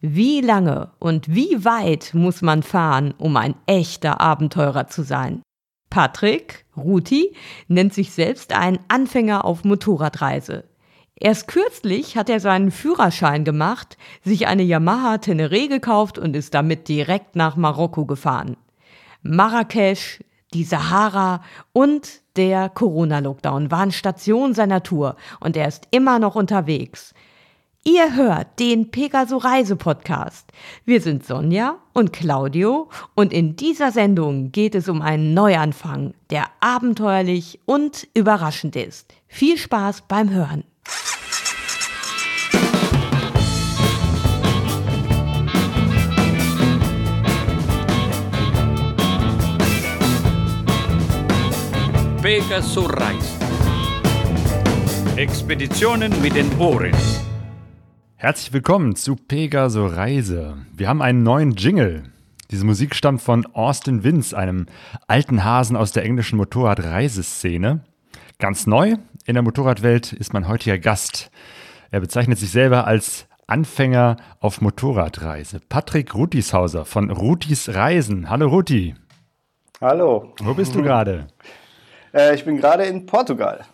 [0.00, 5.42] Wie lange und wie weit muss man fahren, um ein echter Abenteurer zu sein?
[5.90, 7.34] Patrick, Ruti,
[7.66, 10.62] nennt sich selbst ein Anfänger auf Motorradreise.
[11.16, 16.86] Erst kürzlich hat er seinen Führerschein gemacht, sich eine Yamaha Teneré gekauft und ist damit
[16.86, 18.56] direkt nach Marokko gefahren.
[19.22, 20.22] Marrakesch,
[20.54, 21.42] die Sahara
[21.72, 27.14] und der Corona-Lockdown waren Station seiner Tour und er ist immer noch unterwegs.
[27.84, 30.50] Ihr hört den Pegaso Reise Podcast.
[30.84, 36.46] Wir sind Sonja und Claudio und in dieser Sendung geht es um einen Neuanfang, der
[36.60, 39.14] abenteuerlich und überraschend ist.
[39.26, 40.64] Viel Spaß beim Hören.
[52.20, 53.38] Pegaso Reise.
[55.16, 56.92] Expeditionen mit den Ohren.
[58.20, 60.56] Herzlich willkommen zu Pegaso Reise.
[60.74, 62.02] Wir haben einen neuen Jingle.
[62.50, 64.66] Diese Musik stammt von Austin Vince, einem
[65.06, 67.78] alten Hasen aus der englischen Motorradreiseszene.
[68.40, 71.30] Ganz neu in der Motorradwelt ist mein heutiger Gast.
[71.92, 75.60] Er bezeichnet sich selber als Anfänger auf Motorradreise.
[75.68, 78.28] Patrick Rutishauser von Rutis Reisen.
[78.28, 78.96] Hallo Ruti.
[79.80, 80.34] Hallo.
[80.40, 81.28] Wo bist du gerade?
[82.12, 83.64] Äh, ich bin gerade in Portugal,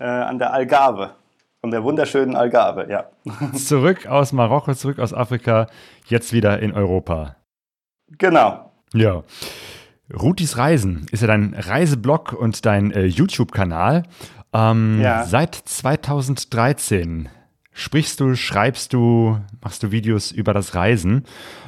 [0.00, 1.21] äh, an der Algarve.
[1.64, 3.04] Von der wunderschönen Algarve, ja.
[3.54, 5.68] Zurück aus Marokko, zurück aus Afrika,
[6.06, 7.36] jetzt wieder in Europa.
[8.18, 8.72] Genau.
[8.92, 9.22] Ja.
[10.12, 14.02] Rutis Reisen ist ja dein Reiseblog und dein äh, YouTube-Kanal.
[14.52, 15.24] Ähm, ja.
[15.24, 17.28] Seit 2013
[17.72, 21.24] sprichst du, schreibst du, machst du Videos über das Reisen.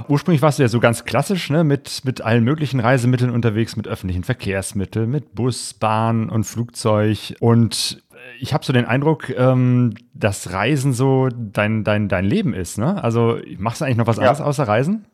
[0.09, 3.89] Ursprünglich warst du ja so ganz klassisch, ne, mit, mit allen möglichen Reisemitteln unterwegs, mit
[3.89, 7.37] öffentlichen Verkehrsmitteln, mit Bus, Bahn und Flugzeug.
[7.41, 8.04] Und
[8.41, 12.79] ich habe so den Eindruck, ähm, dass Reisen so dein, dein, dein Leben ist.
[12.79, 13.03] Ne?
[13.03, 14.23] Also machst du eigentlich noch was ja.
[14.23, 15.07] anderes außer Reisen?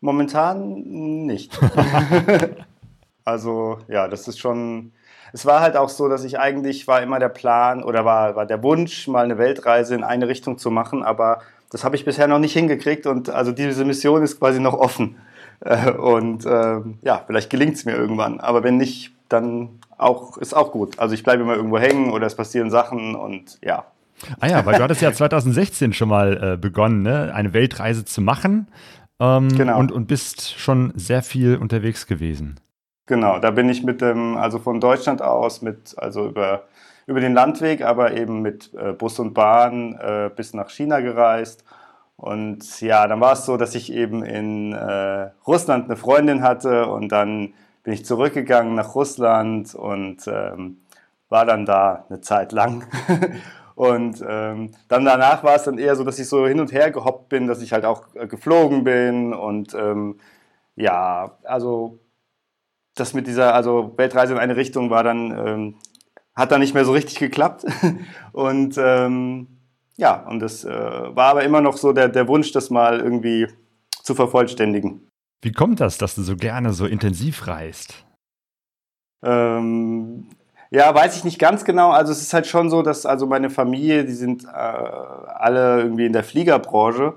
[0.00, 0.82] Momentan
[1.26, 1.58] nicht.
[3.24, 4.92] also ja, das ist schon.
[5.34, 8.44] Es war halt auch so, dass ich eigentlich war immer der Plan oder war, war
[8.44, 11.40] der Wunsch, mal eine Weltreise in eine Richtung zu machen, aber
[11.70, 15.16] das habe ich bisher noch nicht hingekriegt und also diese Mission ist quasi noch offen.
[15.64, 18.40] Äh, und äh, ja, vielleicht gelingt es mir irgendwann.
[18.40, 20.98] Aber wenn nicht, dann auch, ist auch gut.
[20.98, 23.84] Also ich bleibe immer irgendwo hängen oder es passieren Sachen und ja.
[24.40, 27.32] Ah ja, weil du hattest ja 2016 schon mal äh, begonnen, ne?
[27.34, 28.68] eine Weltreise zu machen.
[29.20, 29.78] Ähm, genau.
[29.78, 32.60] Und, und bist schon sehr viel unterwegs gewesen.
[33.06, 36.64] Genau, da bin ich mit dem, also von Deutschland aus, mit, also über,
[37.06, 41.64] über den Landweg, aber eben mit äh, Bus und Bahn äh, bis nach China gereist.
[42.16, 46.86] Und ja, dann war es so, dass ich eben in äh, Russland eine Freundin hatte
[46.86, 50.82] und dann bin ich zurückgegangen nach Russland und ähm,
[51.28, 52.86] war dann da eine Zeit lang.
[53.74, 56.90] und ähm, dann danach war es dann eher so, dass ich so hin und her
[56.90, 60.18] gehoppt bin, dass ich halt auch äh, geflogen bin und ähm,
[60.76, 61.98] ja, also
[62.94, 65.74] das mit dieser, also Weltreise in eine Richtung war dann, ähm,
[66.34, 67.64] hat dann nicht mehr so richtig geklappt.
[68.32, 69.46] und ähm,
[69.96, 73.48] ja, und das äh, war aber immer noch so der, der Wunsch, das mal irgendwie
[74.02, 75.08] zu vervollständigen.
[75.42, 78.06] Wie kommt das, dass du so gerne so intensiv reist?
[79.24, 80.28] Ähm,
[80.70, 81.90] ja, weiß ich nicht ganz genau.
[81.90, 86.06] Also es ist halt schon so, dass also meine Familie, die sind äh, alle irgendwie
[86.06, 87.14] in der Fliegerbranche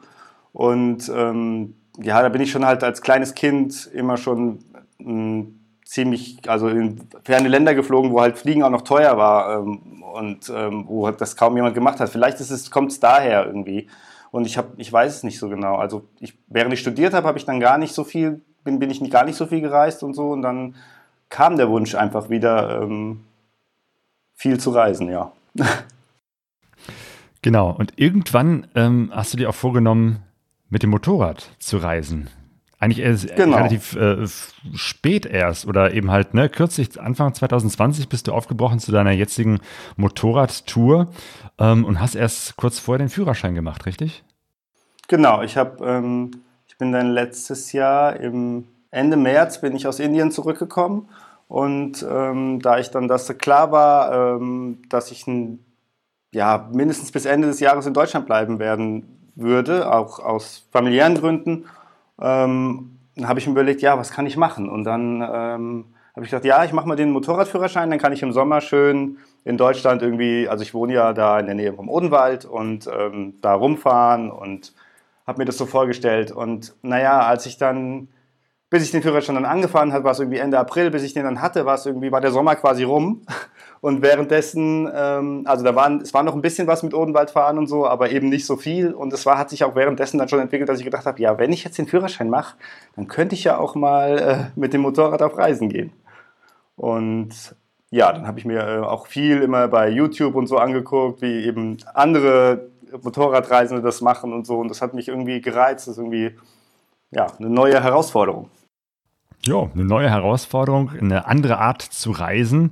[0.54, 4.60] und ähm, ja, da bin ich schon halt als kleines Kind immer schon
[4.98, 9.60] mh, hm, ziemlich, also in ferne Länder geflogen, wo halt Fliegen auch noch teuer war
[9.60, 12.10] ähm, und ähm, wo das kaum jemand gemacht hat.
[12.10, 13.88] Vielleicht ist es, kommt es daher irgendwie.
[14.36, 15.78] Und ich, hab, ich weiß es nicht so genau.
[15.78, 18.90] Also ich, während ich studiert habe, habe ich dann gar nicht so viel, bin, bin
[18.90, 20.32] ich gar nicht so viel gereist und so.
[20.32, 20.76] Und dann
[21.30, 23.22] kam der Wunsch einfach wieder ähm,
[24.34, 25.32] viel zu reisen, ja.
[27.42, 27.72] Genau.
[27.72, 30.24] Und irgendwann ähm, hast du dir auch vorgenommen,
[30.70, 32.28] mit dem Motorrad zu reisen.
[32.80, 33.56] Eigentlich erst genau.
[33.56, 34.28] relativ äh,
[34.74, 39.60] spät erst oder eben halt, ne, kürzlich, Anfang 2020 bist du aufgebrochen zu deiner jetzigen
[39.96, 41.08] Motorradtour
[41.58, 44.25] ähm, und hast erst kurz vorher den Führerschein gemacht, richtig?
[45.08, 46.32] Genau, ich habe, ähm,
[46.68, 51.10] ich bin dann letztes Jahr im Ende März bin ich aus Indien zurückgekommen
[51.48, 55.64] und ähm, da ich dann, dass klar war, ähm, dass ich ein,
[56.34, 61.66] ja, mindestens bis Ende des Jahres in Deutschland bleiben werden würde, auch aus familiären Gründen,
[62.20, 64.70] ähm, habe ich mir überlegt, ja, was kann ich machen?
[64.70, 65.86] Und dann ähm,
[66.16, 69.18] habe ich gesagt, ja, ich mache mal den Motorradführerschein, dann kann ich im Sommer schön
[69.44, 73.36] in Deutschland irgendwie, also ich wohne ja da in der Nähe vom Odenwald und ähm,
[73.42, 74.74] da rumfahren und
[75.26, 76.32] habe mir das so vorgestellt.
[76.32, 78.10] Und naja, als ich dann
[78.76, 81.24] bis ich den Führerschein dann angefahren habe, war es irgendwie Ende April, bis ich den
[81.24, 83.22] dann hatte, war es irgendwie, war der Sommer quasi rum.
[83.82, 87.68] Und währenddessen, ähm, also da waren, es war noch ein bisschen was mit Odenwaldfahren und
[87.68, 88.94] so, aber eben nicht so viel.
[88.94, 91.38] Und es war, hat sich auch währenddessen dann schon entwickelt, dass ich gedacht habe, ja,
[91.38, 92.58] wenn ich jetzt den Führerschein mache,
[92.96, 95.94] dann könnte ich ja auch mal äh, mit dem Motorrad auf Reisen gehen.
[96.76, 97.56] Und
[97.92, 101.46] ja, dann habe ich mir äh, auch viel immer bei YouTube und so angeguckt, wie
[101.46, 102.72] eben andere
[103.02, 104.60] Motorradreisende das machen und so.
[104.60, 105.88] Und das hat mich irgendwie gereizt.
[105.88, 106.36] Das ist irgendwie
[107.12, 108.50] ja, eine neue Herausforderung.
[109.46, 112.72] Ja, eine neue Herausforderung, eine andere Art zu reisen.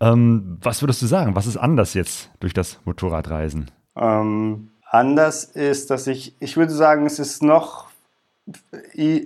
[0.00, 1.36] Ähm, was würdest du sagen?
[1.36, 3.70] Was ist anders jetzt durch das Motorradreisen?
[3.96, 7.88] Ähm, anders ist, dass ich, ich würde sagen, es ist noch,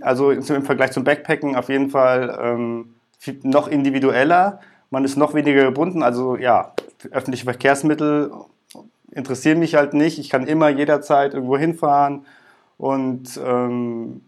[0.00, 2.94] also im Vergleich zum Backpacken auf jeden Fall ähm,
[3.42, 4.60] noch individueller.
[4.90, 6.02] Man ist noch weniger gebunden.
[6.02, 6.72] Also ja,
[7.12, 8.32] öffentliche Verkehrsmittel
[9.10, 10.18] interessieren mich halt nicht.
[10.18, 12.26] Ich kann immer jederzeit irgendwo hinfahren
[12.76, 14.20] und ähm,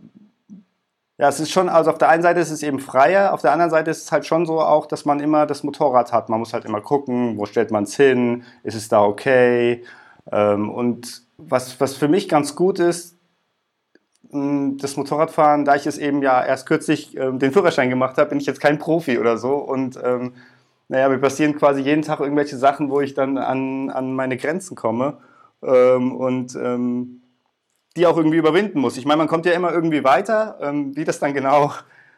[1.21, 3.53] ja, es ist schon, also auf der einen Seite ist es eben freier, auf der
[3.53, 6.31] anderen Seite ist es halt schon so auch, dass man immer das Motorrad hat.
[6.31, 9.85] Man muss halt immer gucken, wo stellt man es hin, ist es da okay.
[10.33, 13.19] Ähm, und was, was für mich ganz gut ist,
[14.31, 18.31] hm, das Motorradfahren, da ich es eben ja erst kürzlich ähm, den Führerschein gemacht habe,
[18.31, 19.57] bin ich jetzt kein Profi oder so.
[19.57, 20.33] Und ähm,
[20.91, 24.75] naja, mir passieren quasi jeden Tag irgendwelche Sachen, wo ich dann an, an meine Grenzen
[24.75, 25.19] komme.
[25.63, 27.23] Ähm, und ähm,
[27.97, 28.97] die auch irgendwie überwinden muss.
[28.97, 30.59] Ich meine, man kommt ja immer irgendwie weiter.
[30.61, 31.73] Ähm, wie das dann genau,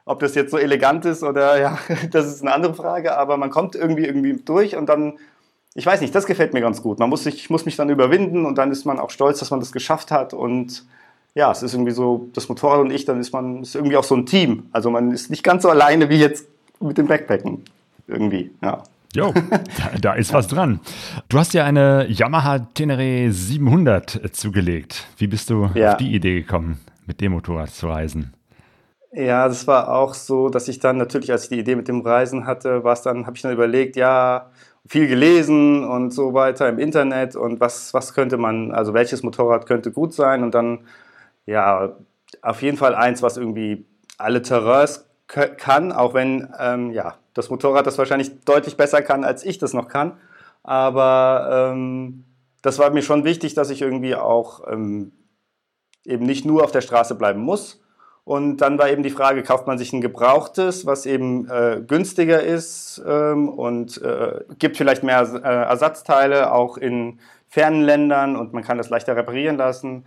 [0.07, 1.79] ob das jetzt so elegant ist oder ja,
[2.11, 5.19] das ist eine andere Frage, aber man kommt irgendwie irgendwie durch und dann,
[5.75, 6.99] ich weiß nicht, das gefällt mir ganz gut.
[6.99, 9.61] Man muss sich, muss mich dann überwinden und dann ist man auch stolz, dass man
[9.61, 10.87] das geschafft hat und
[11.35, 14.05] ja, es ist irgendwie so, das Motorrad und ich, dann ist man ist irgendwie auch
[14.05, 14.69] so ein Team.
[14.73, 16.47] Also man ist nicht ganz so alleine wie jetzt
[16.81, 17.65] mit dem Backpacken
[18.07, 18.83] irgendwie, ja.
[19.15, 20.81] Jo, da, da, ist was dran.
[21.29, 25.07] Du hast ja eine Yamaha Tenere 700 zugelegt.
[25.19, 25.93] Wie bist du ja.
[25.93, 28.33] auf die Idee gekommen, mit dem Motorrad zu reisen?
[29.13, 32.01] Ja, das war auch so, dass ich dann natürlich, als ich die Idee mit dem
[32.01, 34.51] Reisen hatte, war es dann, habe ich dann überlegt, ja,
[34.87, 39.67] viel gelesen und so weiter im Internet und was, was könnte man, also welches Motorrad
[39.67, 40.87] könnte gut sein und dann,
[41.45, 41.97] ja,
[42.41, 43.85] auf jeden Fall eins, was irgendwie
[44.17, 49.45] alle Terrains kann, auch wenn, ähm, ja, das Motorrad das wahrscheinlich deutlich besser kann, als
[49.45, 50.19] ich das noch kann.
[50.63, 52.25] Aber ähm,
[52.61, 55.13] das war mir schon wichtig, dass ich irgendwie auch ähm,
[56.05, 57.81] eben nicht nur auf der Straße bleiben muss.
[58.25, 62.41] Und dann war eben die Frage, kauft man sich ein gebrauchtes, was eben äh, günstiger
[62.41, 67.19] ist ähm, und äh, gibt vielleicht mehr äh, Ersatzteile auch in
[67.49, 70.05] fernen Ländern und man kann das leichter reparieren lassen.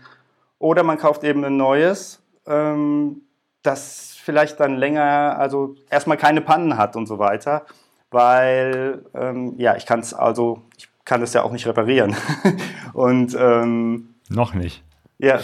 [0.59, 3.23] Oder man kauft eben ein neues, ähm,
[3.63, 7.65] das vielleicht dann länger, also erstmal keine Pannen hat und so weiter,
[8.09, 12.15] weil ähm, ja, ich kann es also, ich kann es ja auch nicht reparieren.
[12.93, 14.83] und ähm, noch nicht.
[15.19, 15.39] Ja,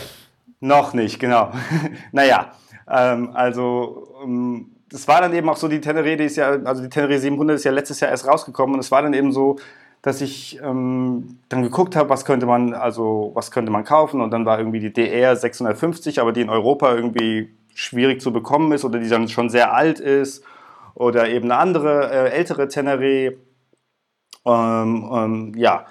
[0.60, 1.52] noch nicht, genau.
[2.12, 2.52] naja,
[2.90, 6.82] ähm, also ähm, das war dann eben auch so, die Tenere, die ist ja, also
[6.82, 9.58] die Tenere 700 ist ja letztes Jahr erst rausgekommen und es war dann eben so,
[10.02, 14.32] dass ich ähm, dann geguckt habe, was könnte man, also was könnte man kaufen und
[14.32, 18.86] dann war irgendwie die DR 650, aber die in Europa irgendwie schwierig zu bekommen ist
[18.86, 20.44] oder die dann schon sehr alt ist
[20.94, 23.38] oder eben eine andere, äh, ältere Teneré.
[24.46, 25.86] Ähm, ähm, ja,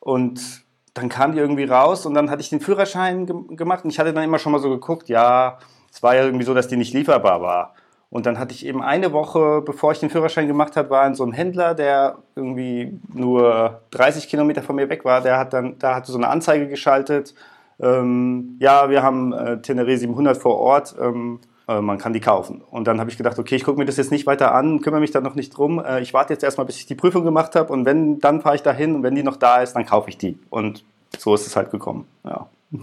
[0.00, 3.90] und dann kam die irgendwie raus und dann hatte ich den Führerschein ge gemacht und
[3.90, 5.58] ich hatte dann immer schon mal so geguckt, ja,
[5.92, 7.74] es war ja irgendwie so, dass die nicht lieferbar war.
[8.10, 11.16] Und dann hatte ich eben eine Woche, bevor ich den Führerschein gemacht habe, war in
[11.16, 15.78] so einem Händler, der irgendwie nur 30 Kilometer von mir weg war, der hat dann,
[15.80, 17.34] da hatte so eine Anzeige geschaltet
[17.80, 22.62] ähm, ja, wir haben äh, Tenere 700 vor Ort, ähm, äh, man kann die kaufen.
[22.70, 25.00] Und dann habe ich gedacht, okay, ich gucke mir das jetzt nicht weiter an, kümmere
[25.00, 25.82] mich da noch nicht drum.
[25.84, 28.56] Äh, ich warte jetzt erstmal, bis ich die Prüfung gemacht habe und wenn, dann fahre
[28.56, 30.38] ich da hin und wenn die noch da ist, dann kaufe ich die.
[30.50, 30.84] Und
[31.18, 32.48] so ist es halt gekommen, ja.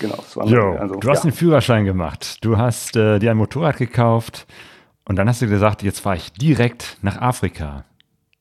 [0.00, 0.16] genau.
[0.46, 1.30] jo, also, du hast ja.
[1.30, 4.46] den Führerschein gemacht, du hast äh, dir ein Motorrad gekauft
[5.04, 7.84] und dann hast du gesagt, jetzt fahre ich direkt nach Afrika.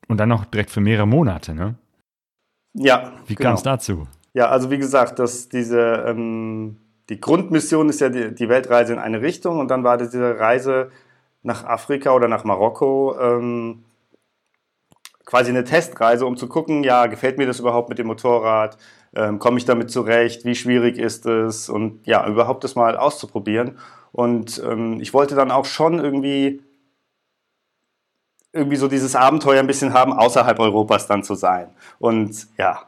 [0.07, 1.75] Und dann noch direkt für mehrere Monate, ne?
[2.73, 3.13] Ja.
[3.27, 3.49] Wie genau.
[3.49, 4.07] kam es dazu?
[4.33, 6.77] Ja, also wie gesagt, dass diese, ähm,
[7.09, 10.91] die Grundmission ist ja die, die, Weltreise in eine Richtung und dann war diese Reise
[11.43, 13.83] nach Afrika oder nach Marokko ähm,
[15.25, 18.77] quasi eine Testreise, um zu gucken, ja, gefällt mir das überhaupt mit dem Motorrad,
[19.15, 23.77] ähm, komme ich damit zurecht, wie schwierig ist es und ja, überhaupt das mal auszuprobieren.
[24.11, 26.61] Und ähm, ich wollte dann auch schon irgendwie
[28.53, 31.69] irgendwie so dieses Abenteuer ein bisschen haben, außerhalb Europas dann zu sein.
[31.97, 32.83] Und ja,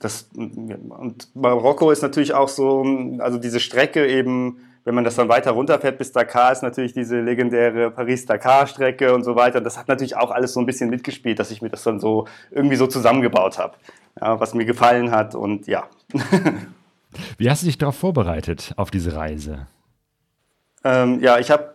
[0.00, 2.84] das, und Marokko ist natürlich auch so,
[3.18, 7.20] also diese Strecke eben, wenn man das dann weiter runterfährt bis Dakar, ist natürlich diese
[7.20, 9.60] legendäre Paris-Dakar-Strecke und so weiter.
[9.60, 12.26] Das hat natürlich auch alles so ein bisschen mitgespielt, dass ich mir das dann so
[12.50, 13.76] irgendwie so zusammengebaut habe,
[14.20, 15.84] ja, was mir gefallen hat und ja.
[17.38, 19.68] Wie hast du dich darauf vorbereitet, auf diese Reise?
[20.82, 21.74] Ähm, ja, ich habe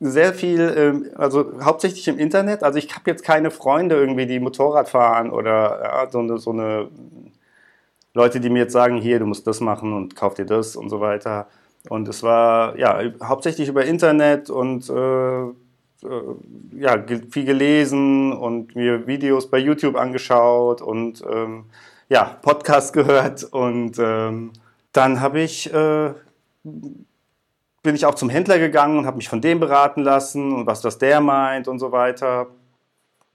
[0.00, 2.62] sehr viel, ähm, also hauptsächlich im Internet.
[2.62, 6.50] Also ich habe jetzt keine Freunde irgendwie, die Motorrad fahren oder ja, so, eine, so
[6.50, 6.88] eine
[8.14, 10.88] Leute, die mir jetzt sagen, hier, du musst das machen und kauf dir das und
[10.90, 11.46] so weiter.
[11.88, 15.52] Und es war ja hauptsächlich über Internet und äh, äh,
[16.72, 21.64] ja, viel gelesen und mir Videos bei YouTube angeschaut und ähm,
[22.08, 24.52] ja, Podcast gehört und ähm,
[24.92, 26.12] dann habe ich äh,
[26.62, 30.80] bin ich auch zum Händler gegangen und habe mich von dem beraten lassen und was
[30.80, 32.48] das der meint und so weiter.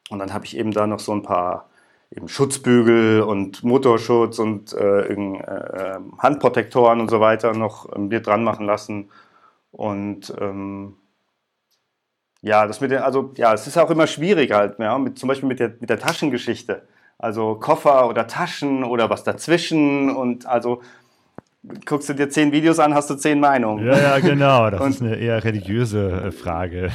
[0.10, 1.68] Und dann habe ich eben da noch so ein paar
[2.16, 8.44] eben Schutzbügel und Motorschutz und äh, äh, Handprotektoren und so weiter noch äh, mir dran
[8.44, 9.10] machen lassen.
[9.72, 10.96] Und ähm,
[12.42, 15.28] ja, das mit den, also ja, es ist auch immer schwierig halt, ja, mit, zum
[15.28, 16.88] Beispiel mit der, mit der Taschengeschichte.
[17.18, 20.82] Also Koffer oder Taschen oder was dazwischen und also
[21.86, 23.86] guckst du dir zehn Videos an, hast du zehn Meinungen.
[23.86, 24.70] Ja, ja, genau.
[24.70, 26.92] Das und, ist eine eher religiöse äh, Frage.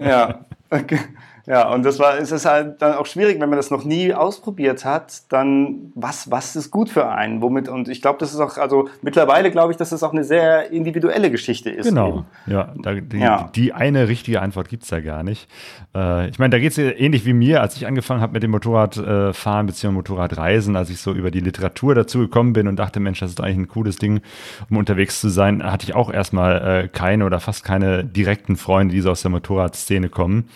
[0.00, 1.00] ja, okay.
[1.46, 4.14] Ja, und das war, es ist halt dann auch schwierig, wenn man das noch nie
[4.14, 7.42] ausprobiert hat, dann was, was ist gut für einen?
[7.42, 10.14] Womit, und ich glaube, das ist auch, also mittlerweile glaube ich, dass es das auch
[10.14, 11.86] eine sehr individuelle Geschichte ist.
[11.86, 13.50] Genau, ja, da, die, ja.
[13.54, 15.46] die eine richtige Antwort gibt es da gar nicht.
[15.94, 18.50] Äh, ich meine, da geht es ähnlich wie mir, als ich angefangen habe mit dem
[18.50, 19.92] Motorradfahren äh, bzw.
[19.92, 23.40] Motorradreisen, als ich so über die Literatur dazu gekommen bin und dachte, Mensch, das ist
[23.42, 24.22] eigentlich ein cooles Ding,
[24.70, 28.94] um unterwegs zu sein, hatte ich auch erstmal äh, keine oder fast keine direkten Freunde,
[28.94, 30.48] die so aus der Motorradszene kommen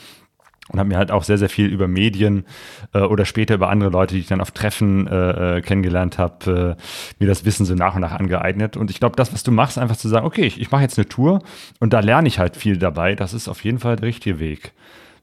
[0.69, 2.45] und habe mir halt auch sehr, sehr viel über Medien
[2.93, 6.77] äh, oder später über andere Leute, die ich dann auf Treffen äh, äh kennengelernt habe,
[6.79, 6.83] äh,
[7.19, 8.77] mir das Wissen so nach und nach angeeignet.
[8.77, 10.99] Und ich glaube, das, was du machst, einfach zu sagen, okay, ich, ich mache jetzt
[10.99, 11.43] eine Tour
[11.81, 14.73] und da lerne ich halt viel dabei, das ist auf jeden Fall der richtige Weg.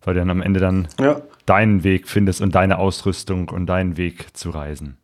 [0.04, 1.22] Weil du dann am Ende dann ja.
[1.46, 4.98] deinen Weg findest und deine Ausrüstung und deinen Weg zu reisen.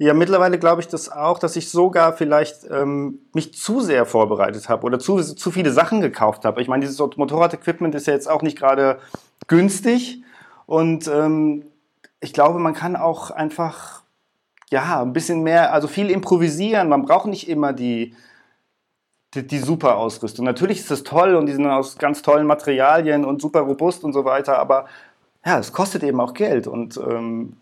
[0.00, 4.68] Ja, mittlerweile glaube ich das auch, dass ich sogar vielleicht ähm, mich zu sehr vorbereitet
[4.68, 6.62] habe oder zu, zu viele Sachen gekauft habe.
[6.62, 9.00] Ich meine, dieses Motorrad-Equipment ist ja jetzt auch nicht gerade
[9.46, 10.22] günstig.
[10.66, 11.64] Und ähm,
[12.20, 14.02] ich glaube, man kann auch einfach
[14.70, 16.88] ja ein bisschen mehr, also viel improvisieren.
[16.88, 18.14] Man braucht nicht immer die,
[19.34, 20.44] die, die super Ausrüstung.
[20.44, 24.12] Natürlich ist das toll und die sind aus ganz tollen Materialien und super robust und
[24.12, 24.86] so weiter, aber
[25.44, 27.56] ja, es kostet eben auch Geld und ähm,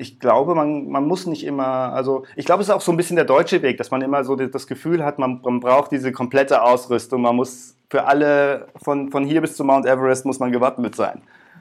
[0.00, 2.96] ich glaube, man, man muss nicht immer, also ich glaube, es ist auch so ein
[2.96, 6.10] bisschen der deutsche Weg, dass man immer so das Gefühl hat, man, man braucht diese
[6.10, 10.52] komplette Ausrüstung, man muss für alle, von, von hier bis zu Mount Everest muss man
[10.52, 11.20] gewappnet sein.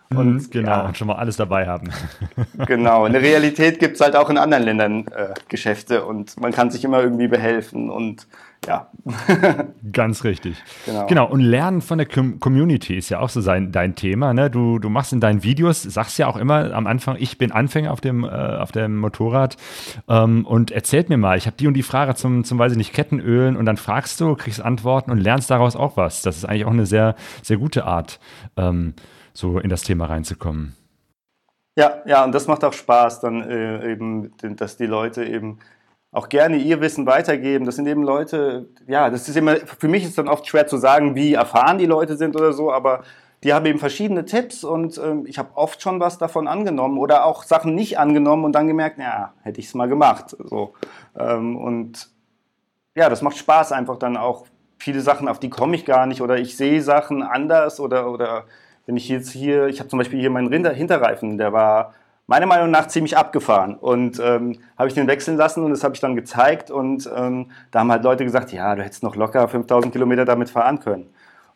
[0.10, 1.89] Mhm, und, genau, ja, und schon mal alles dabei haben.
[2.65, 6.53] genau, in der Realität gibt es halt auch in anderen Ländern äh, Geschäfte und man
[6.53, 8.25] kann sich immer irgendwie behelfen und
[8.68, 8.92] ja.
[9.92, 10.58] Ganz richtig.
[10.86, 11.08] Genau.
[11.08, 11.30] genau.
[11.30, 14.34] Und Lernen von der Com Community ist ja auch so sein, dein Thema.
[14.34, 14.50] Ne?
[14.50, 17.92] Du, du machst in deinen Videos, sagst ja auch immer am Anfang, ich bin Anfänger
[17.92, 19.58] auf dem, äh, auf dem Motorrad
[20.08, 22.78] ähm, und erzählt mir mal, ich habe die und die Frage zum, zum weiß ich
[22.78, 26.22] nicht, Kettenölen und dann fragst du, kriegst Antworten und lernst daraus auch was.
[26.22, 28.20] Das ist eigentlich auch eine sehr, sehr gute Art.
[28.58, 28.94] Ähm,
[29.34, 30.75] so in das Thema reinzukommen.
[31.78, 35.60] Ja, ja, und das macht auch Spaß, dann äh, eben, dass die Leute eben
[36.12, 37.66] auch gerne ihr Wissen weitergeben.
[37.66, 40.78] Das sind eben Leute, ja, das ist immer, für mich ist dann oft schwer zu
[40.78, 43.04] sagen, wie erfahren die Leute sind oder so, aber
[43.44, 47.25] die haben eben verschiedene Tipps und ähm, ich habe oft schon was davon angenommen oder
[47.25, 50.36] auch Sachen nicht angenommen und dann gemerkt, ja, hätte ich es mal gemacht.
[50.44, 50.74] So.
[51.18, 52.10] Ähm, und
[52.96, 54.46] ja, das macht Spaß einfach dann auch.
[54.82, 58.46] Viele Sachen, auf die komme ich gar nicht oder ich sehe Sachen anders oder, oder
[58.86, 61.94] wenn ich jetzt hier, ich habe zum Beispiel hier meinen Hinterreifen, der war
[62.30, 65.96] meiner Meinung nach ziemlich abgefahren und ähm, habe ich den wechseln lassen und das habe
[65.96, 69.48] ich dann gezeigt und ähm, da haben halt Leute gesagt, ja, du hättest noch locker
[69.48, 71.08] 5000 Kilometer damit fahren können.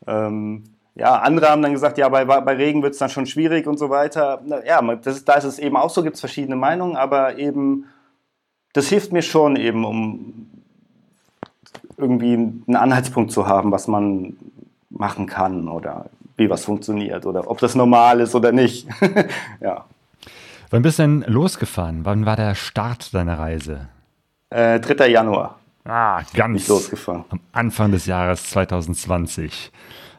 [0.08, 0.63] Ähm,
[0.96, 3.77] ja, andere haben dann gesagt, ja, bei, bei Regen wird es dann schon schwierig und
[3.77, 4.42] so weiter.
[4.65, 7.86] Ja, das ist, da ist es eben auch so, gibt es verschiedene Meinungen, aber eben,
[8.74, 10.50] das hilft mir schon eben, um
[11.98, 14.38] irgendwie einen Anhaltspunkt zu haben, was man
[14.89, 18.88] machen kann oder wie was funktioniert oder ob das normal ist oder nicht.
[19.62, 19.86] ja.
[20.74, 22.03] Wann bist du denn losgefahren?
[22.03, 23.89] Wann war der Start deiner Reise?
[24.50, 25.08] Äh, 3.
[25.08, 25.60] Januar.
[25.86, 27.25] Ah, ganz losgefahren.
[27.30, 29.72] am Anfang des Jahres 2020.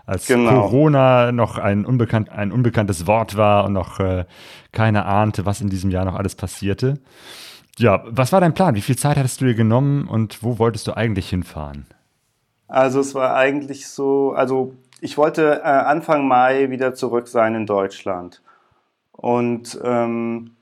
[0.07, 0.61] Als genau.
[0.61, 4.27] Corona noch ein, unbekannt, ein unbekanntes Wort war und noch äh,
[4.71, 7.01] keiner ahnte, was in diesem Jahr noch alles passierte.
[7.77, 8.77] Ja, was war dein Plan?
[8.77, 11.85] Wie viel Zeit hattest du dir genommen und wo wolltest du eigentlich hinfahren?
[12.69, 17.67] Also es war eigentlich so, also ich wollte äh, Anfang Mai wieder zurück sein in
[17.67, 18.41] Deutschland.
[19.17, 20.57] Und ähm,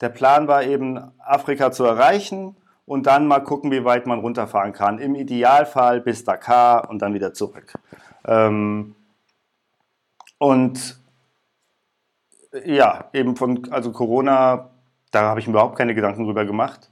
[0.00, 4.72] der Plan war eben, Afrika zu erreichen und dann mal gucken, wie weit man runterfahren
[4.72, 4.98] kann.
[4.98, 7.72] Im Idealfall bis Dakar und dann wieder zurück.
[8.26, 8.94] Ähm,
[10.38, 10.98] und
[12.64, 14.70] ja, eben von also Corona,
[15.10, 16.90] da habe ich mir überhaupt keine Gedanken drüber gemacht.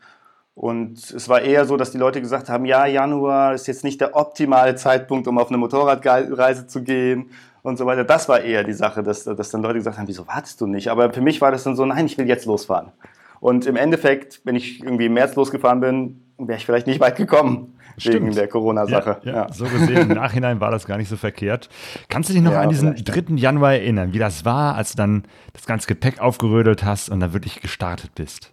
[0.55, 4.01] Und es war eher so, dass die Leute gesagt haben, ja, Januar ist jetzt nicht
[4.01, 7.31] der optimale Zeitpunkt, um auf eine Motorradreise zu gehen
[7.63, 8.05] und so weiter.
[8.05, 10.89] Das war eher die Sache, dass, dass dann Leute gesagt haben, wieso wartest du nicht?
[10.89, 12.93] Aber für mich war das dann so, nein, ich will jetzt losfahren.
[13.41, 17.17] Und im Endeffekt, wenn ich irgendwie im März losgefahren bin, wäre ich vielleicht nicht weit
[17.17, 17.75] gekommen.
[17.99, 18.15] Stimmt.
[18.15, 19.21] Wegen der Corona-Sache.
[19.25, 19.37] Ja, ja.
[19.47, 21.69] ja, So gesehen, im Nachhinein war das gar nicht so verkehrt.
[22.09, 23.35] Kannst du dich noch an diesen 3.
[23.35, 27.33] Januar erinnern, wie das war, als du dann das ganze Gepäck aufgerödelt hast und dann
[27.33, 28.53] wirklich gestartet bist?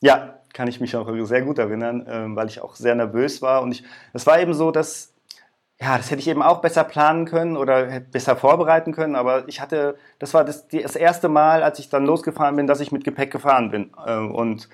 [0.00, 3.62] Ja, kann ich mich auch sehr gut erinnern, ähm, weil ich auch sehr nervös war.
[3.62, 5.14] Und es war eben so, dass,
[5.80, 9.14] ja, das hätte ich eben auch besser planen können oder besser vorbereiten können.
[9.14, 12.80] Aber ich hatte, das war das, das erste Mal, als ich dann losgefahren bin, dass
[12.80, 13.92] ich mit Gepäck gefahren bin.
[14.04, 14.68] Äh, und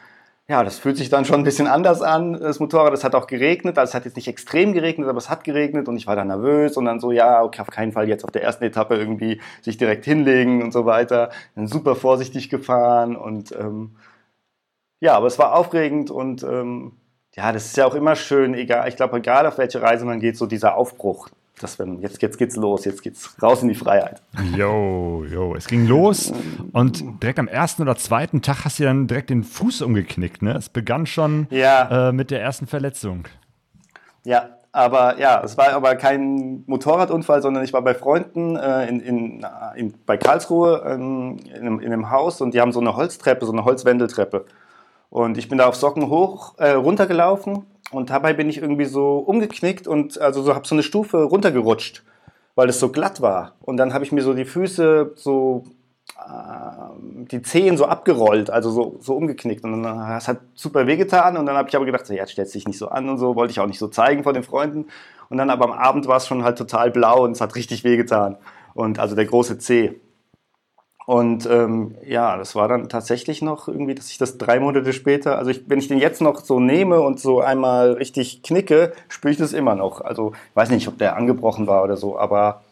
[0.49, 2.93] ja, das fühlt sich dann schon ein bisschen anders an, das Motorrad.
[2.95, 5.89] Es hat auch geregnet, also es hat jetzt nicht extrem geregnet, aber es hat geregnet
[5.89, 8.31] und ich war dann nervös und dann so, ja, okay, auf keinen Fall jetzt auf
[8.31, 11.31] der ersten Etappe irgendwie sich direkt hinlegen und so weiter.
[11.55, 13.97] Dann super vorsichtig gefahren und ähm,
[15.01, 16.93] ja, aber es war aufregend und ähm,
[17.37, 20.21] ja, das ist ja auch immer schön, egal, ich glaube, egal auf welche Reise man
[20.21, 21.29] geht, so dieser Aufbruch.
[21.61, 24.21] Das, wenn, jetzt, jetzt geht's los, jetzt geht's raus in die Freiheit.
[24.57, 26.33] Jo, jo, es ging los
[26.73, 30.57] und direkt am ersten oder zweiten Tag hast du dann direkt den Fuß umgeknickt, ne?
[30.57, 32.09] Es begann schon ja.
[32.09, 33.27] äh, mit der ersten Verletzung.
[34.25, 38.99] Ja, aber ja, es war aber kein Motorradunfall, sondern ich war bei Freunden äh, in,
[38.99, 42.97] in, in, bei Karlsruhe ähm, in, einem, in, einem, Haus und die haben so eine
[42.97, 44.47] Holztreppe, so eine Holzwendeltreppe.
[45.15, 49.19] Und ich bin da auf Socken hoch, äh, runtergelaufen und dabei bin ich irgendwie so
[49.19, 52.03] umgeknickt und also so habe so eine Stufe runtergerutscht,
[52.57, 53.55] weil es so glatt war.
[53.61, 55.63] Und dann habe ich mir so die Füße so
[56.19, 59.63] äh, die Zehen so abgerollt, also so, so umgeknickt.
[59.63, 61.37] Und dann, das hat super wehgetan.
[61.37, 63.19] Und dann habe ich aber gedacht, so, ja, jetzt stellst dich nicht so an und
[63.19, 64.87] so, wollte ich auch nicht so zeigen vor den Freunden.
[65.29, 67.85] Und dann aber am Abend war es schon halt total blau und es hat richtig
[67.85, 68.37] wehgetan.
[68.75, 70.01] Und also der große Zeh.
[71.07, 75.39] Und ähm, ja, das war dann tatsächlich noch irgendwie, dass ich das drei Monate später,
[75.39, 79.33] also ich, wenn ich den jetzt noch so nehme und so einmal richtig knicke, spüre
[79.33, 80.01] ich das immer noch.
[80.01, 82.63] Also ich weiß nicht, ob der angebrochen war oder so, aber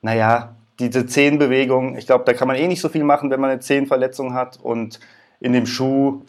[0.00, 3.50] naja, diese Zehenbewegung, ich glaube, da kann man eh nicht so viel machen, wenn man
[3.50, 4.58] eine Zehenverletzung hat.
[4.62, 5.00] Und
[5.40, 6.22] in dem Schuh,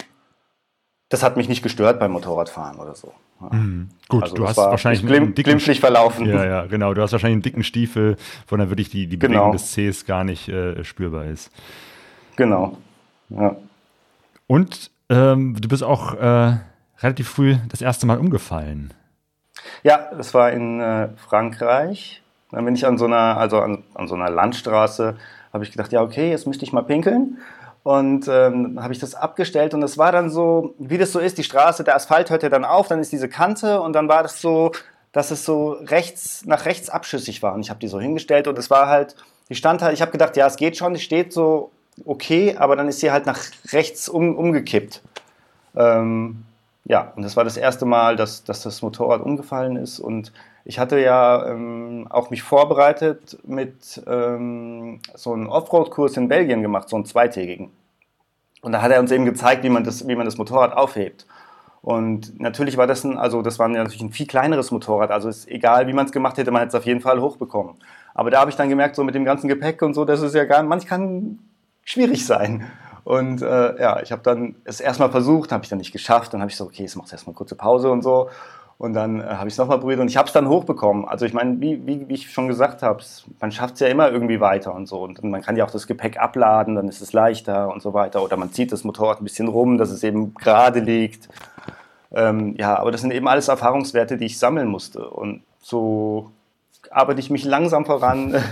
[1.09, 3.13] das hat mich nicht gestört beim Motorradfahren oder so.
[3.51, 3.89] Mhm.
[4.07, 6.25] Gut, also du hast wahrscheinlich glim dicken, glimpflich verlaufen.
[6.25, 6.93] Ja, ja, genau.
[6.93, 9.51] Du hast wahrscheinlich einen dicken Stiefel, wo dann wirklich die, die Bewegung genau.
[9.51, 11.51] des Cs gar nicht äh, spürbar ist.
[12.35, 12.77] Genau.
[13.29, 13.55] Ja.
[14.47, 16.57] Und ähm, du bist auch äh,
[16.99, 18.93] relativ früh das erste Mal umgefallen.
[19.83, 22.21] Ja, das war in äh, Frankreich.
[22.51, 25.17] Dann bin ich an so einer, also an, an so einer Landstraße,
[25.51, 27.37] habe ich gedacht, ja, okay, jetzt müsste ich mal pinkeln.
[27.85, 31.37] Und ähm, habe ich das abgestellt und es war dann so, wie das so ist,
[31.37, 34.23] die Straße, der Asphalt hört ja dann auf, dann ist diese Kante und dann war
[34.23, 34.71] das so,
[35.11, 37.53] dass es so rechts, nach rechts abschüssig war.
[37.53, 39.15] Und ich habe die so hingestellt und es war halt,
[39.49, 41.69] die stand halt, ich habe gedacht, ja, es geht schon, die steht so
[42.05, 43.39] okay, aber dann ist sie halt nach
[43.71, 45.03] rechts um, umgekippt.
[45.75, 46.43] Ähm,
[46.85, 50.33] ja, und das war das erste Mal, dass, dass das Motorrad umgefallen ist und
[50.65, 56.89] ich hatte ja ähm, auch mich vorbereitet mit ähm, so einem Offroad-Kurs in Belgien gemacht,
[56.89, 57.71] so einen zweitägigen.
[58.61, 61.27] Und da hat er uns eben gezeigt, wie man das, wie man das Motorrad aufhebt.
[61.83, 65.11] Und natürlich war das ein, also das war natürlich ein viel kleineres Motorrad.
[65.11, 67.75] Also ist egal, wie man es gemacht hätte, man hätte es auf jeden Fall hochbekommen.
[68.15, 70.33] Aber da habe ich dann gemerkt, so mit dem ganzen Gepäck und so, das ist
[70.33, 71.37] ja gar, manch kann
[71.83, 72.65] schwierig sein.
[73.03, 76.33] Und äh, ja, ich habe dann es erstmal versucht, habe ich dann nicht geschafft.
[76.33, 78.31] Dann habe ich so, okay, jetzt machst du erstmal eine kurze Pause und so.
[78.77, 81.05] Und dann äh, habe ich es nochmal probiert und ich habe es dann hochbekommen.
[81.05, 83.01] Also ich meine, wie, wie, wie, ich schon gesagt habe,
[83.39, 85.01] man schafft es ja immer irgendwie weiter und so.
[85.01, 88.21] Und man kann ja auch das Gepäck abladen, dann ist es leichter und so weiter.
[88.21, 91.29] Oder man zieht das Motorrad ein bisschen rum, dass es eben gerade liegt.
[92.11, 95.09] Ähm, ja, aber das sind eben alles Erfahrungswerte, die ich sammeln musste.
[95.09, 96.31] Und so
[96.91, 98.35] arbeite ich mich langsam voran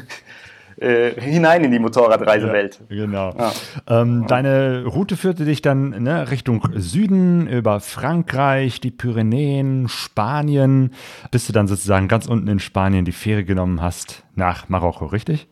[0.78, 2.82] äh, hinein in die Motorradreisewelt.
[2.90, 3.34] Ja, genau.
[3.38, 3.52] Ja.
[3.88, 10.92] Ähm, deine Route führte dich dann ne, Richtung Süden, über Frankreich, die Pyrenäen, Spanien,
[11.32, 15.48] bis du dann sozusagen ganz unten in Spanien die Fähre genommen hast nach Marokko, richtig?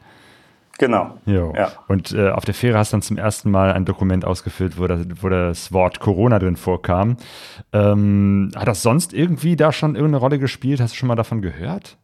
[0.82, 1.18] Genau.
[1.28, 1.54] Jo.
[1.56, 1.74] Ja.
[1.88, 4.88] Und äh, auf der Fähre hast du dann zum ersten Mal ein Dokument ausgefüllt, wo
[4.88, 7.18] das, wo das Wort Corona drin vorkam.
[7.72, 10.82] Ähm, hat das sonst irgendwie da schon irgendeine Rolle gespielt?
[10.82, 11.98] Hast du schon mal davon gehört?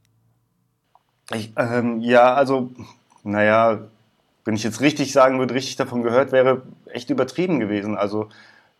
[1.34, 2.70] Ich, ähm, ja, also
[3.28, 3.80] naja,
[4.46, 6.62] wenn ich jetzt richtig sagen würde, richtig davon gehört, wäre
[6.92, 7.98] echt übertrieben gewesen.
[7.98, 8.30] Also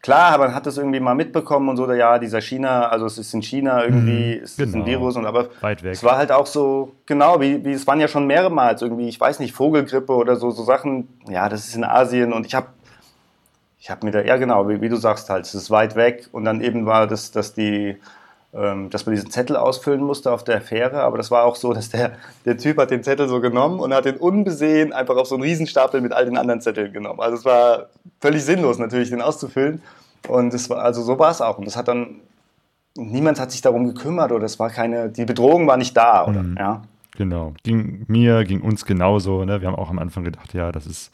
[0.02, 3.34] klar, man hat das irgendwie mal mitbekommen und so, ja, dieser China, also es ist
[3.34, 4.70] in China irgendwie, mhm, es genau.
[4.70, 5.00] ist ein genau.
[5.00, 5.50] Virus und aber
[5.84, 9.20] es war halt auch so, genau, wie, wie es waren ja schon mehrmals irgendwie, ich
[9.20, 12.68] weiß nicht, Vogelgrippe oder so, so Sachen, ja, das ist in Asien und ich habe
[13.80, 16.28] ich habe mir da, ja genau, wie, wie, du sagst halt, es ist weit weg
[16.32, 17.98] und dann eben war das, dass die
[18.52, 21.90] dass man diesen Zettel ausfüllen musste auf der Fähre, aber das war auch so, dass
[21.90, 22.14] der,
[22.46, 25.44] der Typ hat den Zettel so genommen und hat den unbesehen einfach auf so einen
[25.44, 27.20] Riesenstapel mit all den anderen Zetteln genommen.
[27.20, 27.88] Also es war
[28.22, 29.82] völlig sinnlos natürlich, den auszufüllen.
[30.28, 31.58] Und es war, also so war es auch.
[31.58, 32.22] Und das hat dann,
[32.96, 36.44] niemand hat sich darum gekümmert oder es war keine, die Bedrohung war nicht da, oder,
[36.44, 36.56] mhm.
[36.58, 36.82] ja.
[37.18, 37.54] Genau.
[37.64, 39.44] Ging mir, ging uns genauso.
[39.44, 39.60] Ne?
[39.60, 41.12] Wir haben auch am Anfang gedacht, ja, das ist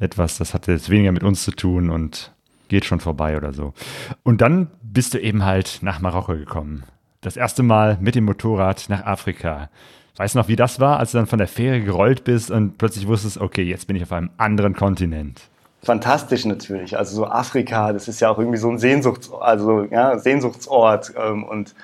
[0.00, 2.32] etwas, das hat jetzt weniger mit uns zu tun und
[2.72, 3.74] geht schon vorbei oder so.
[4.22, 6.84] Und dann bist du eben halt nach Marokko gekommen.
[7.20, 9.68] Das erste Mal mit dem Motorrad nach Afrika.
[10.16, 12.78] Weißt du noch, wie das war, als du dann von der Fähre gerollt bist und
[12.78, 15.42] plötzlich wusstest, okay, jetzt bin ich auf einem anderen Kontinent?
[15.82, 16.96] Fantastisch natürlich.
[16.96, 21.12] Also so Afrika, das ist ja auch irgendwie so ein Sehnsuchts, also, ja, Sehnsuchtsort.
[21.16, 21.74] Ähm, und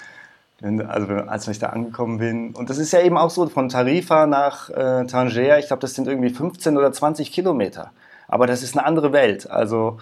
[0.62, 2.54] also als ich da angekommen bin.
[2.54, 5.94] Und das ist ja eben auch so von Tarifa nach äh, Tanger, ich glaube, das
[5.94, 7.90] sind irgendwie 15 oder 20 Kilometer.
[8.26, 9.50] Aber das ist eine andere Welt.
[9.50, 9.98] Also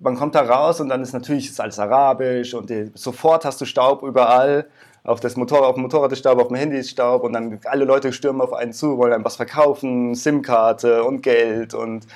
[0.00, 3.60] man kommt da raus und dann ist natürlich ist alles arabisch und die, sofort hast
[3.60, 4.66] du Staub überall.
[5.04, 7.58] Auf, das Motorrad, auf dem Motorrad ist Staub, auf dem Handy ist Staub und dann
[7.64, 12.06] alle Leute stürmen auf einen zu, wollen einem was verkaufen, SIM-Karte und Geld und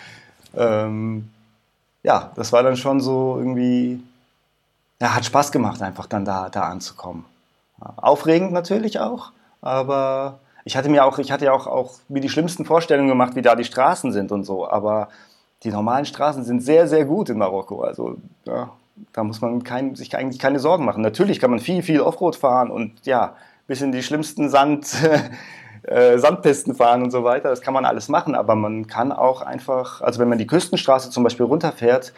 [0.57, 1.29] ähm,
[2.05, 4.01] ja, das war dann schon so irgendwie
[5.01, 7.25] ja, hat Spaß gemacht, einfach dann da, da anzukommen.
[7.97, 12.31] Aufregend natürlich auch, aber ich hatte mir auch, ich hatte ja auch, auch mir die
[12.31, 15.09] schlimmsten Vorstellungen gemacht, wie da die Straßen sind und so, aber
[15.63, 17.83] die normalen Straßen sind sehr, sehr gut in Marokko.
[17.83, 18.71] Also ja,
[19.13, 21.03] da muss man kein, sich eigentlich keine Sorgen machen.
[21.03, 24.95] Natürlich kann man viel, viel Offroad fahren und ja, bis in die schlimmsten Sand,
[25.83, 27.51] äh, Sandpisten fahren und so weiter.
[27.51, 31.11] Das kann man alles machen, aber man kann auch einfach, also wenn man die Küstenstraße
[31.11, 32.13] zum Beispiel runterfährt,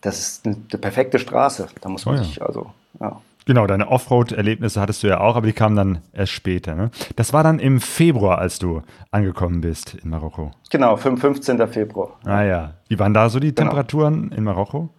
[0.00, 1.68] das ist eine, eine perfekte Straße.
[1.80, 2.24] Da muss man oh ja.
[2.24, 3.20] sich, also, ja.
[3.50, 6.76] Genau, deine Offroad-Erlebnisse hattest du ja auch, aber die kamen dann erst später.
[6.76, 6.92] Ne?
[7.16, 10.52] Das war dann im Februar, als du angekommen bist in Marokko.
[10.70, 11.66] Genau, 15.
[11.66, 12.16] Februar.
[12.24, 12.74] Ah ja.
[12.86, 13.70] Wie waren da so die genau.
[13.70, 14.90] Temperaturen in Marokko?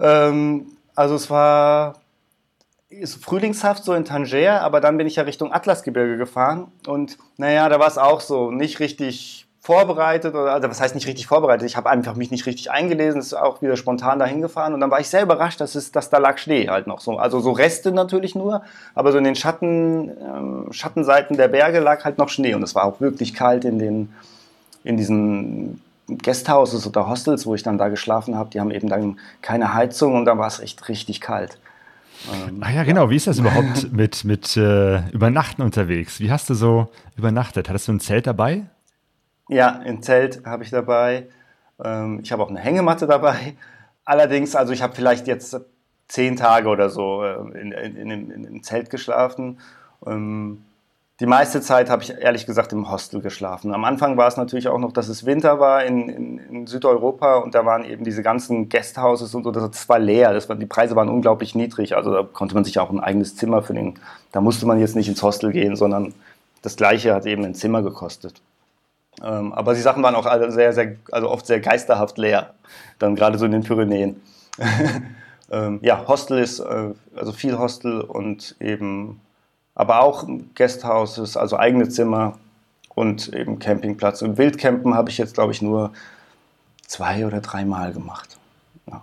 [0.00, 1.96] Ähm, also es war
[3.04, 7.78] frühlingshaft so in Tanger, aber dann bin ich ja Richtung Atlasgebirge gefahren und naja, da
[7.78, 11.64] war es auch so, nicht richtig vorbereitet oder also was heißt nicht richtig vorbereitet.
[11.66, 14.90] Ich habe einfach mich nicht richtig eingelesen, ist auch wieder spontan dahin gefahren und dann
[14.90, 17.16] war ich sehr überrascht, dass es, dass da lag Schnee halt noch so.
[17.16, 18.62] Also so Reste natürlich nur,
[18.96, 22.74] aber so in den Schatten, ähm, Schattenseiten der Berge lag halt noch Schnee und es
[22.74, 24.12] war auch wirklich kalt in den
[24.82, 28.50] in diesen Guesthouses oder Hostels, wo ich dann da geschlafen habe.
[28.50, 31.56] Die haben eben dann keine Heizung und dann war es echt richtig kalt.
[32.32, 33.10] Ähm, Ach ja, genau.
[33.10, 36.18] Wie ist das überhaupt mit, mit äh, Übernachten unterwegs?
[36.18, 37.68] Wie hast du so übernachtet?
[37.68, 38.64] Hattest du ein Zelt dabei?
[39.52, 41.28] Ja, ein Zelt habe ich dabei.
[41.84, 43.54] Ähm, ich habe auch eine Hängematte dabei.
[44.02, 45.60] Allerdings, also ich habe vielleicht jetzt
[46.08, 49.60] zehn Tage oder so äh, in, in, im Zelt geschlafen.
[50.06, 50.64] Ähm,
[51.20, 53.74] die meiste Zeit habe ich ehrlich gesagt im Hostel geschlafen.
[53.74, 57.66] Am Anfang war es natürlich auch noch, dass es Winter war in Südeuropa und da
[57.66, 60.32] waren eben diese ganzen Guesthouses und so, das war leer.
[60.32, 61.94] Das war, die Preise waren unglaublich niedrig.
[61.94, 63.98] Also da konnte man sich auch ein eigenes Zimmer für den,
[64.32, 66.14] da musste man jetzt nicht ins Hostel gehen, sondern
[66.62, 68.40] das gleiche hat eben ein Zimmer gekostet.
[69.22, 72.54] Ähm, aber die Sachen waren auch alle sehr, sehr, also oft sehr geisterhaft leer,
[72.98, 74.20] dann gerade so in den Pyrenäen.
[75.50, 79.20] ähm, ja, Hostel ist, äh, also viel Hostel und eben,
[79.74, 82.38] aber auch Guesthouses, also eigene Zimmer
[82.94, 84.22] und eben Campingplatz.
[84.22, 85.92] Und Wildcampen habe ich jetzt, glaube ich, nur
[86.86, 88.36] zwei oder dreimal gemacht.
[88.90, 89.02] Ja.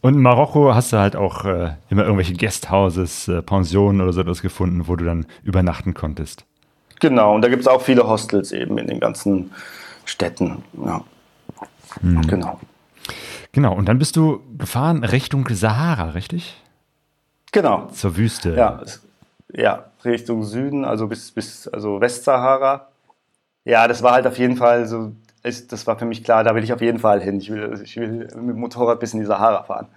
[0.00, 4.20] Und in Marokko hast du halt auch äh, immer irgendwelche Guesthouses, äh, Pensionen oder so
[4.20, 6.46] etwas gefunden, wo du dann übernachten konntest.
[7.00, 9.52] Genau, und da gibt es auch viele Hostels eben in den ganzen
[10.04, 10.62] Städten.
[10.84, 11.02] Ja.
[12.02, 12.26] Mhm.
[12.26, 12.60] Genau.
[13.52, 16.62] Genau, und dann bist du gefahren Richtung Sahara, richtig?
[17.52, 17.88] Genau.
[17.88, 18.54] Zur Wüste.
[18.54, 18.82] Ja,
[19.52, 22.88] ja Richtung Süden, also bis, bis also Westsahara.
[23.64, 26.54] Ja, das war halt auf jeden Fall so, ist, das war für mich klar, da
[26.54, 27.40] will ich auf jeden Fall hin.
[27.40, 29.88] Ich will, ich will mit dem Motorrad bis in die Sahara fahren.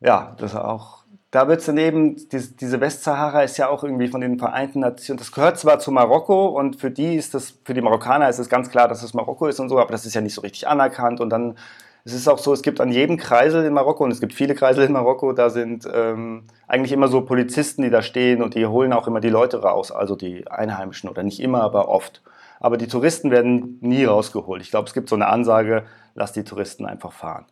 [0.00, 4.22] Ja, das war auch da wird es daneben, diese Westsahara ist ja auch irgendwie von
[4.22, 7.82] den Vereinten Nationen, das gehört zwar zu Marokko und für die ist das, für die
[7.82, 10.22] Marokkaner ist es ganz klar, dass es Marokko ist und so, aber das ist ja
[10.22, 11.56] nicht so richtig anerkannt und dann
[12.04, 14.54] es ist auch so, es gibt an jedem Kreisel in Marokko, und es gibt viele
[14.54, 18.66] Kreisel in Marokko, da sind ähm, eigentlich immer so Polizisten, die da stehen und die
[18.66, 22.22] holen auch immer die Leute raus, also die Einheimischen oder nicht immer, aber oft.
[22.60, 24.62] Aber die Touristen werden nie rausgeholt.
[24.62, 27.44] Ich glaube, es gibt so eine Ansage, lass die Touristen einfach fahren.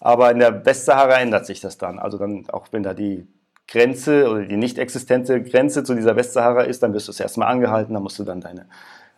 [0.00, 1.98] Aber in der Westsahara ändert sich das dann.
[1.98, 3.26] Also dann, auch wenn da die
[3.68, 7.40] Grenze oder die nicht existente Grenze zu dieser Westsahara ist, dann wirst du das erste
[7.40, 8.66] Mal angehalten, dann musst du dann deine,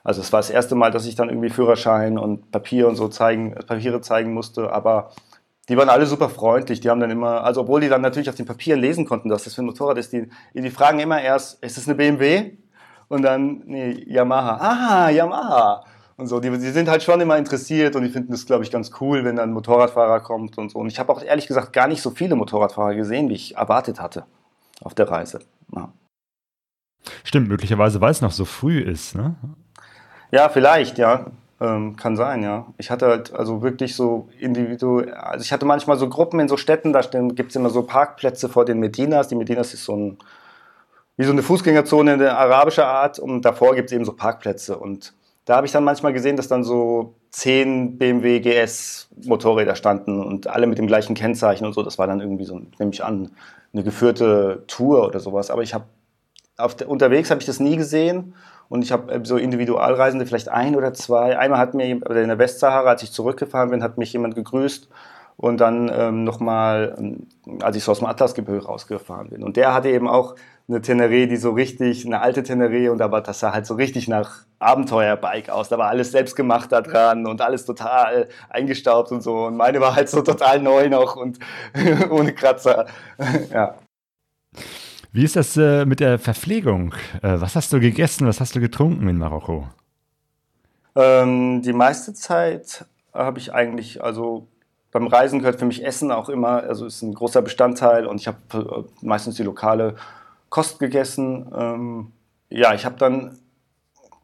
[0.05, 3.09] also es war das erste Mal, dass ich dann irgendwie Führerschein und Papier und so
[3.09, 5.13] zeigen, Papiere zeigen musste, aber
[5.69, 8.35] die waren alle super freundlich, die haben dann immer, also obwohl die dann natürlich auf
[8.35, 11.63] den Papieren lesen konnten, dass das für ein Motorrad ist, die, die fragen immer erst,
[11.65, 12.59] ist das eine BMW?
[13.09, 14.57] Und dann, nee, Yamaha.
[14.61, 15.85] Ah, Yamaha
[16.17, 16.41] und so.
[16.41, 19.25] Die, die sind halt schon immer interessiert und die finden es, glaube ich, ganz cool,
[19.25, 20.79] wenn dann ein Motorradfahrer kommt und so.
[20.79, 24.01] Und ich habe auch ehrlich gesagt gar nicht so viele Motorradfahrer gesehen, wie ich erwartet
[24.01, 24.25] hatte
[24.83, 25.41] auf der Reise.
[25.75, 25.93] Ja.
[27.25, 29.35] Stimmt, möglicherweise, weil es noch so früh ist, ne?
[30.31, 31.27] Ja, vielleicht, ja.
[31.61, 32.67] Ähm, kann sein, ja.
[32.77, 36.57] Ich hatte halt also wirklich so individuell, also ich hatte manchmal so Gruppen in so
[36.57, 39.29] Städten, da gibt es immer so Parkplätze vor den Medinas.
[39.29, 40.19] Die Medinas ist so ein,
[41.17, 44.77] wie so eine Fußgängerzone in der arabischen Art und davor gibt es eben so Parkplätze.
[44.77, 45.15] Und
[45.45, 50.47] da habe ich dann manchmal gesehen, dass dann so zehn BMW GS Motorräder standen und
[50.47, 51.83] alle mit dem gleichen Kennzeichen und so.
[51.83, 53.31] Das war dann irgendwie so, nehme ich an,
[53.73, 55.51] eine geführte Tour oder sowas.
[55.51, 55.87] Aber ich habe
[56.87, 58.35] unterwegs habe ich das nie gesehen
[58.69, 61.39] und ich habe äh, so Individualreisende vielleicht ein oder zwei.
[61.39, 64.89] Einmal hat mir in der Westsahara, als ich zurückgefahren bin, hat mich jemand gegrüßt
[65.37, 67.27] und dann ähm, nochmal, ähm,
[67.61, 69.43] als ich so aus dem Atlasgebirge rausgefahren bin.
[69.43, 70.37] Und der hatte eben auch
[70.69, 73.75] eine Teneré, die so richtig, eine alte Teneré und da war das sah halt so
[73.75, 75.69] richtig nach Abenteuerbike aus.
[75.69, 79.47] Da war alles selbst gemacht da dran und alles total eingestaubt und so.
[79.47, 81.39] Und meine war halt so total neu noch und
[82.11, 82.87] ohne Kratzer.
[83.53, 83.75] ja.
[85.13, 86.95] Wie ist das äh, mit der Verpflegung?
[87.23, 89.69] Äh, was hast du gegessen, was hast du getrunken in Marokko?
[90.95, 94.47] Ähm, die meiste Zeit habe ich eigentlich, also
[94.91, 98.29] beim Reisen gehört für mich Essen auch immer, also ist ein großer Bestandteil und ich
[98.29, 99.97] habe äh, meistens die lokale
[100.53, 101.51] Kost gegessen.
[101.57, 102.13] Ähm,
[102.51, 103.39] ja, ich habe dann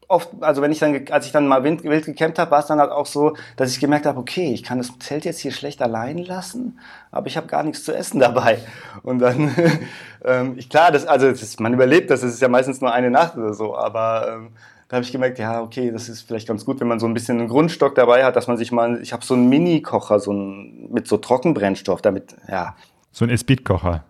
[0.07, 2.67] oft, also wenn ich dann, als ich dann mal wild, wild gecampt habe, war es
[2.67, 5.51] dann halt auch so, dass ich gemerkt habe, okay, ich kann das Zelt jetzt hier
[5.51, 8.59] schlecht allein lassen, aber ich habe gar nichts zu essen dabei.
[9.01, 9.55] Und dann,
[10.23, 12.93] ähm, ich, klar, das, also das ist, man überlebt das, es ist ja meistens nur
[12.93, 14.49] eine Nacht oder so, aber ähm,
[14.87, 17.15] da habe ich gemerkt, ja, okay, das ist vielleicht ganz gut, wenn man so ein
[17.15, 20.31] bisschen einen Grundstock dabei hat, dass man sich mal, ich habe so einen Mini-Kocher, so
[20.31, 22.75] ein, mit so Trockenbrennstoff, damit, ja.
[23.11, 24.03] So ein Esbit-Kocher.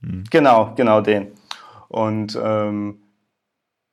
[0.00, 0.24] Mhm.
[0.30, 1.32] Genau, genau den.
[1.88, 3.02] Und ähm,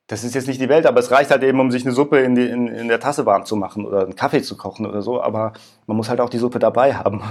[0.06, 2.18] das ist jetzt nicht die Welt, aber es reicht halt eben, um sich eine Suppe
[2.18, 5.00] in, die, in, in der Tasse warm zu machen oder einen Kaffee zu kochen oder
[5.00, 5.54] so, aber
[5.86, 7.22] man muss halt auch die Suppe dabei haben.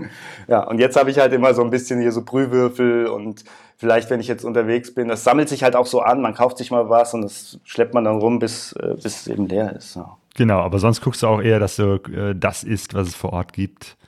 [0.48, 3.44] ja, und jetzt habe ich halt immer so ein bisschen hier so Brühwürfel und
[3.76, 6.56] vielleicht, wenn ich jetzt unterwegs bin, das sammelt sich halt auch so an, man kauft
[6.56, 9.76] sich mal was und das schleppt man dann rum, bis, äh, bis es eben leer
[9.76, 9.96] ist.
[9.96, 10.16] Ja.
[10.34, 13.34] Genau, aber sonst guckst du auch eher, dass du äh, das isst, was es vor
[13.34, 13.98] Ort gibt.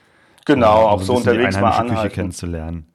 [0.45, 1.95] Genau, auch so unterwegs mal anhalten.
[1.95, 2.87] Küche kennenzulernen.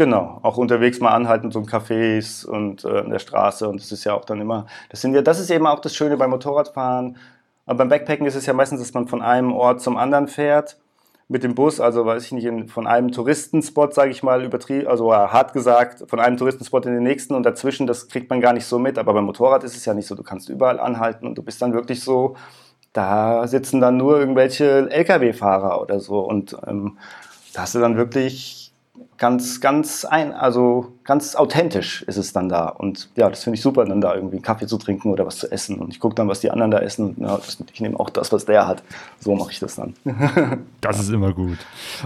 [0.00, 3.68] Genau, auch unterwegs mal anhalten, so in Cafés und äh, an der Straße.
[3.68, 5.94] Und das ist ja auch dann immer, das sind ja, das ist eben auch das
[5.94, 7.18] Schöne beim Motorradfahren.
[7.66, 10.78] Aber beim Backpacken ist es ja meistens, dass man von einem Ort zum anderen fährt
[11.28, 14.86] mit dem Bus, also weiß ich nicht, in, von einem Touristenspot, sage ich mal, übertrieben,
[14.86, 18.54] also hart gesagt, von einem Touristenspot in den nächsten und dazwischen, das kriegt man gar
[18.54, 18.96] nicht so mit.
[18.96, 21.60] Aber beim Motorrad ist es ja nicht so, du kannst überall anhalten und du bist
[21.60, 22.36] dann wirklich so,
[22.94, 26.96] da sitzen dann nur irgendwelche Lkw-Fahrer oder so und ähm,
[27.52, 28.59] da hast du dann wirklich
[29.18, 32.68] ganz, ganz ein, also ganz authentisch ist es dann da.
[32.68, 35.36] Und ja, das finde ich super, dann da irgendwie einen Kaffee zu trinken oder was
[35.36, 35.78] zu essen.
[35.78, 37.14] Und ich gucke dann, was die anderen da essen.
[37.14, 37.38] Und ja,
[37.72, 38.82] ich nehme auch das, was der hat.
[39.18, 39.94] So mache ich das dann.
[40.80, 41.58] das ist immer gut.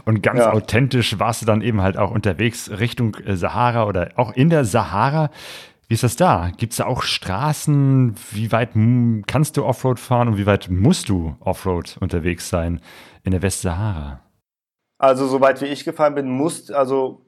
[0.04, 0.52] Und ganz ja.
[0.52, 4.64] authentisch warst du dann eben halt auch unterwegs Richtung äh, Sahara oder auch in der
[4.64, 5.30] Sahara.
[5.86, 6.50] Wie ist das da?
[6.56, 8.14] Gibt es da auch Straßen?
[8.32, 8.70] Wie weit
[9.26, 12.80] kannst du Offroad fahren und wie weit musst du Offroad unterwegs sein
[13.22, 14.23] in der Westsahara?
[14.98, 17.24] Also soweit wie ich gefahren bin, muss, also,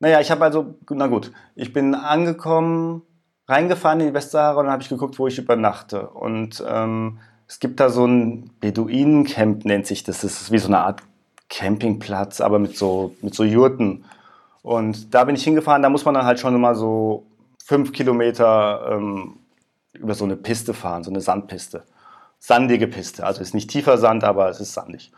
[0.00, 3.02] naja, ich habe also, na gut, ich bin angekommen,
[3.46, 6.08] reingefahren in die Westsahara und dann habe ich geguckt, wo ich übernachte.
[6.10, 10.20] Und ähm, es gibt da so ein Beduinencamp, nennt sich das.
[10.20, 11.02] Das ist wie so eine Art
[11.48, 14.04] Campingplatz, aber mit so, mit so Jurten.
[14.62, 17.26] Und da bin ich hingefahren, da muss man dann halt schon mal so
[17.64, 19.38] fünf Kilometer ähm,
[19.94, 21.84] über so eine Piste fahren, so eine Sandpiste.
[22.38, 23.24] Sandige Piste.
[23.24, 25.10] Also ist nicht tiefer Sand, aber es ist sandig.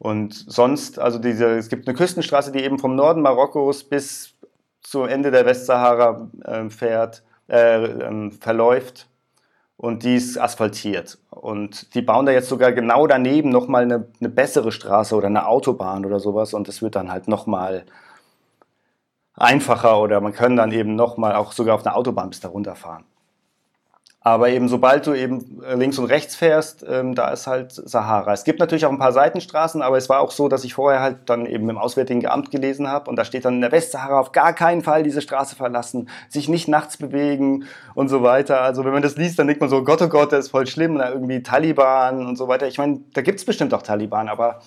[0.00, 4.34] Und sonst, also diese, es gibt eine Küstenstraße, die eben vom Norden Marokkos bis
[4.80, 9.10] zum Ende der Westsahara äh, fährt, äh, äh, verläuft
[9.76, 11.18] und die ist asphaltiert.
[11.28, 15.46] Und die bauen da jetzt sogar genau daneben nochmal eine, eine bessere Straße oder eine
[15.46, 17.84] Autobahn oder sowas und das wird dann halt nochmal
[19.34, 23.04] einfacher oder man kann dann eben nochmal auch sogar auf einer Autobahn bis da runterfahren.
[24.22, 28.34] Aber eben sobald du eben äh, links und rechts fährst, ähm, da ist halt Sahara.
[28.34, 31.00] Es gibt natürlich auch ein paar Seitenstraßen, aber es war auch so, dass ich vorher
[31.00, 34.20] halt dann eben im Auswärtigen Amt gelesen habe und da steht dann in der Westsahara
[34.20, 38.60] auf gar keinen Fall diese Straße verlassen, sich nicht nachts bewegen und so weiter.
[38.60, 40.66] Also wenn man das liest, dann denkt man so, Gott, oh Gott, das ist voll
[40.66, 42.68] schlimm, da irgendwie Taliban und so weiter.
[42.68, 44.60] Ich meine, da gibt es bestimmt auch Taliban, aber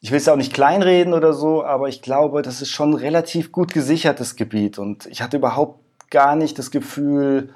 [0.00, 3.52] ich will es auch nicht kleinreden oder so, aber ich glaube, das ist schon relativ
[3.52, 7.50] gut gesichertes Gebiet und ich hatte überhaupt gar nicht das Gefühl,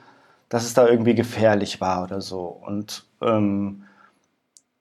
[0.54, 2.42] dass es da irgendwie gefährlich war oder so.
[2.64, 3.82] Und ähm,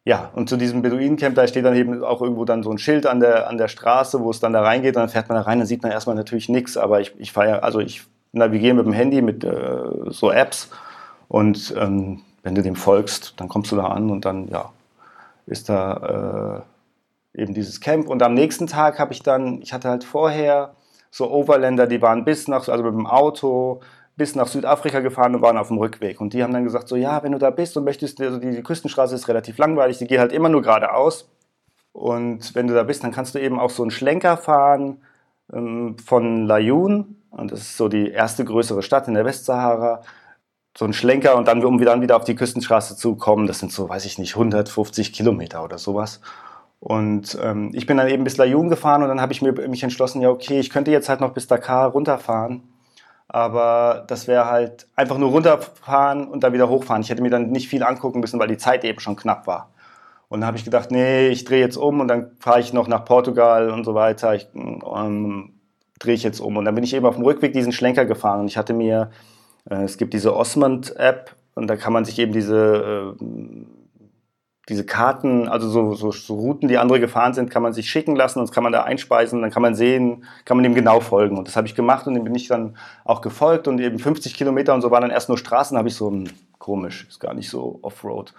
[0.03, 3.07] ja, und zu diesem Beduinencamp, da steht dann eben auch irgendwo dann so ein Schild
[3.07, 5.57] an der, an der Straße, wo es dann da reingeht, dann fährt man da rein,
[5.57, 8.93] dann sieht man erstmal natürlich nichts, aber ich, ich fahre, also ich navigiere mit dem
[8.93, 10.69] Handy, mit äh, so Apps
[11.27, 14.69] und ähm, wenn du dem folgst, dann kommst du da an und dann, ja,
[15.47, 16.61] ist da
[17.33, 18.09] äh, eben dieses Camp.
[18.09, 20.75] Und am nächsten Tag habe ich dann, ich hatte halt vorher
[21.09, 23.81] so Overländer, die waren bis nach, also mit dem Auto
[24.15, 26.21] bis nach Südafrika gefahren und waren auf dem Rückweg.
[26.21, 28.51] Und die haben dann gesagt, so ja, wenn du da bist und möchtest, also die,
[28.51, 31.29] die Küstenstraße ist relativ langweilig, die geht halt immer nur geradeaus.
[31.93, 35.01] Und wenn du da bist, dann kannst du eben auch so einen Schlenker fahren
[35.51, 40.01] ähm, von Layun, und das ist so die erste größere Stadt in der Westsahara,
[40.77, 43.71] so einen Schlenker und dann, um dann wieder auf die Küstenstraße zu kommen, das sind
[43.71, 46.21] so, weiß ich nicht, 150 Kilometer oder sowas.
[46.79, 49.83] Und ähm, ich bin dann eben bis Layun gefahren und dann habe ich mir, mich
[49.83, 52.63] entschlossen, ja okay, ich könnte jetzt halt noch bis Dakar runterfahren
[53.33, 57.01] aber das wäre halt einfach nur runterfahren und dann wieder hochfahren.
[57.01, 59.71] Ich hätte mir dann nicht viel angucken müssen, weil die Zeit eben schon knapp war.
[60.29, 62.87] Und dann habe ich gedacht, nee, ich drehe jetzt um und dann fahre ich noch
[62.87, 64.35] nach Portugal und so weiter.
[64.35, 65.51] Ich ähm,
[65.97, 66.57] drehe ich jetzt um.
[66.57, 68.41] Und dann bin ich eben auf dem Rückweg diesen Schlenker gefahren.
[68.41, 69.09] Und ich hatte mir,
[69.67, 73.25] äh, es gibt diese Osmond-App und da kann man sich eben diese äh,
[74.69, 78.15] diese Karten, also so, so, so, Routen, die andere gefahren sind, kann man sich schicken
[78.15, 81.01] lassen und das kann man da einspeisen, dann kann man sehen, kann man dem genau
[81.01, 81.37] folgen.
[81.37, 84.33] Und das habe ich gemacht und dem bin ich dann auch gefolgt und eben 50
[84.35, 87.19] Kilometer und so waren dann erst nur Straßen, habe ich so, ein, hm, komisch, ist
[87.19, 88.33] gar nicht so Offroad.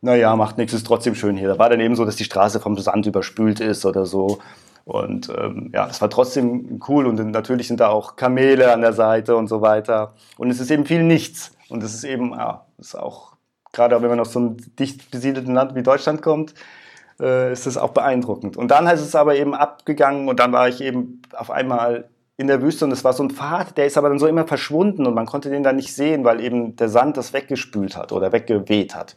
[0.00, 1.48] Naja, macht nichts, ist trotzdem schön hier.
[1.48, 4.38] Da war dann eben so, dass die Straße vom Sand überspült ist oder so.
[4.84, 8.94] Und ähm, ja, das war trotzdem cool und natürlich sind da auch Kamele an der
[8.94, 10.14] Seite und so weiter.
[10.38, 11.52] Und es ist eben viel nichts.
[11.68, 13.37] Und es ist eben, ja, ist auch
[13.72, 16.54] gerade wenn man aus so einem dicht besiedelten Land wie Deutschland kommt,
[17.20, 18.56] äh, ist das auch beeindruckend.
[18.56, 22.46] Und dann ist es aber eben abgegangen und dann war ich eben auf einmal in
[22.46, 25.06] der Wüste und es war so ein Pfad, der ist aber dann so immer verschwunden
[25.06, 28.32] und man konnte den dann nicht sehen, weil eben der Sand das weggespült hat oder
[28.32, 29.16] weggeweht hat.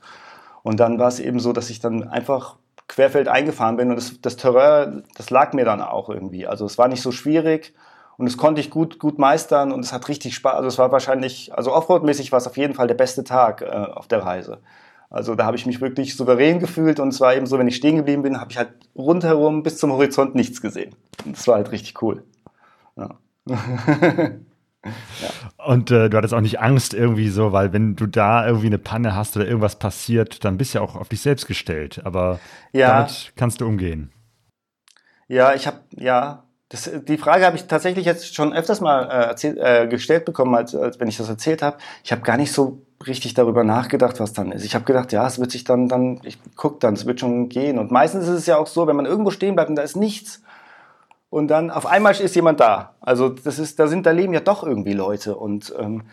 [0.63, 2.55] Und dann war es eben so, dass ich dann einfach
[2.87, 6.47] querfeld eingefahren bin und das, das Terrain, das lag mir dann auch irgendwie.
[6.47, 7.73] Also es war nicht so schwierig
[8.21, 10.53] und das konnte ich gut, gut meistern und es hat richtig Spaß.
[10.53, 13.65] Also es war wahrscheinlich, also Offroad-mäßig war es auf jeden Fall der beste Tag äh,
[13.65, 14.59] auf der Reise.
[15.09, 17.77] Also da habe ich mich wirklich souverän gefühlt und es war eben so, wenn ich
[17.77, 20.93] stehen geblieben bin, habe ich halt rundherum bis zum Horizont nichts gesehen.
[21.25, 22.23] Und das war halt richtig cool.
[22.95, 23.17] Ja.
[25.21, 25.63] Ja.
[25.63, 28.79] Und äh, du hattest auch nicht Angst irgendwie so, weil wenn du da irgendwie eine
[28.79, 32.01] Panne hast oder irgendwas passiert, dann bist du ja auch auf dich selbst gestellt.
[32.03, 32.39] Aber
[32.71, 32.87] ja.
[32.87, 34.11] damit kannst du umgehen.
[35.27, 39.27] Ja, ich habe, ja, das, die Frage habe ich tatsächlich jetzt schon öfters mal äh,
[39.27, 41.75] erzählt, äh, gestellt bekommen, als, als wenn ich das erzählt habe.
[42.01, 44.63] Ich habe gar nicht so richtig darüber nachgedacht, was dann ist.
[44.63, 47.49] Ich habe gedacht, ja, es wird sich dann, dann, ich guck dann, es wird schon
[47.49, 47.77] gehen.
[47.77, 49.97] Und meistens ist es ja auch so, wenn man irgendwo stehen bleibt und da ist
[49.97, 50.43] nichts
[51.29, 52.95] und dann auf einmal ist jemand da.
[53.01, 56.03] Also das ist, da sind, da leben ja doch irgendwie Leute und ähm,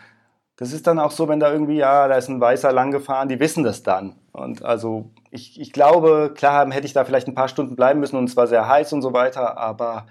[0.57, 3.29] das ist dann auch so, wenn da irgendwie, ja, da ist ein Weißer lang gefahren,
[3.29, 4.15] die wissen das dann.
[4.33, 8.17] Und also ich, ich glaube, klar hätte ich da vielleicht ein paar Stunden bleiben müssen
[8.17, 10.05] und es war sehr heiß und so weiter, aber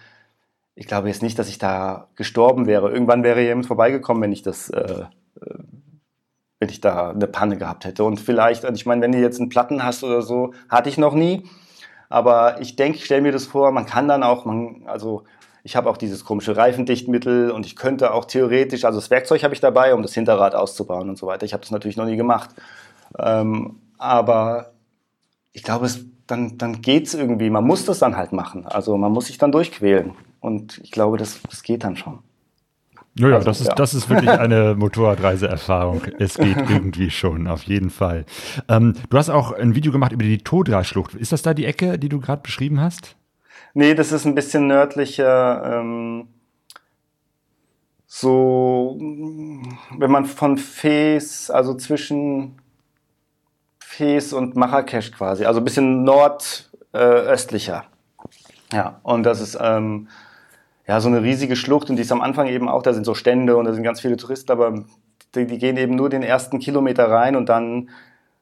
[0.79, 2.91] ich glaube jetzt nicht, dass ich da gestorben wäre.
[2.91, 5.07] Irgendwann wäre jemand vorbeigekommen, wenn ich das, äh,
[5.41, 5.59] äh,
[6.61, 8.05] wenn ich da eine Panne gehabt hätte.
[8.05, 11.15] Und vielleicht, ich meine, wenn du jetzt einen Platten hast oder so, hatte ich noch
[11.15, 11.43] nie.
[12.09, 15.25] Aber ich denke, ich stelle mir das vor, man kann dann auch, man, also
[15.65, 19.55] ich habe auch dieses komische Reifendichtmittel und ich könnte auch theoretisch, also das Werkzeug habe
[19.55, 21.45] ich dabei, um das Hinterrad auszubauen und so weiter.
[21.45, 22.51] Ich habe das natürlich noch nie gemacht.
[23.19, 24.75] Ähm, aber
[25.53, 27.51] ich glaube, es, dann, dann geht es irgendwie.
[27.51, 28.65] Man muss das dann halt machen.
[28.65, 30.15] Also man muss sich dann durchquälen.
[30.41, 32.21] Und ich glaube, das, das geht dann schon.
[33.19, 33.75] Ja, ja, also, das, ist, ja.
[33.75, 36.03] das ist wirklich eine Motorradreiseerfahrung.
[36.19, 38.25] Es geht irgendwie schon, auf jeden Fall.
[38.69, 41.15] Ähm, du hast auch ein Video gemacht über die Todra-Schlucht.
[41.15, 43.17] Ist das da die Ecke, die du gerade beschrieben hast?
[43.75, 45.81] Nee, das ist ein bisschen nördlicher.
[45.81, 46.29] Ähm,
[48.07, 52.59] so, wenn man von Fes, also zwischen
[53.79, 57.85] Fes und Marrakesch quasi, also ein bisschen nordöstlicher.
[58.73, 60.09] Äh, ja, und das ist ähm,
[60.89, 63.15] ja, so eine riesige Schlucht und die ist am Anfang eben auch, da sind so
[63.15, 64.85] Stände und da sind ganz viele Touristen, aber
[65.35, 67.91] die, die gehen eben nur den ersten Kilometer rein und dann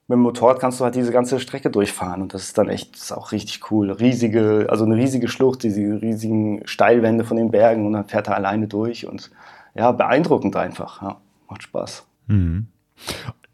[0.08, 2.94] mit dem Motorrad kannst du halt diese ganze Strecke durchfahren und das ist dann echt,
[2.94, 3.90] das ist auch richtig cool.
[3.90, 8.36] Riesige, also eine riesige Schlucht, diese riesigen Steilwände von den Bergen und dann fährt er
[8.36, 9.32] alleine durch und
[9.74, 11.02] ja, beeindruckend einfach.
[11.02, 11.16] Ja,
[11.48, 12.06] macht Spaß.
[12.28, 12.68] Mhm.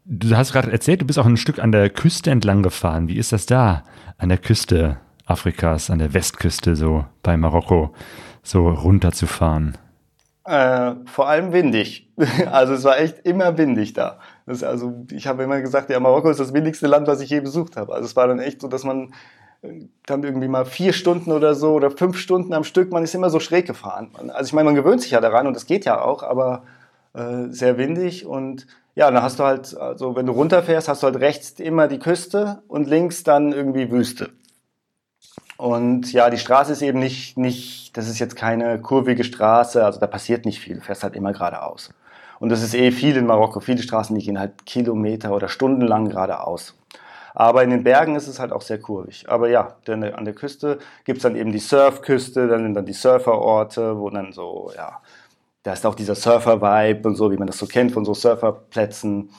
[0.05, 3.07] Du hast gerade erzählt, du bist auch ein Stück an der Küste entlang gefahren.
[3.07, 3.83] Wie ist das da
[4.19, 7.95] an der Küste Afrikas, an der Westküste so bei Marokko?
[8.43, 9.77] So runterzufahren?
[10.45, 12.09] Äh, vor allem windig.
[12.51, 14.19] Also es war echt immer windig da.
[14.45, 17.75] Also ich habe immer gesagt, ja, Marokko ist das windigste Land, was ich je besucht
[17.77, 17.93] habe.
[17.93, 19.13] Also es war dann echt so, dass man
[19.61, 23.15] äh, dann irgendwie mal vier Stunden oder so oder fünf Stunden am Stück, man ist
[23.15, 24.11] immer so schräg gefahren.
[24.33, 26.63] Also ich meine, man gewöhnt sich ja daran und das geht ja auch, aber
[27.13, 31.07] äh, sehr windig und ja, dann hast du halt, also wenn du runterfährst, hast du
[31.07, 34.29] halt rechts immer die Küste und links dann irgendwie Wüste.
[35.57, 39.99] Und ja, die Straße ist eben nicht, nicht, das ist jetzt keine kurvige Straße, also
[39.99, 41.91] da passiert nicht viel, du fährst halt immer geradeaus.
[42.39, 46.09] Und das ist eh viel in Marokko, viele Straßen, die gehen halt Kilometer oder stundenlang
[46.09, 46.75] geradeaus.
[47.35, 49.25] Aber in den Bergen ist es halt auch sehr kurvig.
[49.27, 52.85] Aber ja, denn an der Küste gibt es dann eben die Surfküste, dann sind dann
[52.85, 55.01] die Surferorte, wo dann so, ja,
[55.63, 59.29] da ist auch dieser Surfer-Vibe und so, wie man das so kennt von so Surferplätzen.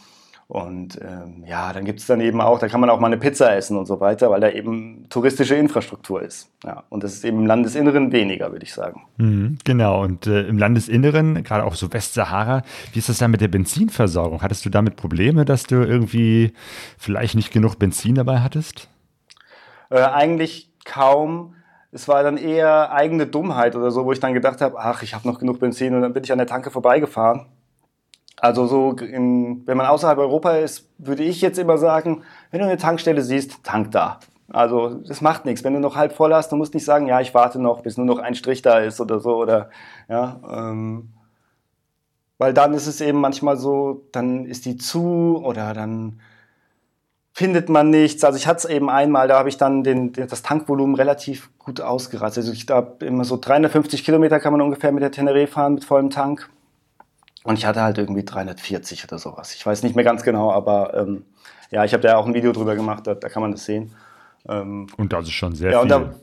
[0.47, 3.17] Und ähm, ja, dann gibt es dann eben auch, da kann man auch mal eine
[3.17, 6.51] Pizza essen und so weiter, weil da eben touristische Infrastruktur ist.
[6.65, 9.03] Ja, und das ist eben im Landesinneren weniger, würde ich sagen.
[9.17, 13.41] Mhm, genau, und äh, im Landesinneren, gerade auch so Westsahara, wie ist das da mit
[13.41, 14.43] der Benzinversorgung?
[14.43, 16.53] Hattest du damit Probleme, dass du irgendwie
[16.99, 18.89] vielleicht nicht genug Benzin dabei hattest?
[19.89, 21.55] Äh, eigentlich kaum.
[21.91, 25.15] Es war dann eher eigene Dummheit oder so, wo ich dann gedacht habe, ach, ich
[25.15, 27.47] habe noch genug Benzin und dann bin ich an der Tanke vorbeigefahren
[28.41, 32.67] also so, in, wenn man außerhalb Europa ist, würde ich jetzt immer sagen, wenn du
[32.67, 34.19] eine Tankstelle siehst, tank da.
[34.49, 35.65] Also das macht nichts.
[35.65, 37.97] Wenn du noch halb voll hast, du musst nicht sagen, ja, ich warte noch, bis
[37.97, 39.37] nur noch ein Strich da ist oder so.
[39.37, 39.71] Oder
[40.09, 41.15] ja, ähm,
[42.39, 46.21] weil dann ist es eben manchmal so, dann ist die zu oder dann
[47.33, 48.23] findet man nichts.
[48.23, 51.81] Also ich hatte es eben einmal, da habe ich dann den, das Tankvolumen relativ gut
[51.81, 52.39] ausgereizt.
[52.39, 55.85] Also ich da immer so 350 Kilometer kann man ungefähr mit der Teneré fahren mit
[55.85, 56.49] vollem Tank.
[57.45, 59.55] Und ich hatte halt irgendwie 340 oder sowas.
[59.55, 61.25] Ich weiß nicht mehr ganz genau, aber ähm,
[61.71, 63.93] ja, ich habe da auch ein Video drüber gemacht, da, da kann man das sehen.
[64.49, 66.15] Ähm, und das ist schon sehr ja, viel,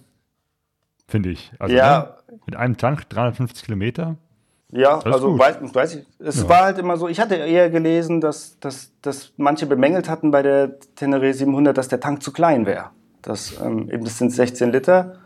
[1.07, 1.51] finde ich.
[1.59, 4.17] Also ja, ne, mit einem Tank 350 Kilometer.
[4.71, 6.49] Ja, also weiß, weiß, ich, es ja.
[6.49, 10.41] war halt immer so, ich hatte eher gelesen, dass, dass, dass manche bemängelt hatten bei
[10.41, 12.89] der Tenere 700, dass der Tank zu klein wäre.
[13.21, 15.17] Das, ähm, eben, das sind 16 Liter.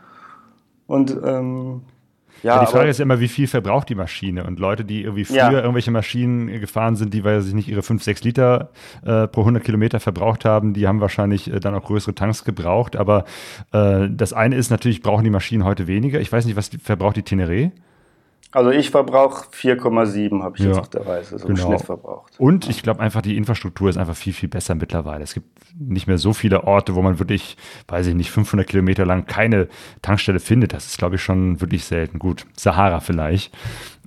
[0.88, 1.84] Und ähm,
[2.46, 4.44] ja, ja, die Frage ist immer, wie viel verbraucht die Maschine?
[4.44, 5.52] Und Leute, die irgendwie früher ja.
[5.52, 8.70] irgendwelche Maschinen gefahren sind, die, weil sie nicht ihre 5, 6 Liter
[9.04, 12.98] äh, pro 100 Kilometer verbraucht haben, die haben wahrscheinlich äh, dann auch größere Tanks gebraucht.
[12.98, 13.26] Aber
[13.72, 16.20] äh, das eine ist natürlich, brauchen die Maschinen heute weniger.
[16.20, 17.72] Ich weiß nicht, was die, verbraucht die Teneré?
[18.56, 21.68] Also ich verbrauche 4,7, habe ich ja, jetzt auf der Reise so genau.
[21.68, 22.40] Schnitt verbraucht.
[22.40, 25.26] Und ich glaube einfach, die Infrastruktur ist einfach viel, viel besser mittlerweile.
[25.26, 25.48] Es gibt
[25.78, 27.58] nicht mehr so viele Orte, wo man wirklich,
[27.90, 29.68] weiß ich nicht, 500 Kilometer lang keine
[30.02, 30.72] Tankstelle findet.
[30.72, 32.18] Das ist, glaube ich, schon wirklich selten.
[32.18, 33.54] Gut, Sahara vielleicht,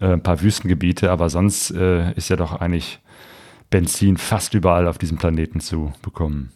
[0.01, 3.01] äh, ein paar Wüstengebiete, aber sonst äh, ist ja doch eigentlich
[3.69, 6.53] Benzin fast überall auf diesem Planeten zu bekommen.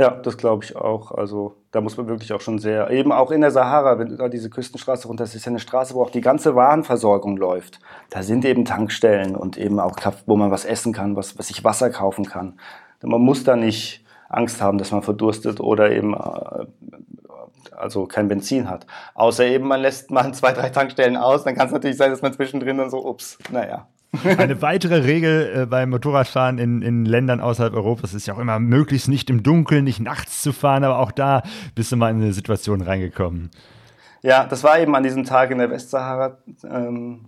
[0.00, 1.12] Ja, das glaube ich auch.
[1.12, 4.30] Also da muss man wirklich auch schon sehr, eben auch in der Sahara, wenn da
[4.30, 7.80] diese Küstenstraße runter, das ist ja eine Straße, wo auch die ganze Warenversorgung läuft.
[8.08, 9.94] Da sind eben Tankstellen und eben auch,
[10.24, 12.58] wo man was essen kann, was, was sich Wasser kaufen kann.
[13.02, 16.64] Man muss da nicht Angst haben, dass man verdurstet oder eben äh,
[17.76, 18.86] also kein Benzin hat.
[19.12, 22.22] Außer eben, man lässt mal zwei, drei Tankstellen aus, dann kann es natürlich sein, dass
[22.22, 23.86] man zwischendrin dann so, ups, naja.
[24.38, 28.58] Eine weitere Regel äh, beim Motorradfahren in, in Ländern außerhalb Europas ist ja auch immer,
[28.58, 31.42] möglichst nicht im Dunkeln, nicht nachts zu fahren, aber auch da
[31.76, 33.50] bist du mal in eine Situation reingekommen.
[34.22, 36.38] Ja, das war eben an diesem Tag in der Westsahara.
[36.64, 37.26] Ähm,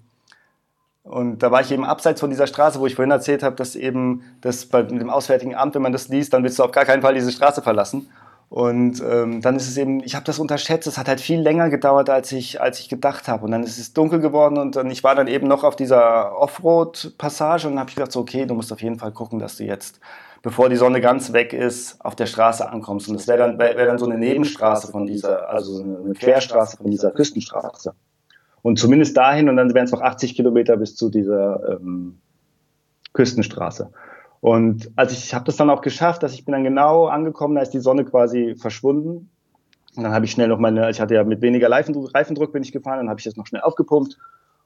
[1.04, 3.74] und da war ich eben abseits von dieser Straße, wo ich vorhin erzählt habe, dass
[3.74, 6.84] eben das bei dem Auswärtigen Amt, wenn man das liest, dann willst du auf gar
[6.84, 8.08] keinen Fall diese Straße verlassen.
[8.52, 11.70] Und ähm, dann ist es eben, ich habe das unterschätzt, es hat halt viel länger
[11.70, 13.46] gedauert, als ich, als ich gedacht habe.
[13.46, 16.36] Und dann ist es dunkel geworden und dann, ich war dann eben noch auf dieser
[16.36, 19.64] Offroad-Passage und habe ich gedacht, so, okay, du musst auf jeden Fall gucken, dass du
[19.64, 20.00] jetzt,
[20.42, 23.08] bevor die Sonne ganz weg ist, auf der Straße ankommst.
[23.08, 26.76] Und das wäre dann, wär, wär dann so eine Nebenstraße von dieser, also eine Querstraße
[26.76, 27.94] von dieser Küstenstraße.
[28.60, 32.18] Und zumindest dahin und dann wären es noch 80 Kilometer bis zu dieser ähm,
[33.14, 33.88] Küstenstraße.
[34.42, 37.62] Und als ich, habe das dann auch geschafft, dass ich bin dann genau angekommen, da
[37.62, 39.30] ist die Sonne quasi verschwunden.
[39.94, 42.64] Und dann habe ich schnell noch meine, ich hatte ja mit weniger Reifendruck, Reifendruck bin
[42.64, 44.18] ich gefahren, dann habe ich das noch schnell aufgepumpt.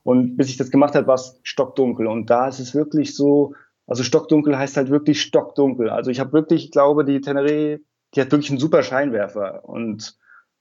[0.02, 2.06] Und bis ich das gemacht habe, war es stockdunkel.
[2.06, 3.52] Und da ist es wirklich so,
[3.86, 5.90] also stockdunkel heißt halt wirklich stockdunkel.
[5.90, 7.80] Also ich habe wirklich, ich glaube, die Teneré,
[8.14, 9.68] die hat wirklich einen super Scheinwerfer.
[9.68, 10.16] Und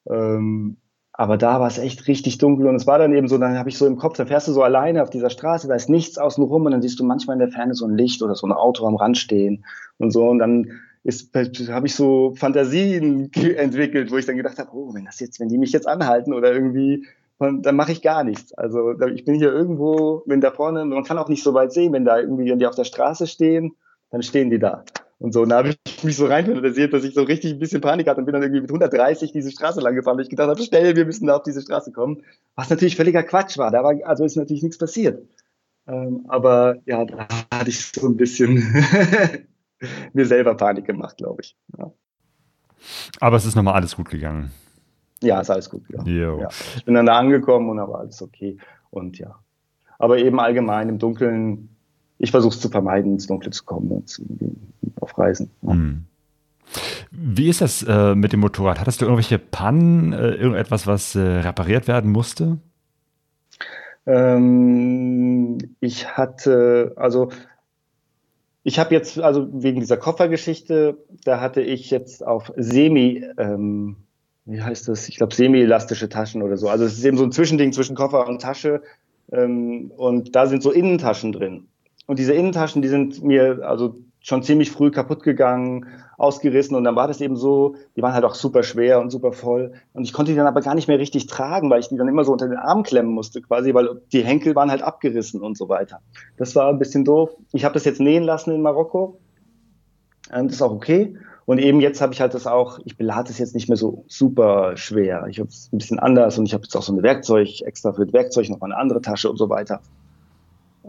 [0.09, 0.75] ähm,
[1.17, 3.69] aber da war es echt richtig dunkel und es war dann eben so, dann habe
[3.69, 6.17] ich so im Kopf, da fährst du so alleine auf dieser Straße, da ist nichts
[6.17, 8.45] außen rum und dann siehst du manchmal in der Ferne so ein Licht oder so
[8.47, 9.63] ein Auto am Rand stehen
[9.97, 10.71] und so und dann
[11.07, 15.49] habe ich so Fantasien entwickelt, wo ich dann gedacht habe, oh, wenn das jetzt, wenn
[15.49, 17.05] die mich jetzt anhalten oder irgendwie,
[17.39, 18.53] dann mache ich gar nichts.
[18.53, 21.93] Also ich bin hier irgendwo, wenn da vorne, man kann auch nicht so weit sehen,
[21.93, 23.75] wenn da irgendwie, wenn die auf der Straße stehen,
[24.09, 24.83] dann stehen die da.
[25.17, 27.81] Und so, und da habe ich mich so reinfantasiert, dass ich so richtig ein bisschen
[27.81, 30.49] Panik hatte und bin dann irgendwie mit 130 diese Straße lang gefahren, weil ich gedacht
[30.49, 32.23] habe, schnell, wir müssen da auf diese Straße kommen.
[32.55, 33.71] Was natürlich völliger Quatsch war.
[33.71, 35.25] Da war, also ist natürlich nichts passiert.
[35.87, 38.55] Ähm, aber ja, da hatte ich so ein bisschen
[40.13, 41.55] mir selber Panik gemacht, glaube ich.
[41.77, 41.91] Ja.
[43.19, 44.51] Aber es ist nochmal alles gut gegangen.
[45.21, 46.07] Ja, ist alles gut gegangen.
[46.07, 46.49] Ja.
[46.75, 48.57] Ich bin dann da angekommen und da war alles okay.
[48.89, 49.39] Und ja.
[49.97, 51.74] Aber eben allgemein im Dunkeln
[52.17, 54.19] ich versuche es zu vermeiden, ins Dunkle zu kommen und
[55.01, 55.51] auf Reisen.
[55.61, 55.73] Ja.
[55.73, 56.05] Mhm.
[57.11, 58.79] Wie ist das äh, mit dem Motorrad?
[58.79, 62.57] Hattest du irgendwelche Pannen, äh, irgendetwas, was äh, repariert werden musste?
[64.05, 67.29] Ähm, ich hatte, also
[68.63, 73.97] ich habe jetzt, also wegen dieser Koffergeschichte, da hatte ich jetzt auf Semi, ähm,
[74.45, 75.07] wie heißt das?
[75.07, 76.69] Ich glaube, semi-elastische Taschen oder so.
[76.69, 78.81] Also es ist eben so ein Zwischending zwischen Koffer und Tasche.
[79.31, 81.67] Ähm, und da sind so Innentaschen drin.
[82.05, 83.95] Und diese Innentaschen, die sind mir also
[84.25, 85.85] schon ziemlich früh kaputt gegangen,
[86.17, 89.33] ausgerissen und dann war das eben so, die waren halt auch super schwer und super
[89.33, 91.97] voll und ich konnte die dann aber gar nicht mehr richtig tragen, weil ich die
[91.97, 95.41] dann immer so unter den Arm klemmen musste quasi, weil die Henkel waren halt abgerissen
[95.41, 95.99] und so weiter.
[96.37, 97.35] Das war ein bisschen doof.
[97.51, 99.19] Ich habe das jetzt nähen lassen in Marokko.
[100.33, 101.15] Und das ist auch okay.
[101.45, 104.03] Und eben jetzt habe ich halt das auch, ich belade es jetzt nicht mehr so
[104.07, 105.27] super schwer.
[105.29, 107.93] Ich habe es ein bisschen anders und ich habe jetzt auch so ein Werkzeug, extra
[107.93, 109.81] für das Werkzeug noch eine andere Tasche und so weiter.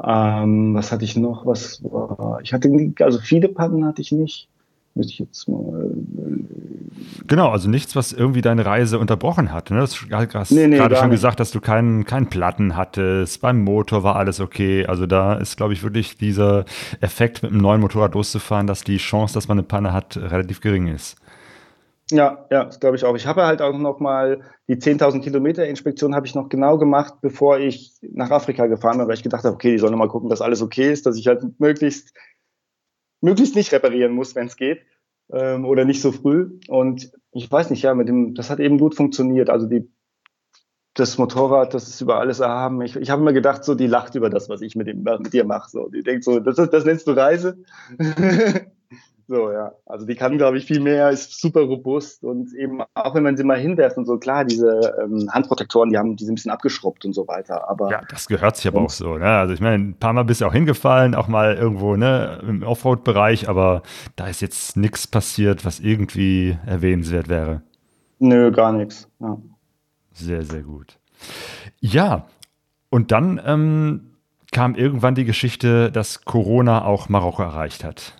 [0.02, 1.46] Ähm, was hatte ich noch?
[1.46, 2.40] Was war?
[2.42, 2.70] Ich hatte
[3.00, 4.48] also viele Pannen hatte ich nicht.
[4.94, 5.90] Muss ich jetzt mal.
[7.26, 9.70] Genau, also nichts, was irgendwie deine Reise unterbrochen hat.
[9.70, 9.76] Ne?
[9.76, 11.16] Du hast nee, nee, gerade schon nicht.
[11.16, 13.42] gesagt, dass du keinen kein Platten hattest.
[13.42, 14.86] Beim Motor war alles okay.
[14.86, 16.64] Also da ist, glaube ich, wirklich dieser
[17.02, 20.62] Effekt, mit einem neuen Motorrad loszufahren, dass die Chance, dass man eine Panne hat, relativ
[20.62, 21.18] gering ist.
[22.10, 23.16] Ja, ja, das glaube ich auch.
[23.16, 27.14] Ich habe halt auch noch mal die 10.000 Kilometer Inspektion habe ich noch genau gemacht,
[27.20, 30.28] bevor ich nach Afrika gefahren bin, weil ich gedacht habe, okay, die sollen mal gucken,
[30.28, 32.14] dass alles okay ist, dass ich halt möglichst,
[33.20, 34.82] möglichst nicht reparieren muss, wenn es geht,
[35.32, 36.60] ähm, oder nicht so früh.
[36.68, 39.50] Und ich weiß nicht, ja, mit dem, das hat eben gut funktioniert.
[39.50, 39.90] Also die,
[40.94, 42.82] das Motorrad, das ist über alles erhaben.
[42.82, 45.32] Ich, ich habe immer gedacht, so, die lacht über das, was ich mit, dem, mit
[45.32, 45.70] dir mache.
[45.70, 47.58] So, die denkt so, das, ist, das nennst du Reise.
[49.28, 49.72] So, ja.
[49.86, 53.36] Also die kann, glaube ich, viel mehr, ist super robust und eben auch wenn man
[53.36, 56.52] sie mal hinwerft und so, klar, diese ähm, Handprotektoren, die haben, die sind ein bisschen
[56.52, 57.68] abgeschrubbt und so weiter.
[57.68, 59.18] Aber ja, das gehört sich aber auch so.
[59.18, 59.26] Ne?
[59.26, 62.62] Also ich meine, ein paar Mal bist du auch hingefallen, auch mal irgendwo ne, im
[62.62, 63.82] Offroad-Bereich, aber
[64.14, 67.62] da ist jetzt nichts passiert, was irgendwie erwähnenswert wäre.
[68.20, 69.08] Nö, gar nichts.
[69.18, 69.38] Ja.
[70.12, 70.98] Sehr, sehr gut.
[71.80, 72.26] Ja,
[72.90, 74.12] und dann ähm,
[74.52, 78.14] kam irgendwann die Geschichte, dass Corona auch Marokko erreicht hat.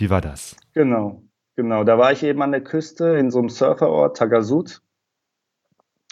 [0.00, 0.56] Wie war das?
[0.72, 1.22] Genau,
[1.56, 1.84] genau.
[1.84, 4.80] Da war ich eben an der Küste in so einem Surferort, Tagasud.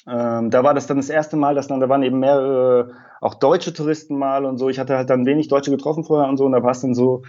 [0.07, 3.35] Ähm, da war das dann das erste Mal, dass dann, da waren eben mehrere, auch
[3.35, 4.69] deutsche Touristen mal und so.
[4.69, 6.45] Ich hatte halt dann wenig Deutsche getroffen vorher und so.
[6.45, 7.23] Und da war es dann so,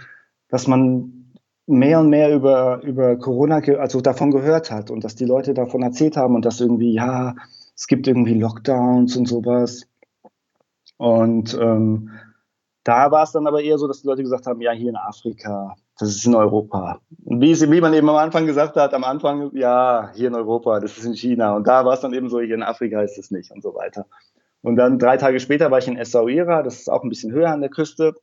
[0.48, 1.32] dass man
[1.66, 5.82] mehr und mehr über, über Corona, also davon gehört hat und dass die Leute davon
[5.82, 7.36] erzählt haben und dass irgendwie, ja,
[7.74, 9.86] es gibt irgendwie Lockdowns und sowas.
[10.98, 12.10] Und ähm,
[12.84, 14.96] da war es dann aber eher so, dass die Leute gesagt haben, ja, hier in
[14.96, 17.00] Afrika, das ist in Europa.
[17.10, 20.96] Wie, wie man eben am Anfang gesagt hat, am Anfang, ja, hier in Europa, das
[20.96, 21.54] ist in China.
[21.54, 23.74] Und da war es dann eben so, hier in Afrika ist es nicht und so
[23.74, 24.06] weiter.
[24.62, 27.50] Und dann drei Tage später war ich in Essaouira, das ist auch ein bisschen höher
[27.50, 28.14] an der Küste.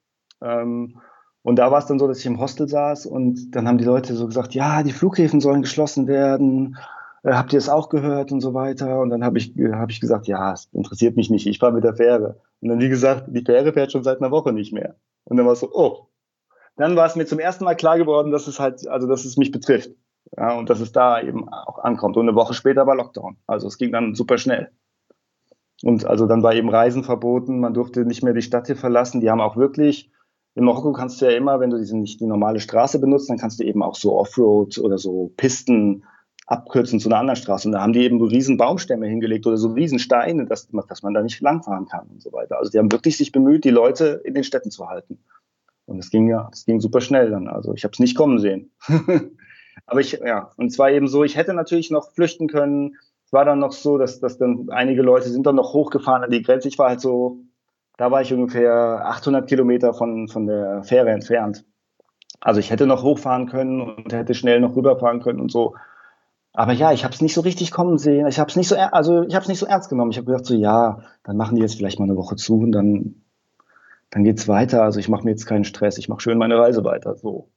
[0.42, 1.00] Ähm,
[1.44, 3.86] und da war es dann so, dass ich im Hostel saß und dann haben die
[3.86, 6.78] Leute so gesagt, ja, die Flughäfen sollen geschlossen werden.
[7.24, 9.00] Äh, habt ihr es auch gehört und so weiter?
[9.00, 11.84] Und dann habe ich, hab ich gesagt, ja, es interessiert mich nicht, ich fahre mit
[11.84, 12.40] der Fähre.
[12.62, 14.96] Und dann, wie gesagt, die Fähre fährt schon seit einer Woche nicht mehr.
[15.26, 16.08] Und dann war es so, oh,
[16.78, 19.36] dann war es mir zum ersten Mal klar geworden, dass es halt, also dass es
[19.36, 19.92] mich betrifft.
[20.36, 22.18] Ja, und dass es da eben auch ankommt.
[22.18, 23.38] Und eine Woche später war Lockdown.
[23.48, 24.72] Also es ging dann super schnell.
[25.84, 29.22] Und also dann war eben Reisen verboten, man durfte nicht mehr die Stadt hier verlassen.
[29.22, 30.12] Die haben auch wirklich,
[30.56, 33.38] in Marokko kannst du ja immer, wenn du diese nicht die normale Straße benutzt, dann
[33.38, 36.04] kannst du eben auch so Offroad oder so Pisten
[36.48, 37.68] abkürzen zu einer anderen Straße.
[37.68, 41.04] Und da haben die eben so riesen Baumstämme hingelegt oder so riesen Steine, dass, dass
[41.04, 42.58] man da nicht langfahren kann und so weiter.
[42.58, 45.20] Also die haben wirklich sich bemüht, die Leute in den Städten zu halten.
[45.88, 47.48] Und es ging ja, es ging super schnell dann.
[47.48, 48.72] Also ich habe es nicht kommen sehen.
[49.86, 52.98] Aber ich, ja, und es war eben so, ich hätte natürlich noch flüchten können.
[53.26, 56.30] Es war dann noch so, dass, dass dann einige Leute sind dann noch hochgefahren an
[56.30, 56.68] die Grenze.
[56.68, 57.40] Ich war halt so,
[57.98, 61.66] da war ich ungefähr 800 Kilometer von, von der Fähre entfernt.
[62.42, 65.76] Also ich hätte noch hochfahren können und hätte schnell noch rüberfahren können und so.
[66.54, 68.28] Aber ja, ich habe es nicht so richtig kommen sehen.
[68.28, 70.12] Ich habe es nicht so, also ich habe es nicht so ernst genommen.
[70.12, 72.72] Ich habe gedacht so, ja, dann machen die jetzt vielleicht mal eine Woche zu und
[72.72, 73.22] dann
[74.10, 74.84] dann geht's weiter.
[74.84, 77.16] Also ich mache mir jetzt keinen Stress, ich mache schön meine Reise weiter.
[77.16, 77.52] So.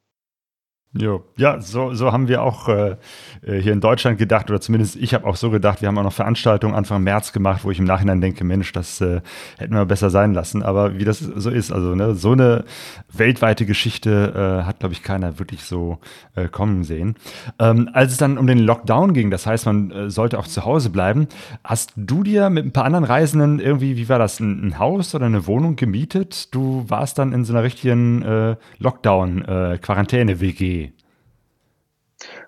[0.93, 1.23] Jo.
[1.37, 2.97] Ja, so, so haben wir auch äh,
[3.43, 6.03] äh, hier in Deutschland gedacht, oder zumindest ich habe auch so gedacht, wir haben auch
[6.03, 9.21] noch Veranstaltungen Anfang März gemacht, wo ich im Nachhinein denke, Mensch, das äh,
[9.57, 10.63] hätten wir besser sein lassen.
[10.63, 12.65] Aber wie das so ist, also ne, so eine
[13.13, 15.99] weltweite Geschichte äh, hat, glaube ich, keiner wirklich so
[16.35, 17.15] äh, kommen sehen.
[17.57, 20.65] Ähm, als es dann um den Lockdown ging, das heißt, man äh, sollte auch zu
[20.65, 21.29] Hause bleiben,
[21.63, 25.15] hast du dir mit ein paar anderen Reisenden irgendwie, wie war das, ein, ein Haus
[25.15, 26.53] oder eine Wohnung gemietet?
[26.53, 30.80] Du warst dann in so einer richtigen Lockdown-Quarantäne-WG.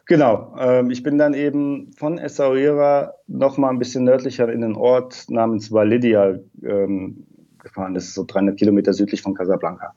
[0.05, 4.75] Genau, ähm, ich bin dann eben von Essaouira noch mal ein bisschen nördlicher in einen
[4.75, 7.25] Ort namens Validia ähm,
[7.59, 7.93] gefahren.
[7.93, 9.93] Das ist so 300 Kilometer südlich von Casablanca.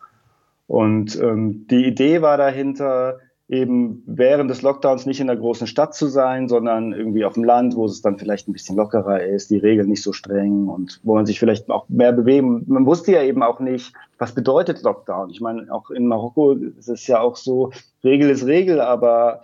[0.68, 5.94] Und ähm, die Idee war dahinter, eben während des Lockdowns nicht in der großen Stadt
[5.94, 9.50] zu sein, sondern irgendwie auf dem Land, wo es dann vielleicht ein bisschen lockerer ist,
[9.50, 12.64] die Regeln nicht so streng und wo man sich vielleicht auch mehr bewegen.
[12.66, 15.30] Man wusste ja eben auch nicht, was bedeutet Lockdown.
[15.30, 17.70] Ich meine, auch in Marokko ist es ja auch so,
[18.02, 19.42] Regel ist Regel, aber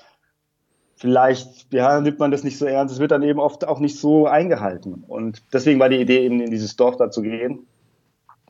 [1.03, 2.95] vielleicht ja, nimmt man das nicht so ernst.
[2.95, 5.03] Es wird dann eben oft auch nicht so eingehalten.
[5.09, 7.67] Und deswegen war die Idee eben in dieses Dorf da zu gehen.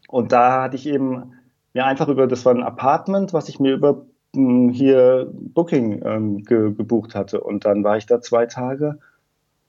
[0.06, 1.32] Und da hatte ich eben
[1.72, 6.42] mir einfach über, das war ein Apartment, was ich mir über hm, hier Booking ähm,
[6.42, 7.40] ge gebucht hatte.
[7.40, 8.98] Und dann war ich da zwei Tage.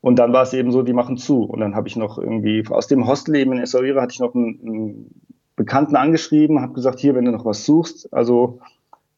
[0.01, 1.43] Und dann war es eben so, die machen zu.
[1.43, 4.35] Und dann habe ich noch irgendwie aus dem Hostel eben in Essaouira hatte ich noch
[4.35, 5.21] einen, einen
[5.55, 8.59] Bekannten angeschrieben, habe gesagt, hier, wenn du noch was suchst, also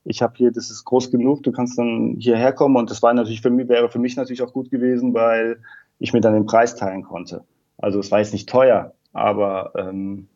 [0.05, 2.77] ich habe hier, das ist groß genug, du kannst dann hierher kommen.
[2.77, 5.57] Und das war natürlich für mich, wäre für mich natürlich auch gut gewesen, weil
[5.99, 7.43] ich mir dann den Preis teilen konnte.
[7.77, 10.27] Also es war jetzt nicht teuer, aber ähm,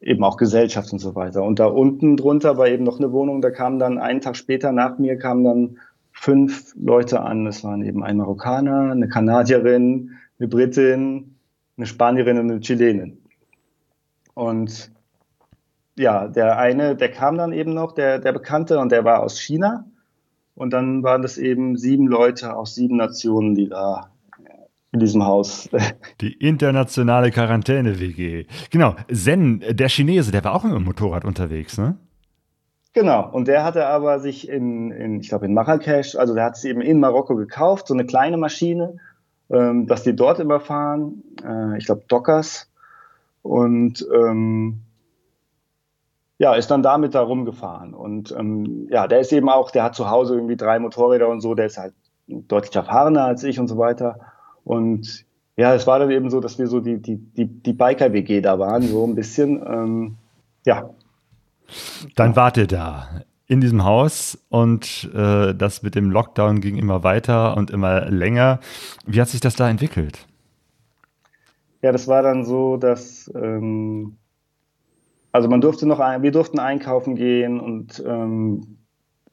[0.00, 1.42] eben auch Gesellschaft und so weiter.
[1.42, 4.72] Und da unten drunter war eben noch eine Wohnung, da kamen dann einen Tag später
[4.72, 5.78] nach mir kamen dann
[6.12, 7.46] fünf Leute an.
[7.46, 11.36] Es waren eben ein Marokkaner, eine Kanadierin, eine Britin,
[11.76, 13.18] eine Spanierin und eine Chilenin.
[14.34, 14.93] Und
[15.96, 19.38] ja, der eine, der kam dann eben noch, der, der Bekannte, und der war aus
[19.38, 19.86] China.
[20.54, 24.10] Und dann waren das eben sieben Leute aus sieben Nationen, die da
[24.94, 25.68] in diesem Haus.
[26.20, 28.46] Die internationale Quarantäne-WG.
[28.70, 31.96] Genau, Zen, der Chinese, der war auch mit dem Motorrad unterwegs, ne?
[32.92, 36.56] Genau, und der hatte aber sich in, in ich glaube in Marrakesch, also der hat
[36.56, 38.98] sie eben in Marokko gekauft, so eine kleine Maschine,
[39.50, 42.70] ähm, dass die dort immer fahren, äh, ich glaube Dockers.
[43.42, 44.82] Und ähm,
[46.38, 47.94] ja, ist dann damit da rumgefahren.
[47.94, 51.40] Und ähm, ja, der ist eben auch, der hat zu Hause irgendwie drei Motorräder und
[51.40, 51.94] so, der ist halt
[52.26, 54.18] deutlich erfahrener als ich und so weiter.
[54.64, 55.24] Und
[55.56, 58.58] ja, es war dann eben so, dass wir so die, die, die, die Biker-WG da
[58.58, 59.62] waren, so ein bisschen.
[59.66, 60.16] Ähm,
[60.64, 60.90] ja.
[62.16, 63.08] Dann wart ihr da
[63.46, 68.58] in diesem Haus und äh, das mit dem Lockdown ging immer weiter und immer länger.
[69.06, 70.26] Wie hat sich das da entwickelt?
[71.82, 74.16] Ja, das war dann so, dass ähm,
[75.34, 78.78] also man durfte noch, ein, wir durften einkaufen gehen und ähm,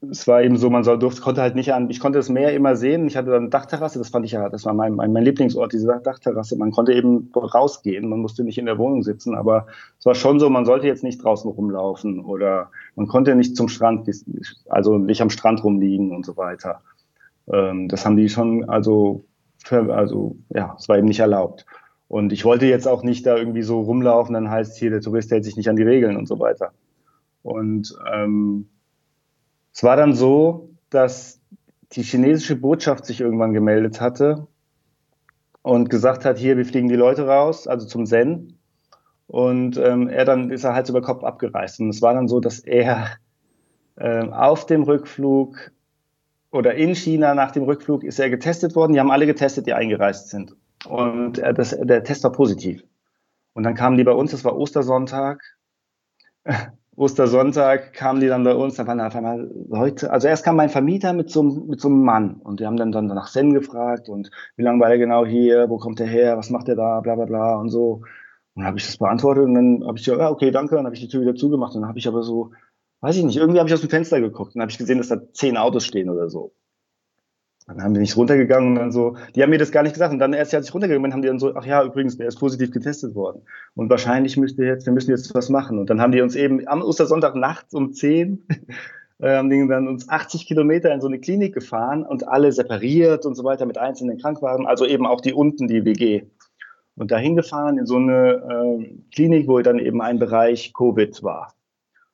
[0.09, 2.55] es war eben so, man soll, durfte, konnte halt nicht an, ich konnte das Meer
[2.55, 3.05] immer sehen.
[3.05, 5.73] Ich hatte dann eine Dachterrasse, das fand ich ja, das war mein, mein, mein Lieblingsort,
[5.73, 6.57] diese Dachterrasse.
[6.57, 9.67] Man konnte eben rausgehen, man musste nicht in der Wohnung sitzen, aber
[9.99, 13.67] es war schon so, man sollte jetzt nicht draußen rumlaufen oder man konnte nicht zum
[13.67, 14.09] Strand,
[14.69, 16.81] also nicht am Strand rumliegen und so weiter.
[17.53, 19.23] Ähm, das haben die schon, also,
[19.63, 21.67] für, also, ja, es war eben nicht erlaubt.
[22.11, 25.31] Und ich wollte jetzt auch nicht da irgendwie so rumlaufen, dann heißt hier, der Tourist
[25.31, 26.73] hält sich nicht an die Regeln und so weiter.
[27.41, 28.67] Und ähm,
[29.73, 31.39] es war dann so, dass
[31.93, 34.45] die chinesische Botschaft sich irgendwann gemeldet hatte
[35.61, 38.57] und gesagt hat, hier, wir fliegen die Leute raus, also zum Zen.
[39.27, 41.79] Und ähm, er dann ist er halt über Kopf abgereist.
[41.79, 43.07] Und es war dann so, dass er
[43.97, 45.71] ähm, auf dem Rückflug
[46.51, 48.91] oder in China nach dem Rückflug ist er getestet worden.
[48.91, 50.57] Die haben alle getestet, die eingereist sind.
[50.85, 52.83] Und äh, das, der Test war positiv.
[53.53, 55.41] Und dann kamen die bei uns, das war Ostersonntag,
[56.95, 60.69] Ostersonntag kamen die dann bei uns, da waren auf einmal Leute, also erst kam mein
[60.69, 62.35] Vermieter mit so, mit so einem Mann.
[62.35, 65.69] Und die haben dann, dann nach Zen gefragt und wie lange war er genau hier,
[65.69, 68.01] wo kommt er her, was macht er da, bla bla bla und so.
[68.53, 70.85] Und dann habe ich das beantwortet und dann habe ich gesagt, ja, okay, danke, dann
[70.85, 72.51] habe ich die Tür wieder zugemacht und dann habe ich aber so,
[72.99, 75.07] weiß ich nicht, irgendwie habe ich aus dem Fenster geguckt und habe ich gesehen, dass
[75.07, 76.53] da zehn Autos stehen oder so.
[77.73, 80.11] Dann haben die nicht runtergegangen und dann so, die haben mir das gar nicht gesagt.
[80.11, 82.27] Und dann erst, als ich runtergegangen bin, haben die dann so, ach ja, übrigens, der
[82.27, 83.41] ist positiv getestet worden.
[83.75, 85.79] Und wahrscheinlich müsste jetzt, wir müssen jetzt was machen.
[85.79, 88.45] Und dann haben die uns eben am Ostersonntag nachts um 10
[89.19, 93.25] äh, haben die dann uns 80 Kilometer in so eine Klinik gefahren und alle separiert
[93.25, 96.23] und so weiter mit einzelnen Krankwagen, also eben auch die unten, die WG.
[96.97, 101.53] Und dahin gefahren in so eine äh, Klinik, wo dann eben ein Bereich Covid war.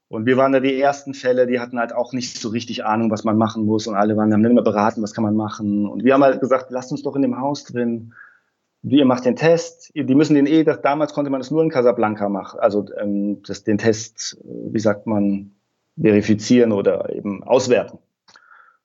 [0.10, 3.12] Und wir waren da die ersten Fälle, die hatten halt auch nicht so richtig Ahnung,
[3.12, 3.88] was man machen muss.
[3.88, 5.86] Und alle waren, haben dann immer beraten, was kann man machen.
[5.86, 8.14] Und wir haben halt gesagt, lasst uns doch in dem Haus drin.
[8.84, 9.92] Wir macht den Test.
[9.96, 12.60] Die müssen den eh, damals konnte man das nur in Casablanca machen.
[12.60, 15.52] Also ähm, das, den Test, wie sagt man,
[16.00, 17.98] verifizieren oder eben auswerten.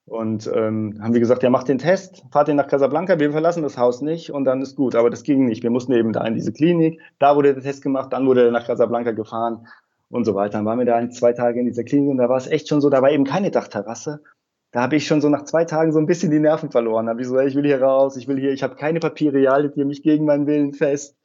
[0.05, 3.63] Und ähm, haben wir gesagt, ja, macht den Test, fahrt den nach Casablanca, wir verlassen
[3.63, 4.97] das Haus nicht und dann ist gut.
[4.97, 5.63] Aber das ging nicht.
[5.63, 8.51] Wir mussten eben da in diese Klinik, da wurde der Test gemacht, dann wurde er
[8.51, 9.69] nach Casablanca gefahren
[10.13, 10.59] und so weiter.
[10.59, 12.81] Dann waren wir da zwei Tage in dieser Klinik und da war es echt schon
[12.81, 14.23] so, da war eben keine Dachterrasse.
[14.71, 17.07] Da habe ich schon so nach zwei Tagen so ein bisschen die Nerven verloren.
[17.07, 19.41] Da habe ich so, ich will hier raus, ich will hier, ich habe keine Papiere,
[19.41, 21.17] ihr haltet ihr mich gegen meinen Willen fest.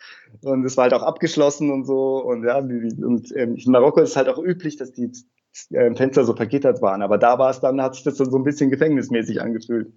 [0.41, 2.23] Und es war halt auch abgeschlossen und so.
[2.23, 5.11] Und ja, und ähm, in Marokko ist es halt auch üblich, dass die
[5.71, 7.01] äh, Fenster so vergittert waren.
[7.01, 9.93] Aber da war es dann, hat sich das dann so ein bisschen gefängnismäßig angefühlt.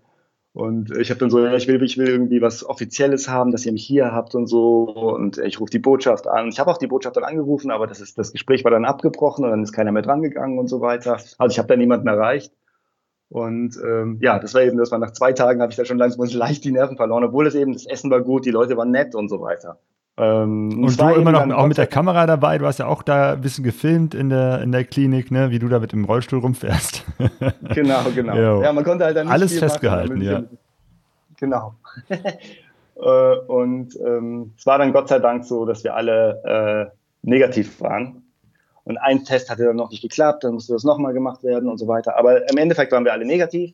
[0.53, 3.72] Und ich habe dann so, ich will, ich will irgendwie was Offizielles haben, dass ihr
[3.72, 4.82] mich hier habt und so.
[4.82, 6.48] Und ich rufe die Botschaft an.
[6.48, 9.44] Ich habe auch die Botschaft dann angerufen, aber das, ist, das Gespräch war dann abgebrochen
[9.44, 11.18] und dann ist keiner mehr drangegangen und so weiter.
[11.38, 12.53] Also ich habe da niemanden erreicht.
[13.28, 15.98] Und ähm, ja, das war eben, das war nach zwei Tagen, habe ich da schon
[15.98, 18.90] langsam leicht die Nerven verloren, obwohl es eben, das Essen war gut, die Leute waren
[18.90, 19.78] nett und so weiter.
[20.17, 23.33] Ähm, und du immer noch auch mit der Kamera dabei, du hast ja auch da
[23.33, 26.41] ein bisschen gefilmt in der, in der Klinik, ne, wie du da mit dem Rollstuhl
[26.41, 27.05] rumfährst.
[27.75, 28.37] genau, genau.
[28.37, 28.63] Jo.
[28.63, 30.43] Ja, man konnte halt dann nicht Alles festgehalten, machen, ja.
[31.39, 31.75] Genau.
[33.03, 37.81] Äh, und ähm, es war dann Gott sei Dank so, dass wir alle äh, negativ
[37.81, 38.23] waren.
[38.85, 41.79] Und ein Test hatte dann noch nicht geklappt, dann musste das nochmal gemacht werden und
[41.79, 42.19] so weiter.
[42.19, 43.73] Aber im Endeffekt waren wir alle negativ.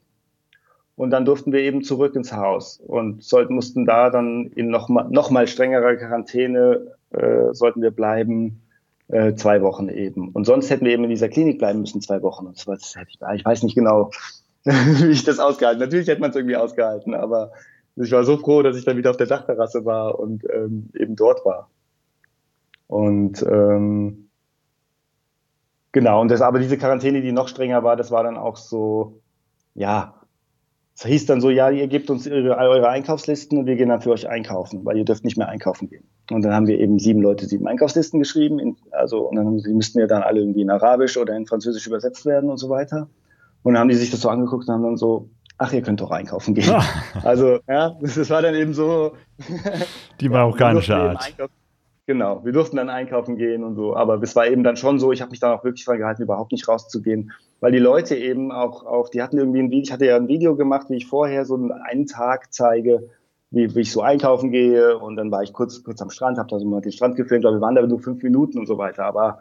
[0.96, 4.88] Und dann durften wir eben zurück ins Haus und sollten, mussten da dann in noch
[4.88, 8.62] mal, noch mal strengerer Quarantäne äh, sollten wir bleiben,
[9.08, 10.30] äh, zwei Wochen eben.
[10.30, 12.46] Und sonst hätten wir eben in dieser Klinik bleiben müssen, zwei Wochen.
[12.46, 14.10] Und hätte ich, ich weiß nicht genau,
[14.64, 15.80] wie ich das ausgehalten.
[15.80, 17.52] Natürlich hätte man es irgendwie ausgehalten, aber
[17.96, 21.14] ich war so froh, dass ich dann wieder auf der Dachterrasse war und ähm, eben
[21.14, 21.70] dort war.
[22.88, 24.28] Und ähm,
[25.92, 29.20] genau, und das, aber diese Quarantäne, die noch strenger war, das war dann auch so,
[29.74, 30.14] ja,
[30.96, 34.00] es hieß dann so, ja, ihr gebt uns eure, eure, Einkaufslisten und wir gehen dann
[34.00, 36.04] für euch einkaufen, weil ihr dürft nicht mehr einkaufen gehen.
[36.30, 39.74] Und dann haben wir eben sieben Leute sieben Einkaufslisten geschrieben, in, also und dann die
[39.74, 43.08] müssten ja dann alle irgendwie in Arabisch oder in Französisch übersetzt werden und so weiter.
[43.62, 45.28] Und dann haben die sich das so angeguckt und haben dann so,
[45.58, 46.74] ach, ihr könnt doch einkaufen gehen.
[47.22, 49.12] also ja, das war dann eben so.
[50.18, 51.34] Die marokkanische Art.
[52.08, 55.10] Genau, wir durften dann einkaufen gehen und so, aber es war eben dann schon so,
[55.10, 58.52] ich habe mich dann auch wirklich daran gehalten, überhaupt nicht rauszugehen, weil die Leute eben
[58.52, 61.06] auch, auch, die hatten irgendwie ein Video, ich hatte ja ein Video gemacht, wie ich
[61.06, 63.10] vorher so einen Tag zeige,
[63.50, 66.48] wie, wie ich so einkaufen gehe und dann war ich kurz, kurz am Strand, habe
[66.48, 68.78] da so mal den Strand gefilmt, aber wir waren da nur fünf Minuten und so
[68.78, 69.40] weiter, aber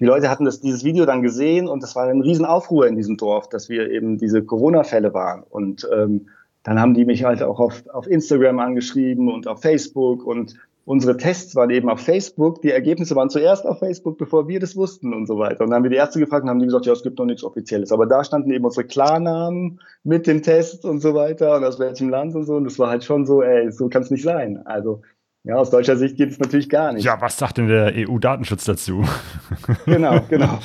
[0.00, 3.18] die Leute hatten das, dieses Video dann gesehen und das war ein Riesenaufruhr in diesem
[3.18, 6.28] Dorf, dass wir eben diese Corona-Fälle waren und ähm,
[6.62, 10.56] dann haben die mich halt auch auf, auf Instagram angeschrieben und auf Facebook und
[10.86, 14.76] unsere Tests waren eben auf Facebook, die Ergebnisse waren zuerst auf Facebook, bevor wir das
[14.76, 15.64] wussten und so weiter.
[15.64, 17.26] Und dann haben wir die Ärzte gefragt und haben die gesagt, ja, es gibt noch
[17.26, 17.90] nichts Offizielles.
[17.90, 22.08] Aber da standen eben unsere Klarnamen mit dem Test und so weiter und aus welchem
[22.08, 22.54] Land und so.
[22.54, 24.64] Und das war halt schon so, ey, so kann es nicht sein.
[24.64, 25.02] Also
[25.42, 27.04] ja, aus deutscher Sicht geht es natürlich gar nicht.
[27.04, 29.04] Ja, was sagt denn der EU-Datenschutz dazu?
[29.86, 30.58] Genau, genau.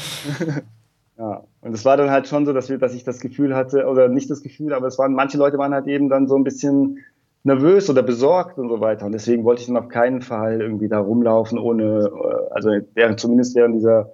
[1.17, 3.87] ja, und es war dann halt schon so, dass, wir, dass ich das Gefühl hatte,
[3.87, 6.43] oder nicht das Gefühl, aber es waren, manche Leute waren halt eben dann so ein
[6.43, 6.99] bisschen
[7.43, 9.05] nervös oder besorgt und so weiter.
[9.05, 13.19] Und deswegen wollte ich dann auf keinen Fall irgendwie da rumlaufen, ohne, äh, also während,
[13.19, 14.11] zumindest während dieser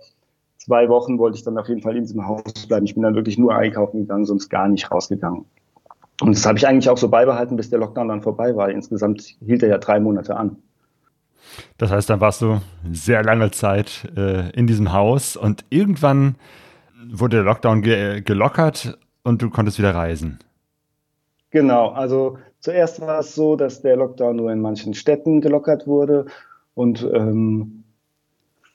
[0.58, 2.86] zwei Wochen wollte ich dann auf jeden Fall in diesem Haus bleiben.
[2.86, 5.46] Ich bin dann wirklich nur einkaufen gegangen, sonst gar nicht rausgegangen.
[6.22, 8.70] Und das habe ich eigentlich auch so beibehalten, bis der Lockdown dann vorbei war.
[8.70, 10.58] Insgesamt hielt er ja drei Monate an.
[11.78, 12.60] Das heißt, dann warst du
[12.92, 16.36] sehr lange Zeit äh, in diesem Haus und irgendwann
[17.10, 20.40] wurde der Lockdown ge gelockert und du konntest wieder reisen.
[21.52, 26.26] Genau, also zuerst war es so, dass der Lockdown nur in manchen Städten gelockert wurde
[26.74, 27.86] und ähm,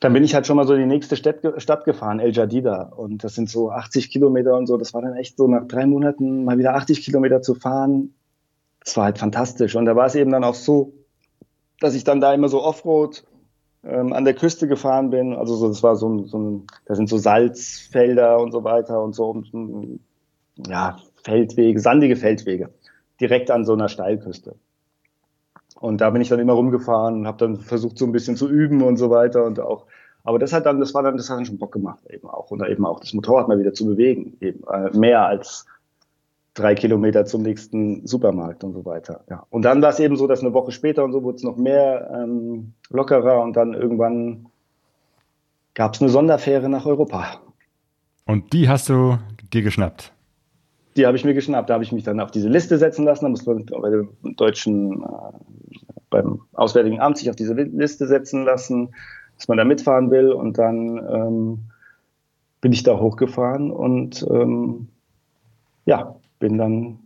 [0.00, 2.84] dann bin ich halt schon mal so in die nächste Stadt, Stadt gefahren, El Jadida.
[2.84, 4.78] Und das sind so 80 Kilometer und so.
[4.78, 8.14] Das war dann echt so nach drei Monaten mal wieder 80 Kilometer zu fahren.
[8.82, 9.76] Das war halt fantastisch.
[9.76, 10.94] Und da war es eben dann auch so,
[11.78, 13.24] dass ich dann da immer so Offroad
[13.84, 15.34] ähm, an der Küste gefahren bin.
[15.34, 19.14] Also so, das war so so ein, da sind so Salzfelder und so weiter und
[19.14, 20.00] so, und,
[20.66, 22.70] ja, Feldwege, sandige Feldwege,
[23.22, 24.56] direkt an so einer Steilküste.
[25.80, 28.48] Und da bin ich dann immer rumgefahren und habe dann versucht, so ein bisschen zu
[28.48, 29.86] üben und so weiter und auch.
[30.24, 32.50] Aber das hat dann, das war dann, das hat dann schon Bock gemacht eben auch
[32.50, 35.66] und eben auch das Motorrad mal wieder zu bewegen, eben äh, mehr als
[36.54, 39.24] drei Kilometer zum nächsten Supermarkt und so weiter.
[39.28, 39.46] Ja.
[39.50, 41.56] Und dann war es eben so, dass eine Woche später und so wurde es noch
[41.56, 44.46] mehr ähm, lockerer und dann irgendwann
[45.74, 47.40] gab es eine Sonderfähre nach Europa.
[48.26, 49.18] Und die hast du
[49.52, 50.12] dir geschnappt?
[50.96, 51.70] Die habe ich mir geschnappt.
[51.70, 53.24] Da habe ich mich dann auf diese Liste setzen lassen.
[53.24, 55.06] Da muss man bei dem deutschen, äh,
[56.10, 58.94] beim Auswärtigen Amt sich auf diese Liste setzen lassen,
[59.38, 60.32] dass man da mitfahren will.
[60.32, 61.58] Und dann ähm,
[62.60, 64.88] bin ich da hochgefahren und ähm,
[65.84, 66.98] ja, bin dann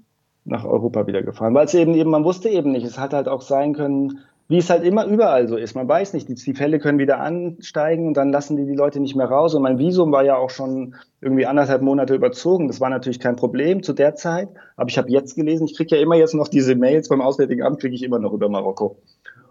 [0.44, 1.54] nach Europa wieder gefahren.
[1.54, 4.58] Weil es eben eben, man wusste eben nicht, es hat halt auch sein können, wie
[4.58, 5.74] es halt immer überall so ist.
[5.74, 9.00] Man weiß nicht, die, die, Fälle können wieder ansteigen und dann lassen die die Leute
[9.00, 9.54] nicht mehr raus.
[9.54, 12.68] Und mein Visum war ja auch schon irgendwie anderthalb Monate überzogen.
[12.68, 14.48] Das war natürlich kein Problem zu der Zeit.
[14.76, 17.62] Aber ich habe jetzt gelesen, ich kriege ja immer jetzt noch diese Mails beim Auswärtigen
[17.62, 18.98] Amt, kriege ich immer noch über Marokko.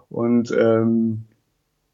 [0.10, 1.26] Und ähm,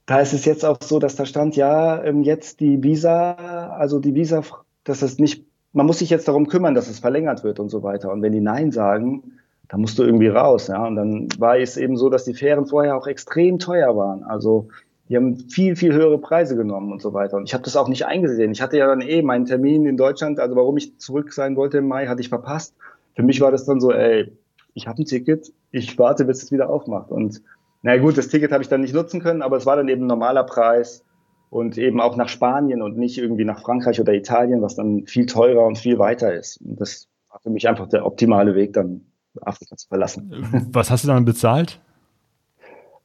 [0.05, 3.31] da ist es jetzt auch so, dass da stand, ja, ähm, jetzt die Visa,
[3.77, 4.43] also die Visa,
[4.83, 7.81] dass es nicht, man muss sich jetzt darum kümmern, dass es verlängert wird und so
[7.81, 8.11] weiter.
[8.11, 9.40] Und wenn die Nein sagen,
[9.71, 10.67] da musst du irgendwie raus.
[10.67, 10.85] Ja?
[10.85, 14.23] Und dann war es eben so, dass die Fähren vorher auch extrem teuer waren.
[14.23, 14.67] Also
[15.07, 17.37] die haben viel, viel höhere Preise genommen und so weiter.
[17.37, 18.51] Und ich habe das auch nicht eingesehen.
[18.51, 21.77] Ich hatte ja dann eh meinen Termin in Deutschland, also warum ich zurück sein wollte
[21.77, 22.75] im Mai, hatte ich verpasst.
[23.15, 24.37] Für mich war das dann so, ey,
[24.73, 27.09] ich habe ein Ticket, ich warte, bis es wieder aufmacht.
[27.09, 27.41] Und
[27.81, 30.05] na gut, das Ticket habe ich dann nicht nutzen können, aber es war dann eben
[30.05, 31.05] normaler Preis
[31.49, 35.27] und eben auch nach Spanien und nicht irgendwie nach Frankreich oder Italien, was dann viel
[35.27, 36.57] teurer und viel weiter ist.
[36.61, 39.05] Und das war für mich einfach der optimale Weg, dann
[39.41, 40.69] Afrika zu verlassen.
[40.71, 41.79] Was hast du dann bezahlt?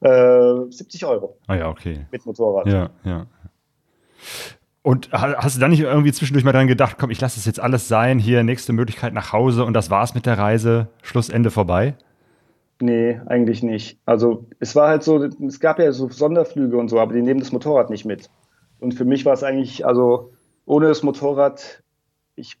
[0.01, 1.37] Äh, 70 Euro.
[1.47, 2.05] Ah ja, okay.
[2.11, 2.67] Mit Motorrad.
[2.67, 3.25] Ja, ja.
[4.83, 7.59] Und hast du dann nicht irgendwie zwischendurch mal dran gedacht, komm, ich lasse es jetzt
[7.59, 11.95] alles sein, hier nächste Möglichkeit nach Hause und das war's mit der Reise, Schlussende vorbei?
[12.79, 13.99] Nee, eigentlich nicht.
[14.05, 17.39] Also es war halt so, es gab ja so Sonderflüge und so, aber die nehmen
[17.39, 18.29] das Motorrad nicht mit.
[18.79, 20.31] Und für mich war es eigentlich, also
[20.65, 21.83] ohne das Motorrad,
[22.35, 22.55] ich,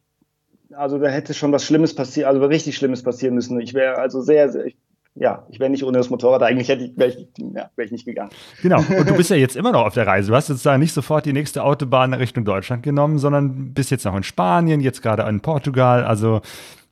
[0.73, 3.59] also da hätte schon was Schlimmes passiert, also richtig Schlimmes passieren müssen.
[3.59, 4.77] Ich wäre also sehr, sehr ich,
[5.15, 7.91] ja, ich wäre nicht ohne das Motorrad, eigentlich hätte ich, wäre ich, ja, wär ich
[7.91, 8.29] nicht gegangen.
[8.61, 10.29] Genau, und du bist ja jetzt immer noch auf der Reise.
[10.29, 14.05] Du hast jetzt da nicht sofort die nächste Autobahn Richtung Deutschland genommen, sondern bist jetzt
[14.05, 16.03] noch in Spanien, jetzt gerade in Portugal.
[16.03, 16.41] Also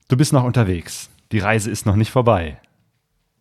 [0.08, 1.10] du bist noch unterwegs.
[1.32, 2.60] Die Reise ist noch nicht vorbei.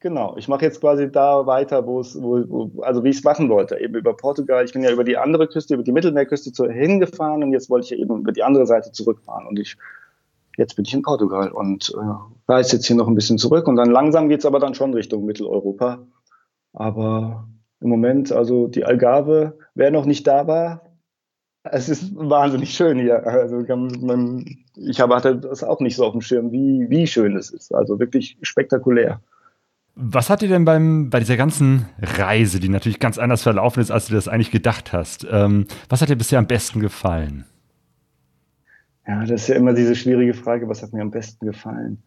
[0.00, 3.24] Genau, ich mache jetzt quasi da weiter, wo es, wo, wo, also wie ich es
[3.24, 4.62] machen wollte, eben über Portugal.
[4.62, 7.86] Ich bin ja über die andere Küste, über die Mittelmeerküste zu, hingefahren und jetzt wollte
[7.86, 9.46] ich eben über die andere Seite zurückfahren.
[9.46, 9.78] Und ich,
[10.56, 13.76] jetzt bin ich in Portugal und äh, reise jetzt hier noch ein bisschen zurück und
[13.76, 16.06] dann langsam geht es aber dann schon Richtung Mitteleuropa.
[16.72, 17.48] Aber
[17.80, 20.82] im Moment, also die Algarve, wer noch nicht da war,
[21.64, 23.26] es ist wahnsinnig schön hier.
[23.26, 24.44] Also man,
[24.76, 27.74] ich hatte das auch nicht so auf dem Schirm, wie, wie schön es ist.
[27.74, 29.20] Also wirklich spektakulär.
[29.96, 33.92] Was hat dir denn beim, bei dieser ganzen Reise, die natürlich ganz anders verlaufen ist,
[33.92, 37.44] als du das eigentlich gedacht hast, ähm, was hat dir bisher am besten gefallen?
[39.06, 42.02] Ja, das ist ja immer diese schwierige Frage, was hat mir am besten gefallen?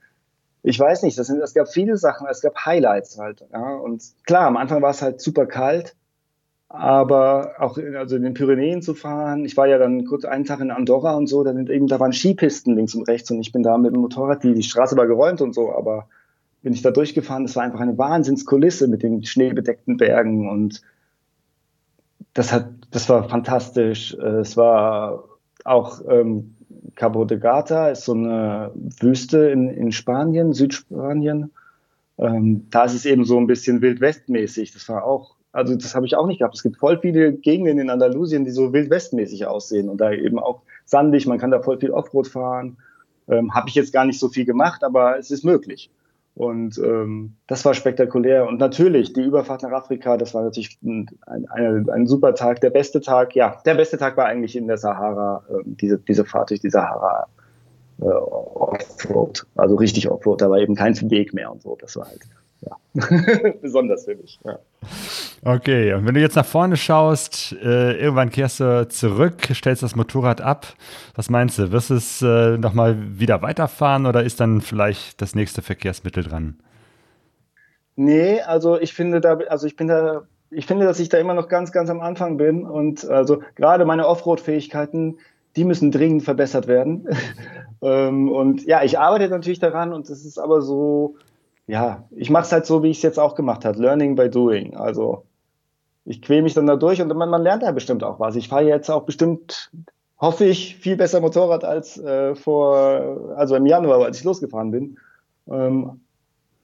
[0.63, 3.45] Ich weiß nicht, das sind, es gab viele Sachen, es gab Highlights halt.
[3.53, 5.95] Ja, und klar, am Anfang war es halt super kalt,
[6.69, 9.45] aber auch in, also in den Pyrenäen zu fahren.
[9.45, 12.11] Ich war ja dann kurz einen Tag in Andorra und so, da, eben, da waren
[12.11, 15.07] Skipisten links und rechts und ich bin da mit dem Motorrad, die, die Straße war
[15.07, 16.09] geräumt und so, aber
[16.63, 17.43] bin ich da durchgefahren.
[17.43, 20.81] Das war einfach eine Wahnsinnskulisse mit den schneebedeckten Bergen und
[22.33, 24.13] das hat, das war fantastisch.
[24.15, 25.23] Es war
[25.63, 26.56] auch ähm,
[26.97, 31.51] Cabo de Gata, ist so eine Wüste in, in Spanien, Südspanien.
[32.17, 34.73] Ähm, da ist es eben so ein bisschen wildwestmäßig.
[34.73, 36.55] Das war auch, also das habe ich auch nicht gehabt.
[36.55, 40.63] Es gibt voll viele Gegenden in Andalusien, die so wildwestmäßig aussehen und da eben auch
[40.85, 41.27] sandig.
[41.27, 42.77] Man kann da voll viel Offroad fahren.
[43.29, 45.91] Ähm, habe ich jetzt gar nicht so viel gemacht, aber es ist möglich.
[46.37, 48.47] Und ähm, das war spektakulär.
[48.47, 52.61] Und natürlich, die Überfahrt nach Afrika, das war natürlich ein, ein, ein, super Tag.
[52.61, 56.25] Der beste Tag, ja, der beste Tag war eigentlich in der Sahara, äh, diese, diese
[56.25, 57.25] Fahrt durch die Sahara
[58.01, 59.47] äh, Offroad.
[59.55, 61.75] Also richtig Offroad, da war eben kein Weg mehr und so.
[61.81, 62.21] Das war halt
[62.61, 62.77] ja,
[63.61, 64.39] besonders für mich.
[64.43, 64.59] Ja.
[65.43, 69.95] Okay, und wenn du jetzt nach vorne schaust, äh, irgendwann kehrst du zurück, stellst das
[69.95, 70.67] Motorrad ab.
[71.15, 71.71] Was meinst du?
[71.71, 76.57] Wirst du es äh, nochmal wieder weiterfahren oder ist dann vielleicht das nächste Verkehrsmittel dran?
[77.95, 81.33] Nee, also ich finde da, also ich bin da, ich finde, dass ich da immer
[81.33, 85.17] noch ganz, ganz am Anfang bin und also gerade meine Offroad-Fähigkeiten,
[85.55, 87.07] die müssen dringend verbessert werden.
[87.81, 91.15] ähm, und ja, ich arbeite natürlich daran und es ist aber so,
[91.67, 94.29] ja, ich mache es halt so, wie ich es jetzt auch gemacht habe, Learning by
[94.29, 94.75] Doing.
[94.75, 95.25] Also
[96.05, 98.37] ich quäle mich dann da durch und man, man lernt da bestimmt auch was.
[98.37, 99.69] Ich fahre jetzt auch bestimmt,
[100.17, 104.97] hoffe ich, viel besser Motorrad als äh, vor, also im Januar, als ich losgefahren bin.
[105.49, 105.99] Ähm,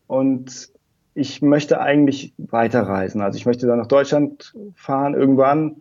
[0.07, 0.69] und
[1.15, 3.21] ich möchte eigentlich weiterreisen.
[3.21, 5.75] Also ich möchte dann nach Deutschland fahren irgendwann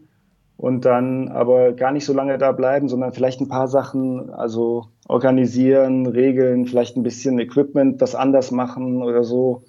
[0.63, 4.87] und dann aber gar nicht so lange da bleiben, sondern vielleicht ein paar Sachen, also
[5.09, 9.65] organisieren, regeln, vielleicht ein bisschen Equipment, das anders machen oder so.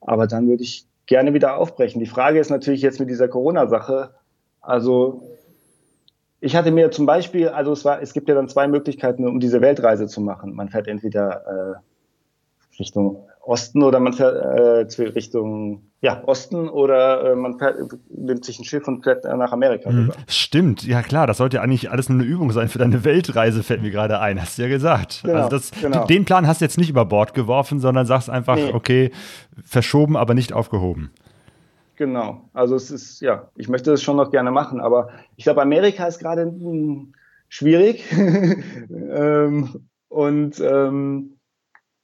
[0.00, 2.00] Aber dann würde ich gerne wieder aufbrechen.
[2.00, 4.14] Die Frage ist natürlich jetzt mit dieser Corona-Sache,
[4.62, 5.24] also
[6.40, 9.40] ich hatte mir zum Beispiel, also es war, es gibt ja dann zwei Möglichkeiten, um
[9.40, 10.54] diese Weltreise zu machen.
[10.54, 17.34] Man fährt entweder äh, Richtung Osten oder man fährt äh, Richtung ja, Osten oder äh,
[17.34, 17.78] man fährt,
[18.10, 20.12] nimmt sich ein Schiff und fährt nach Amerika mhm.
[20.28, 23.62] Stimmt, ja klar, das sollte ja eigentlich alles nur eine Übung sein für deine Weltreise,
[23.62, 25.22] fällt mir gerade ein, hast du ja gesagt.
[25.24, 26.04] Genau, also das, genau.
[26.04, 28.72] Den Plan hast du jetzt nicht über Bord geworfen, sondern sagst einfach, nee.
[28.72, 29.10] okay,
[29.64, 31.10] verschoben, aber nicht aufgehoben.
[31.96, 35.62] Genau, also es ist, ja, ich möchte das schon noch gerne machen, aber ich glaube,
[35.62, 37.14] Amerika ist gerade hm,
[37.48, 38.04] schwierig
[38.90, 41.37] ähm, und ähm,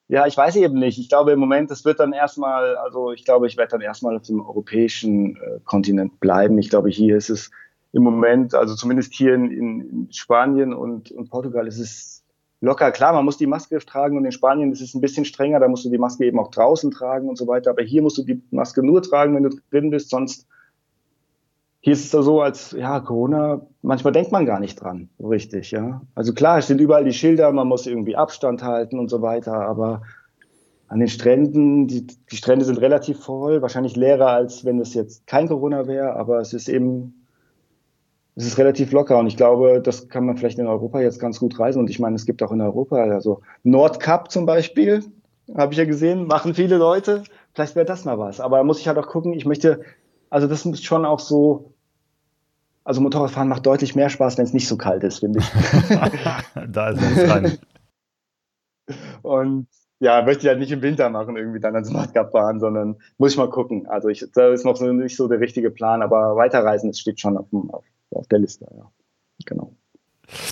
[0.09, 0.99] ja, ich weiß eben nicht.
[0.99, 4.17] Ich glaube im Moment, das wird dann erstmal, also ich glaube, ich werde dann erstmal
[4.17, 6.59] auf dem europäischen äh, Kontinent bleiben.
[6.59, 7.51] Ich glaube, hier ist es
[7.93, 12.25] im Moment, also zumindest hier in, in Spanien und, und Portugal ist es
[12.61, 12.91] locker.
[12.91, 15.69] Klar, man muss die Maske tragen und in Spanien ist es ein bisschen strenger, da
[15.69, 17.71] musst du die Maske eben auch draußen tragen und so weiter.
[17.71, 20.47] Aber hier musst du die Maske nur tragen, wenn du drin bist, sonst
[21.85, 25.71] hier ist es so, als ja, Corona, manchmal denkt man gar nicht dran, so richtig,
[25.71, 26.01] ja.
[26.15, 29.53] Also klar, es sind überall die Schilder, man muss irgendwie Abstand halten und so weiter,
[29.53, 30.01] aber
[30.89, 35.27] an den Stränden, die, die Strände sind relativ voll, wahrscheinlich leerer, als wenn es jetzt
[35.27, 37.27] kein Corona wäre, aber es ist eben,
[38.35, 41.39] es ist relativ locker und ich glaube, das kann man vielleicht in Europa jetzt ganz
[41.39, 45.05] gut reisen und ich meine, es gibt auch in Europa, also Nordkap zum Beispiel,
[45.55, 48.81] habe ich ja gesehen, machen viele Leute, vielleicht wäre das mal was, aber da muss
[48.81, 49.83] ich halt auch gucken, ich möchte,
[50.31, 51.74] also das muss schon auch so
[52.85, 55.51] also Motorradfahren macht deutlich mehr Spaß, wenn es nicht so kalt ist, finde ich.
[56.69, 57.59] da ist es dran.
[59.23, 59.69] Und
[60.01, 63.33] ja, möchte ich halt nicht im Winter machen, irgendwie dann ans Nordkap fahren, sondern muss
[63.33, 63.87] ich mal gucken.
[63.87, 67.21] Also ich, da ist noch so, nicht so der richtige Plan, aber weiterreisen, das steht
[67.21, 68.91] schon auf dem, auf, auf der Liste, ja.
[69.47, 69.75] Genau.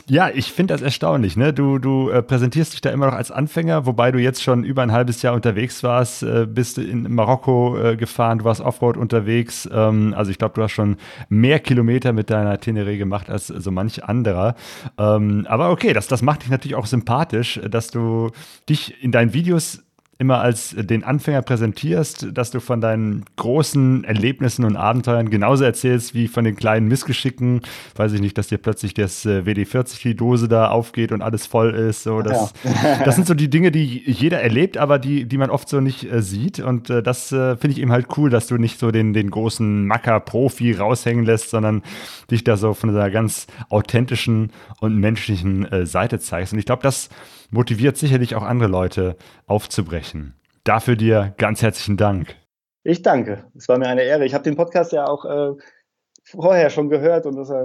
[0.09, 1.37] Ja, ich finde das erstaunlich.
[1.37, 1.53] Ne?
[1.53, 4.83] Du, du äh, präsentierst dich da immer noch als Anfänger, wobei du jetzt schon über
[4.83, 9.69] ein halbes Jahr unterwegs warst, äh, bist in Marokko äh, gefahren, du warst Offroad unterwegs.
[9.73, 10.97] Ähm, also ich glaube, du hast schon
[11.29, 14.55] mehr Kilometer mit deiner Teneré gemacht als so manch anderer.
[14.99, 18.31] Ähm, aber okay, das, das macht dich natürlich auch sympathisch, dass du
[18.69, 19.83] dich in deinen Videos
[20.23, 26.15] immer als den Anfänger präsentierst, dass du von deinen großen Erlebnissen und Abenteuern genauso erzählst
[26.15, 27.63] wie von den kleinen Missgeschicken.
[27.97, 31.47] Weiß ich nicht, dass dir plötzlich das äh, WD-40 die Dose da aufgeht und alles
[31.47, 32.05] voll ist.
[32.05, 33.01] So, das, ja.
[33.05, 36.05] das sind so die Dinge, die jeder erlebt, aber die, die man oft so nicht
[36.05, 36.61] äh, sieht.
[36.61, 39.29] Und äh, das äh, finde ich eben halt cool, dass du nicht so den, den
[39.29, 41.83] großen Macker-Profi raushängen lässt, sondern
[42.31, 46.53] dich da so von einer ganz authentischen und menschlichen äh, Seite zeigst.
[46.53, 47.09] Und ich glaube, das
[47.53, 50.35] motiviert sicherlich auch andere Leute aufzubrechen.
[50.65, 52.35] Dafür dir ganz herzlichen Dank.
[52.83, 53.45] Ich danke.
[53.57, 54.25] Es war mir eine Ehre.
[54.25, 55.55] Ich habe den Podcast ja auch äh,
[56.25, 57.65] vorher schon gehört und das äh,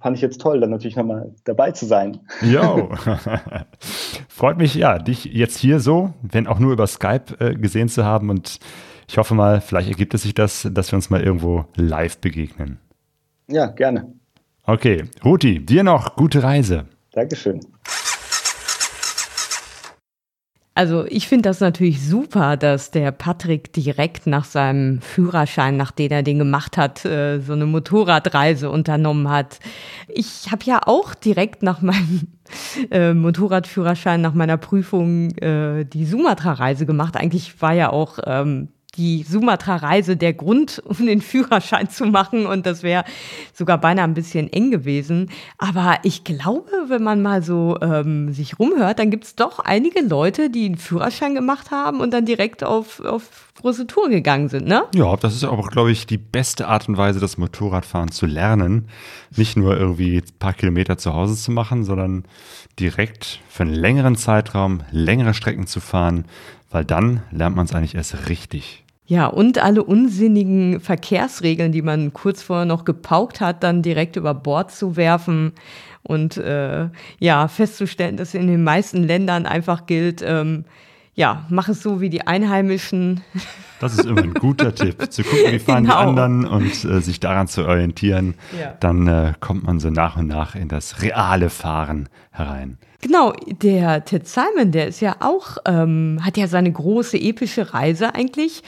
[0.00, 2.20] fand ich jetzt toll, dann natürlich nochmal dabei zu sein.
[2.40, 2.90] Jo.
[4.28, 8.04] Freut mich, ja, dich jetzt hier so, wenn auch nur über Skype äh, gesehen zu
[8.04, 8.60] haben und
[9.08, 12.78] ich hoffe mal, vielleicht ergibt es sich das, dass wir uns mal irgendwo live begegnen.
[13.48, 14.12] Ja, gerne.
[14.64, 16.84] Okay, Ruti, dir noch gute Reise.
[17.12, 17.60] Dankeschön.
[20.78, 26.22] Also ich finde das natürlich super, dass der Patrick direkt nach seinem Führerschein, nachdem er
[26.22, 29.58] den gemacht hat, äh, so eine Motorradreise unternommen hat.
[30.06, 32.28] Ich habe ja auch direkt nach meinem
[32.92, 37.16] äh, Motorradführerschein, nach meiner Prüfung äh, die Sumatra-Reise gemacht.
[37.16, 38.68] Eigentlich war ja auch ähm,
[38.98, 42.46] die Sumatra-Reise der Grund, um den Führerschein zu machen.
[42.46, 43.04] Und das wäre
[43.54, 45.30] sogar beinahe ein bisschen eng gewesen.
[45.56, 50.00] Aber ich glaube, wenn man mal so ähm, sich rumhört, dann gibt es doch einige
[50.02, 54.66] Leute, die einen Führerschein gemacht haben und dann direkt auf, auf große Tour gegangen sind,
[54.66, 54.84] ne?
[54.94, 58.88] Ja, das ist auch, glaube ich, die beste Art und Weise, das Motorradfahren zu lernen.
[59.36, 62.24] Nicht nur irgendwie ein paar Kilometer zu Hause zu machen, sondern
[62.78, 66.24] direkt für einen längeren Zeitraum längere Strecken zu fahren,
[66.70, 68.84] weil dann lernt man es eigentlich erst richtig.
[69.08, 74.34] Ja, und alle unsinnigen Verkehrsregeln, die man kurz vorher noch gepaukt hat, dann direkt über
[74.34, 75.52] Bord zu werfen
[76.02, 76.88] und äh,
[77.18, 80.66] ja, festzustellen, dass in den meisten Ländern einfach gilt, ähm,
[81.14, 83.22] ja, mach es so wie die Einheimischen.
[83.80, 85.94] Das ist immer ein guter Tipp, zu gucken, wie fahren genau.
[85.94, 88.34] die anderen und äh, sich daran zu orientieren.
[88.60, 88.74] Ja.
[88.78, 92.76] Dann äh, kommt man so nach und nach in das reale Fahren herein.
[93.00, 98.14] Genau, der Ted Simon, der ist ja auch, ähm, hat ja seine große epische Reise
[98.14, 98.62] eigentlich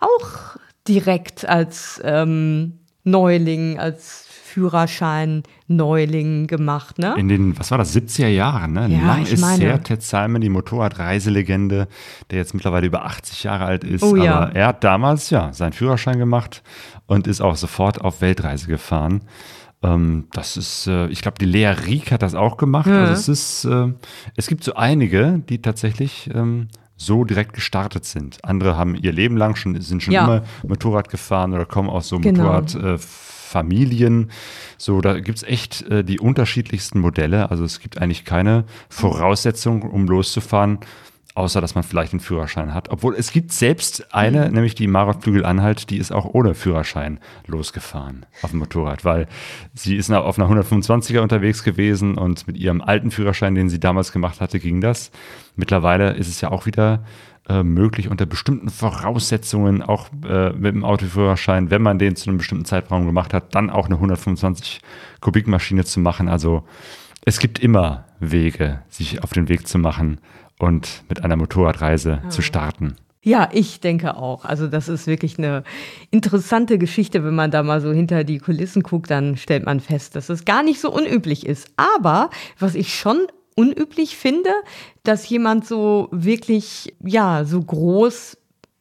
[0.00, 7.16] auch direkt als ähm, Neuling, als Führerschein Neuling gemacht, ne?
[7.18, 8.86] In den, was war das, 70er Jahren, ne?
[8.88, 9.64] Ja, Lang ist meine.
[9.64, 11.88] her, Ted Simon, die Motorradreiselegende,
[12.30, 14.04] der jetzt mittlerweile über 80 Jahre alt ist.
[14.04, 14.36] Oh, ja.
[14.36, 16.62] Aber er hat damals, ja, seinen Führerschein gemacht
[17.06, 19.22] und ist auch sofort auf Weltreise gefahren.
[19.82, 22.86] Ähm, das ist, äh, ich glaube, die Lea Rieck hat das auch gemacht.
[22.86, 23.06] Ja.
[23.06, 23.92] Also es ist, äh,
[24.36, 26.68] es gibt so einige, die tatsächlich ähm,
[27.04, 28.38] so direkt gestartet sind.
[28.44, 30.24] Andere haben ihr Leben lang schon, sind schon ja.
[30.24, 32.52] immer Motorrad gefahren oder kommen aus so genau.
[32.52, 34.24] Motorradfamilien.
[34.24, 34.32] Äh,
[34.78, 37.50] so, da gibt es echt äh, die unterschiedlichsten Modelle.
[37.50, 40.78] Also es gibt eigentlich keine Voraussetzung, um loszufahren
[41.34, 42.90] außer dass man vielleicht einen Führerschein hat.
[42.90, 44.54] Obwohl es gibt selbst eine, mhm.
[44.54, 49.26] nämlich die Mara Flügel-Anhalt, die ist auch ohne Führerschein losgefahren auf dem Motorrad, weil
[49.74, 54.12] sie ist auf einer 125er unterwegs gewesen und mit ihrem alten Führerschein, den sie damals
[54.12, 55.10] gemacht hatte, ging das.
[55.56, 57.04] Mittlerweile ist es ja auch wieder
[57.48, 62.38] äh, möglich unter bestimmten Voraussetzungen, auch äh, mit dem Autoführerschein, wenn man den zu einem
[62.38, 64.80] bestimmten Zeitraum gemacht hat, dann auch eine 125
[65.20, 66.28] Kubikmaschine zu machen.
[66.28, 66.62] Also
[67.24, 70.20] es gibt immer Wege, sich auf den Weg zu machen
[70.58, 72.30] und mit einer Motorradreise ja.
[72.30, 72.96] zu starten.
[73.22, 74.44] Ja, ich denke auch.
[74.44, 75.64] Also das ist wirklich eine
[76.10, 77.24] interessante Geschichte.
[77.24, 80.44] Wenn man da mal so hinter die Kulissen guckt, dann stellt man fest, dass es
[80.44, 81.70] gar nicht so unüblich ist.
[81.76, 82.28] Aber
[82.58, 83.26] was ich schon
[83.56, 84.50] unüblich finde,
[85.04, 88.36] dass jemand so wirklich, ja, so groß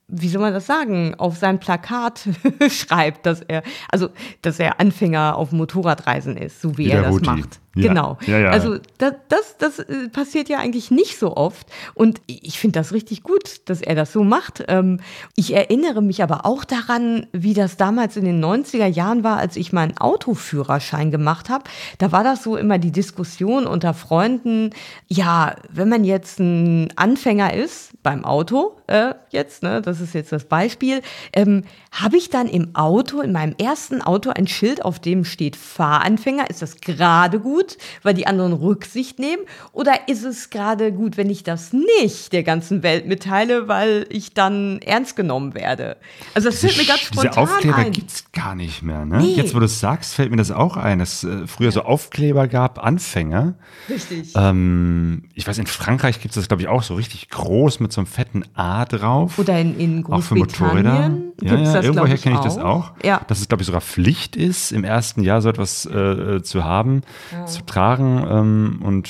[0.08, 2.28] wie soll man das sagen, auf sein Plakat
[2.70, 4.10] schreibt, dass er, also,
[4.42, 7.26] dass er Anfänger auf Motorradreisen ist, so wie, wie er das Ruti.
[7.26, 7.60] macht.
[7.76, 7.88] Ja.
[7.88, 8.18] Genau.
[8.28, 11.68] Ja, ja, also das, das, das äh, passiert ja eigentlich nicht so oft.
[11.96, 14.64] Und ich finde das richtig gut, dass er das so macht.
[14.68, 15.00] Ähm,
[15.36, 19.56] ich erinnere mich aber auch daran, wie das damals in den 90er Jahren war, als
[19.56, 21.64] ich meinen Autoführerschein gemacht habe.
[21.98, 24.70] Da war das so immer die Diskussion unter Freunden,
[25.08, 30.14] ja, wenn man jetzt ein Anfänger ist beim Auto, äh, jetzt, ne, das das ist
[30.14, 31.02] jetzt das Beispiel,
[31.34, 35.56] ähm, habe ich dann im Auto, in meinem ersten Auto ein Schild, auf dem steht
[35.56, 36.50] Fahranfänger?
[36.50, 39.44] Ist das gerade gut, weil die anderen Rücksicht nehmen?
[39.72, 44.34] Oder ist es gerade gut, wenn ich das nicht der ganzen Welt mitteile, weil ich
[44.34, 45.98] dann ernst genommen werde?
[46.34, 49.06] Also das fällt mir ganz spontan Diese Aufkleber gibt es gar nicht mehr.
[49.06, 49.20] Ne?
[49.20, 49.34] Nee.
[49.36, 52.48] Jetzt, wo du es sagst, fällt mir das auch ein, dass äh, früher so Aufkleber
[52.48, 53.54] gab, Anfänger.
[53.88, 54.34] Richtig.
[54.36, 57.94] Ähm, ich weiß, in Frankreich gibt es das, glaube ich, auch so richtig groß mit
[57.94, 59.38] so einem fetten A drauf.
[59.38, 61.12] Oder in, in Auch für Motorräder.
[61.42, 62.92] Ja, ja, das, irgendwoher kenne ich das auch.
[63.04, 63.22] Ja.
[63.28, 67.02] Dass es, glaube ich, sogar Pflicht ist, im ersten Jahr so etwas äh, zu haben,
[67.32, 67.46] ja.
[67.46, 68.26] zu tragen.
[68.30, 69.10] Ähm, und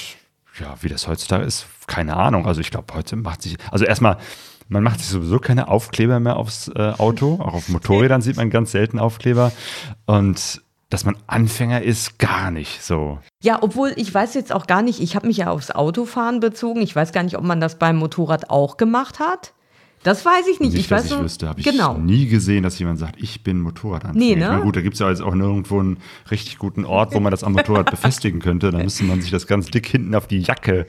[0.59, 2.45] ja, wie das heutzutage ist, keine Ahnung.
[2.45, 4.17] Also ich glaube, heute macht sich, also erstmal,
[4.67, 7.39] man macht sich sowieso keine Aufkleber mehr aufs äh, Auto.
[7.41, 9.51] Auch auf Motorrädern sieht man ganz selten Aufkleber.
[10.05, 13.17] Und dass man Anfänger ist, gar nicht so.
[13.41, 16.81] Ja, obwohl ich weiß jetzt auch gar nicht, ich habe mich ja aufs Autofahren bezogen.
[16.81, 19.53] Ich weiß gar nicht, ob man das beim Motorrad auch gemacht hat.
[20.03, 20.73] Das weiß ich nicht.
[20.73, 21.97] nicht ich weiß ich wüsste, habe ich genau.
[21.97, 24.25] nie gesehen, dass jemand sagt, ich bin Motorradanfänger.
[24.25, 24.49] Nee, ne?
[24.49, 25.97] Meine, gut, da gibt es ja jetzt auch nirgendwo einen
[26.29, 28.71] richtig guten Ort, wo man das am Motorrad befestigen könnte.
[28.71, 30.85] Da müsste man sich das ganz dick hinten auf die Jacke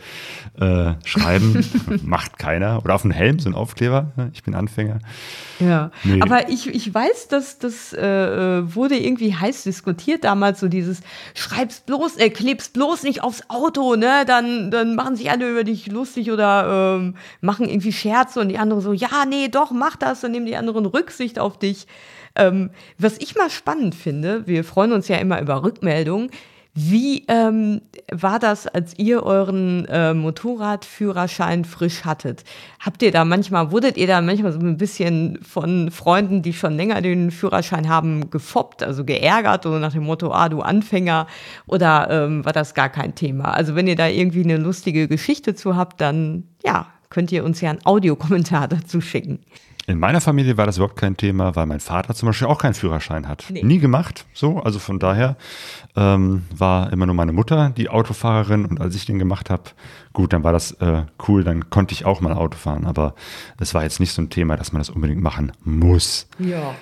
[0.59, 1.65] äh, schreiben.
[2.03, 2.85] Macht keiner.
[2.85, 4.13] Oder auf einen Helm, so ein Aufkleber.
[4.33, 4.99] Ich bin Anfänger.
[5.61, 6.21] Ja, nee.
[6.21, 11.01] aber ich, ich weiß, dass das äh, wurde irgendwie heiß diskutiert damals, so dieses
[11.35, 14.25] schreib's bloß, äh, klebst bloß nicht aufs Auto, ne?
[14.27, 18.59] Dann, dann machen sich alle über dich lustig oder ähm, machen irgendwie Scherze und die
[18.59, 21.87] anderen so, ja, nee, doch, mach das, dann nehmen die anderen Rücksicht auf dich.
[22.37, 26.31] Ähm, was ich mal spannend finde, wir freuen uns ja immer über Rückmeldungen,
[26.77, 32.43] wie ähm, war das, als ihr euren äh, Motorradführerschein frisch hattet?
[32.81, 36.75] Habt ihr da manchmal, wurdet ihr da manchmal so ein bisschen von Freunden, die schon
[36.75, 41.29] länger den Führerschein haben, gefoppt, also geärgert oder nach dem Motto, ah, du Anfänger?
[41.69, 43.55] Oder ähm, war das gar kein Thema?
[43.55, 47.61] Also wenn ihr da irgendwie eine lustige Geschichte zu habt, dann ja, könnt ihr uns
[47.61, 49.39] ja einen Audiokommentar dazu schicken.
[49.87, 52.75] In meiner Familie war das überhaupt kein Thema, weil mein Vater zum Beispiel auch keinen
[52.75, 53.45] Führerschein hat.
[53.51, 53.63] Nee.
[53.63, 54.59] Nie gemacht, so.
[54.61, 55.37] Also von daher
[55.95, 59.65] ähm, war immer nur meine Mutter die Autofahrerin und als ich den gemacht habe,
[60.15, 62.87] gut, dann war das äh, cool, dann konnte ich auch mal Auto fahren.
[62.87, 63.15] Aber
[63.61, 66.27] es war jetzt nicht so ein Thema, dass man das unbedingt machen muss.
[66.39, 66.75] Ja.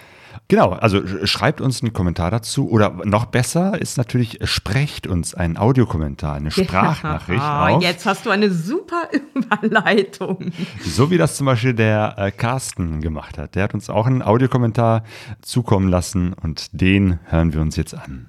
[0.49, 5.57] Genau, also schreibt uns einen Kommentar dazu oder noch besser ist natürlich, sprecht uns einen
[5.57, 7.83] Audiokommentar, eine Sprachnachricht ja, auf.
[7.83, 10.53] Jetzt hast du eine super Überleitung.
[10.85, 13.55] So wie das zum Beispiel der äh, Carsten gemacht hat.
[13.55, 15.05] Der hat uns auch einen Audiokommentar
[15.41, 18.29] zukommen lassen und den hören wir uns jetzt an.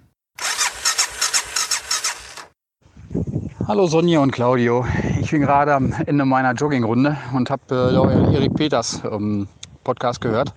[3.67, 4.85] Hallo Sonja und Claudio.
[5.21, 9.47] Ich bin gerade am Ende meiner Joggingrunde und habe äh, Erik Peters ähm,
[9.83, 10.53] Podcast gehört.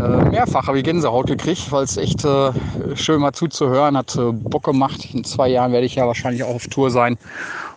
[0.00, 2.52] Äh, mehrfach habe ich Gänsehaut gekriegt, weil es echt äh,
[2.94, 5.08] schön war zuzuhören, hat äh, Bock gemacht.
[5.12, 7.18] In zwei Jahren werde ich ja wahrscheinlich auch auf Tour sein.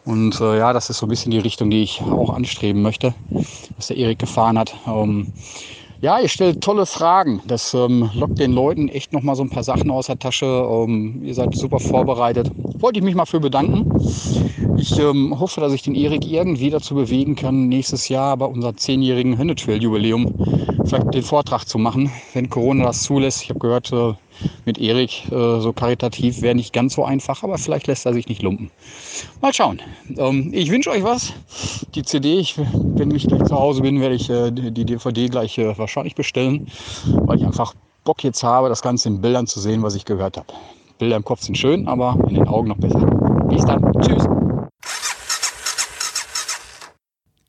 [0.06, 3.14] Und äh, ja, das ist so ein bisschen die Richtung, die ich auch anstreben möchte,
[3.76, 4.74] was der Erik gefahren hat.
[4.88, 5.34] Ähm,
[6.04, 7.42] ja, ihr stellt tolle Fragen.
[7.48, 10.46] Das ähm, lockt den Leuten echt noch mal so ein paar Sachen aus der Tasche.
[10.46, 12.52] Ähm, ihr seid super vorbereitet.
[12.80, 13.90] Wollte ich mich mal für bedanken.
[14.78, 18.76] Ich ähm, hoffe, dass ich den Erik irgendwie dazu bewegen kann, nächstes Jahr bei unserem
[18.76, 20.36] zehnjährigen Hönnetrail-Jubiläum
[20.86, 23.42] vielleicht den Vortrag zu machen, wenn Corona das zulässt.
[23.44, 24.14] Ich habe gehört, äh,
[24.66, 28.28] mit Erik äh, so karitativ wäre nicht ganz so einfach, aber vielleicht lässt er sich
[28.28, 28.72] nicht lumpen.
[29.42, 29.82] Mal schauen.
[30.18, 31.34] Ähm, ich wünsche euch was.
[31.96, 35.58] Die CD, ich, wenn ich gleich zu Hause bin, werde ich äh, die DVD gleich
[35.58, 36.68] äh, wahrscheinlich bestellen,
[37.06, 37.74] weil ich einfach
[38.04, 40.48] Bock jetzt habe, das Ganze in Bildern zu sehen, was ich gehört habe.
[40.98, 43.00] Bilder im Kopf sind schön, aber in den Augen noch besser.
[43.50, 43.92] Bis dann.
[44.02, 44.28] Tschüss.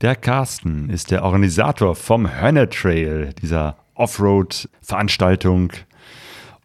[0.01, 5.73] Der Carsten ist der Organisator vom Hönne Trail, dieser Offroad-Veranstaltung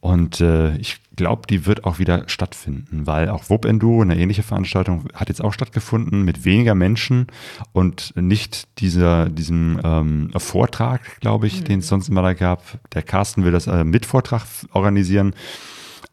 [0.01, 4.43] und äh, ich glaube, die wird auch wieder stattfinden, weil auch Wupp Enduro, eine ähnliche
[4.43, 7.27] Veranstaltung, hat jetzt auch stattgefunden mit weniger Menschen
[7.73, 11.65] und nicht dieser, diesem ähm, Vortrag, glaube ich, mhm.
[11.65, 12.63] den es sonst immer da gab.
[12.93, 15.33] Der Carsten will das äh, mit Vortrag organisieren.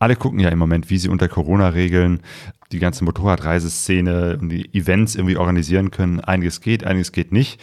[0.00, 2.20] Alle gucken ja im Moment, wie sie unter Corona-Regeln
[2.76, 6.20] die ganze Motorradreiseszene und die Events irgendwie organisieren können.
[6.20, 7.60] Einiges geht, einiges geht nicht.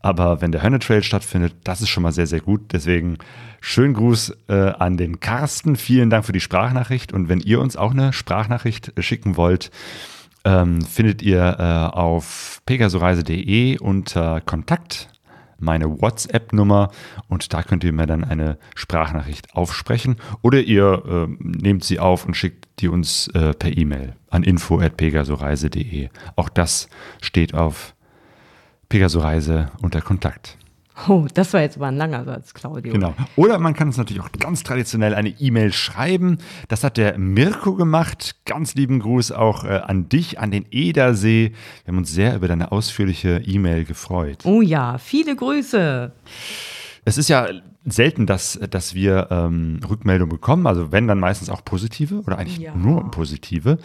[0.00, 2.72] Aber wenn der Hönne Trail stattfindet, das ist schon mal sehr, sehr gut.
[2.72, 3.18] Deswegen
[3.64, 5.76] Schönen Gruß äh, an den Carsten.
[5.76, 7.12] Vielen Dank für die Sprachnachricht.
[7.12, 9.70] Und wenn ihr uns auch eine Sprachnachricht schicken wollt,
[10.44, 15.08] ähm, findet ihr äh, auf pegasoreise.de unter Kontakt
[15.62, 16.90] meine WhatsApp-Nummer
[17.28, 22.26] und da könnt ihr mir dann eine Sprachnachricht aufsprechen oder ihr äh, nehmt sie auf
[22.26, 26.08] und schickt die uns äh, per E-Mail an info.pegasoreise.de.
[26.36, 26.88] Auch das
[27.20, 27.94] steht auf
[28.88, 30.58] Pegasoreise unter Kontakt.
[31.08, 32.92] Oh, das war jetzt aber ein langer Satz, Claudio.
[32.92, 33.14] Genau.
[33.36, 36.38] Oder man kann uns natürlich auch ganz traditionell eine E-Mail schreiben.
[36.68, 38.36] Das hat der Mirko gemacht.
[38.44, 41.52] Ganz lieben Gruß auch äh, an dich, an den Edersee.
[41.84, 44.40] Wir haben uns sehr über deine ausführliche E-Mail gefreut.
[44.44, 46.12] Oh ja, viele Grüße.
[47.04, 47.48] Es ist ja
[47.84, 50.66] selten, dass, dass wir ähm, Rückmeldungen bekommen.
[50.66, 52.74] Also wenn, dann meistens auch positive oder eigentlich ja.
[52.74, 53.78] nur positive.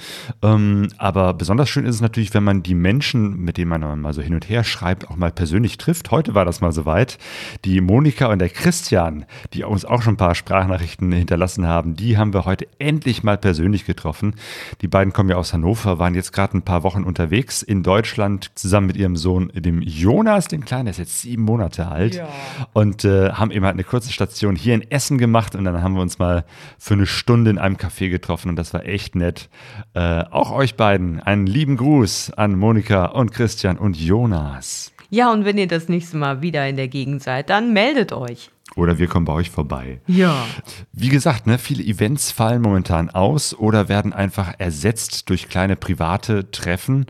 [0.44, 4.14] Ähm, aber besonders schön ist es natürlich, wenn man die Menschen, mit denen man mal
[4.14, 6.12] so hin und her schreibt, auch mal persönlich trifft.
[6.12, 7.18] Heute war das mal soweit.
[7.66, 12.18] Die Monika und der Christian, die uns auch schon ein paar Sprachnachrichten hinterlassen haben, die
[12.18, 14.36] haben wir heute endlich mal persönlich getroffen.
[14.82, 18.52] Die beiden kommen ja aus Hannover, waren jetzt gerade ein paar Wochen unterwegs in Deutschland
[18.54, 22.16] zusammen mit ihrem Sohn, dem Jonas, den Kleinen, der ist jetzt sieben Monate alt.
[22.16, 22.28] Ja.
[22.74, 25.96] Und äh, haben eben halt eine kurze Station hier in Essen gemacht und dann haben
[25.96, 26.46] wir uns mal
[26.78, 29.50] für eine Stunde in einem Café getroffen und das war echt nett.
[29.94, 34.92] Äh, auch euch beiden einen lieben Gruß an Monika und Christian und Jonas.
[35.10, 38.50] Ja, und wenn ihr das nächste Mal wieder in der Gegend seid, dann meldet euch.
[38.76, 40.02] Oder wir kommen bei euch vorbei.
[40.08, 40.46] Ja.
[40.92, 46.52] Wie gesagt, ne, viele Events fallen momentan aus oder werden einfach ersetzt durch kleine private
[46.52, 47.08] Treffen.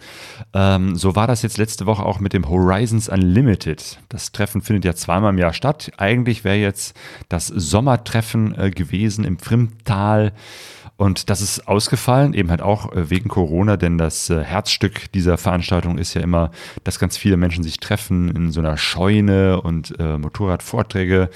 [0.54, 4.00] Ähm, so war das jetzt letzte Woche auch mit dem Horizons Unlimited.
[4.08, 5.92] Das Treffen findet ja zweimal im Jahr statt.
[5.98, 6.96] Eigentlich wäre jetzt
[7.28, 10.34] das Sommertreffen äh, gewesen im Frimtal.
[10.98, 15.38] Und das ist ausgefallen, eben halt auch äh, wegen Corona, denn das äh, Herzstück dieser
[15.38, 16.50] Veranstaltung ist ja immer,
[16.84, 21.30] dass ganz viele Menschen sich treffen in so einer Scheune und äh, Motorradvorträge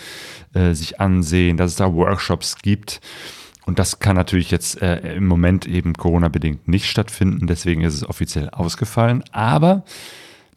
[0.53, 3.01] äh, sich ansehen, dass es da Workshops gibt.
[3.67, 8.09] Und das kann natürlich jetzt äh, im Moment eben Corona-bedingt nicht stattfinden, deswegen ist es
[8.09, 9.23] offiziell ausgefallen.
[9.31, 9.83] Aber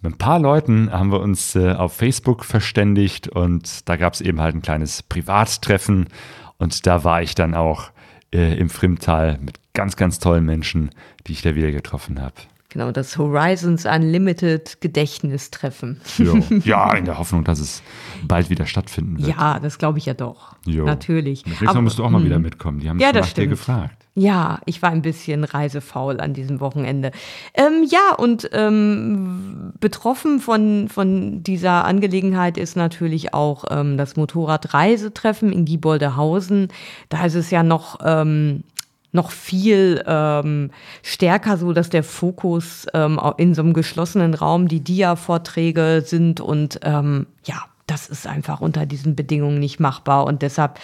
[0.00, 4.22] mit ein paar Leuten haben wir uns äh, auf Facebook verständigt und da gab es
[4.22, 6.08] eben halt ein kleines Privattreffen
[6.56, 7.90] und da war ich dann auch
[8.34, 10.90] äh, im Frimtal mit ganz, ganz tollen Menschen,
[11.26, 12.34] die ich da wieder getroffen habe.
[12.68, 16.00] Genau, das Horizons Unlimited Gedächtnistreffen.
[16.18, 16.40] Jo.
[16.64, 17.82] Ja, in der Hoffnung, dass es
[18.24, 19.28] bald wieder stattfinden wird.
[19.28, 20.56] Ja, das glaube ich ja doch.
[20.66, 20.84] Jo.
[20.84, 21.46] Natürlich.
[21.46, 22.42] Nächstes Mal musst du auch mal wieder hm.
[22.42, 22.80] mitkommen.
[22.80, 24.03] Die haben ja, das dir gefragt.
[24.16, 27.10] Ja, ich war ein bisschen reisefaul an diesem Wochenende.
[27.52, 35.52] Ähm, ja, und ähm, betroffen von, von dieser Angelegenheit ist natürlich auch ähm, das Motorradreisetreffen
[35.52, 36.68] in Gieboldehausen.
[37.08, 38.62] Da ist es ja noch ähm,
[39.10, 40.70] noch viel ähm,
[41.02, 46.80] stärker so, dass der Fokus ähm, in so einem geschlossenen Raum die Dia-Vorträge sind und
[46.82, 50.80] ja, das ist einfach unter diesen Bedingungen nicht machbar und deshalb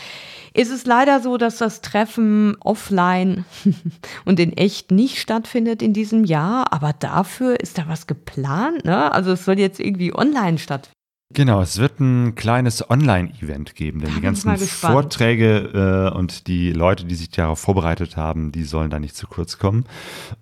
[0.54, 3.44] ist es leider so, dass das Treffen offline
[4.24, 9.12] und in echt nicht stattfindet in diesem Jahr, aber dafür ist da was geplant, ne?
[9.12, 10.94] Also es soll jetzt irgendwie online stattfinden.
[11.32, 16.72] Genau, es wird ein kleines Online-Event geben, denn da die ganzen Vorträge äh, und die
[16.72, 19.84] Leute, die sich darauf vorbereitet haben, die sollen da nicht zu kurz kommen.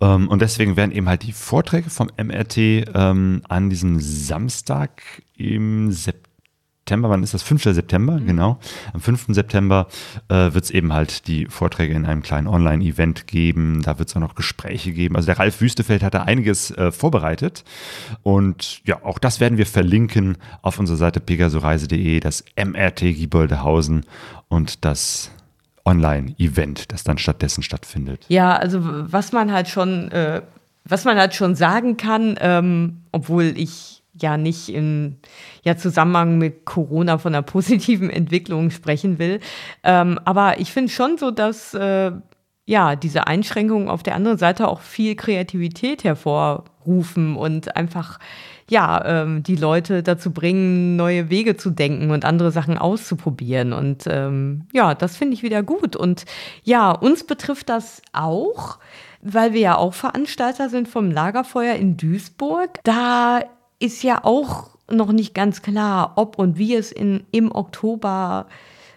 [0.01, 5.03] Ähm, und deswegen werden eben halt die Vorträge vom MRT ähm, an diesem Samstag
[5.37, 6.28] im September
[6.89, 7.43] September, wann ist das?
[7.43, 7.65] 5.
[7.65, 8.27] September, mhm.
[8.27, 8.59] genau.
[8.95, 9.27] Am 5.
[9.29, 9.89] September
[10.29, 13.83] äh, wird es eben halt die Vorträge in einem kleinen Online-Event geben.
[13.83, 15.15] Da wird es auch noch Gespräche geben.
[15.15, 17.63] Also der Ralf Wüstefeld hat da einiges äh, vorbereitet.
[18.23, 24.07] Und ja, auch das werden wir verlinken auf unserer Seite pegasoreise.de, das MRT Gieboldehausen
[24.49, 25.31] und das
[25.85, 28.25] Online-Event, das dann stattdessen stattfindet.
[28.29, 30.41] Ja, also was man halt schon, äh,
[30.87, 35.17] was man halt schon sagen kann, ähm, obwohl ich ja nicht im
[35.63, 39.41] ja, Zusammenhang mit Corona von einer positiven Entwicklung sprechen will.
[39.83, 42.13] Ähm, aber ich finde schon so, dass äh,
[42.69, 48.19] ja, diese Einschränkungen auf der anderen Seite auch viel Kreativität hervorrufen und einfach
[48.69, 53.73] ja, ähm, die Leute dazu bringen, neue Wege zu denken und andere Sachen auszuprobieren.
[53.73, 55.97] Und ähm, ja, das finde ich wieder gut.
[55.97, 56.27] Und
[56.63, 58.79] ja, uns betrifft das auch,
[59.23, 62.81] weil wir ja auch Veranstalter sind vom Lagerfeuer in Duisburg.
[62.85, 63.41] Da
[63.79, 68.47] ist ja auch noch nicht ganz klar, ob und wie es in, im Oktober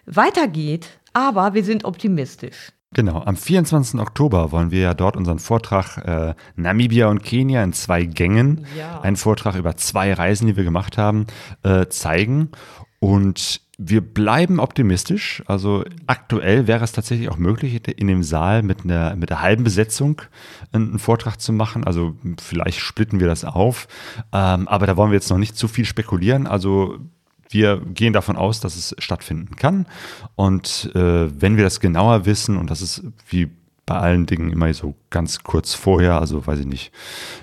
[0.05, 0.99] weitergeht.
[1.13, 2.71] Aber wir sind optimistisch.
[2.93, 4.01] Genau, am 24.
[4.01, 8.99] Oktober wollen wir ja dort unseren Vortrag äh, Namibia und Kenia in zwei Gängen, ja.
[8.99, 11.25] einen Vortrag über zwei Reisen, die wir gemacht haben,
[11.63, 12.49] äh, zeigen.
[12.99, 15.41] Und wir bleiben optimistisch.
[15.47, 19.63] Also aktuell wäre es tatsächlich auch möglich, in dem Saal mit einer, mit einer halben
[19.63, 20.21] Besetzung
[20.71, 21.83] einen Vortrag zu machen.
[21.83, 23.87] Also vielleicht splitten wir das auf.
[24.31, 26.45] Ähm, aber da wollen wir jetzt noch nicht zu viel spekulieren.
[26.45, 26.99] Also
[27.49, 29.87] wir gehen davon aus, dass es stattfinden kann.
[30.35, 33.49] Und äh, wenn wir das genauer wissen, und das ist wie
[33.91, 36.93] bei allen Dingen immer so ganz kurz vorher, also weiß ich nicht,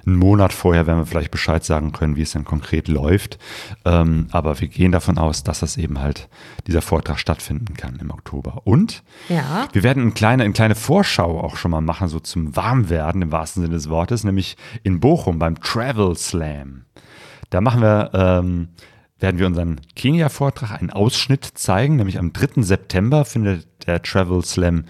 [0.07, 3.39] einen Monat vorher werden wir vielleicht Bescheid sagen können, wie es dann konkret läuft.
[3.85, 6.31] Ähm, aber wir gehen davon aus, dass das eben halt
[6.67, 8.63] dieser Vortrag stattfinden kann im Oktober.
[8.65, 9.69] Und ja.
[9.73, 13.31] wir werden eine kleine, eine kleine Vorschau auch schon mal machen, so zum Warmwerden im
[13.31, 16.87] wahrsten Sinne des Wortes, nämlich in Bochum beim Travel Slam.
[17.51, 18.69] Da machen wir ähm,
[19.19, 22.63] werden wir unseren Kenia-Vortrag einen Ausschnitt zeigen, nämlich am 3.
[22.63, 24.85] September findet der Travel Slam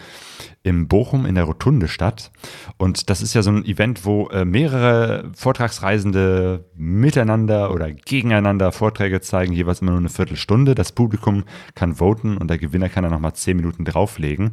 [0.69, 2.31] im Bochum in der Rotunde statt.
[2.77, 9.21] Und das ist ja so ein Event, wo äh, mehrere Vortragsreisende miteinander oder gegeneinander Vorträge
[9.21, 10.75] zeigen, jeweils immer nur eine Viertelstunde.
[10.75, 14.53] Das Publikum kann voten und der Gewinner kann dann nochmal zehn Minuten drauflegen.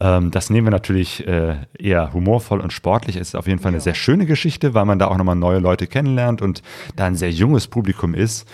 [0.00, 3.16] Ähm, das nehmen wir natürlich äh, eher humorvoll und sportlich.
[3.16, 5.58] Es ist auf jeden Fall eine sehr schöne Geschichte, weil man da auch nochmal neue
[5.58, 6.62] Leute kennenlernt und
[6.96, 8.48] da ein sehr junges Publikum ist.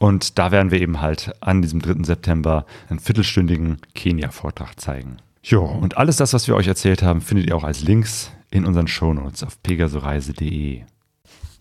[0.00, 2.04] Und da werden wir eben halt an diesem 3.
[2.04, 5.18] September einen viertelstündigen Kenia-Vortrag zeigen.
[5.42, 8.64] Jo, und alles das, was wir euch erzählt haben, findet ihr auch als Links in
[8.64, 10.82] unseren Shownotes auf pegasoreise.de.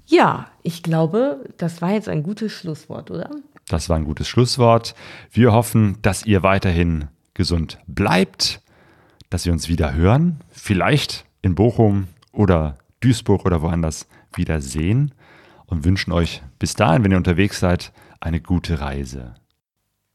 [0.05, 3.29] Ja, ich glaube, das war jetzt ein gutes Schlusswort, oder?
[3.67, 4.95] Das war ein gutes Schlusswort.
[5.31, 8.61] Wir hoffen, dass ihr weiterhin gesund bleibt,
[9.29, 15.13] dass wir uns wieder hören, vielleicht in Bochum oder Duisburg oder woanders wiedersehen
[15.65, 17.91] und wünschen euch bis dahin, wenn ihr unterwegs seid,
[18.21, 19.35] eine gute Reise.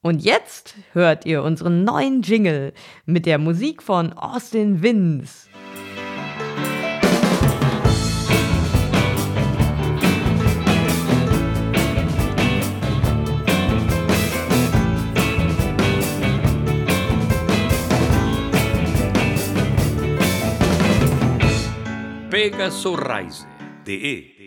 [0.04, 2.72] Und jetzt hört ihr unseren neuen Jingle
[3.06, 5.48] mit der Musik von Austin Vince.
[22.28, 24.41] pegasoreise.de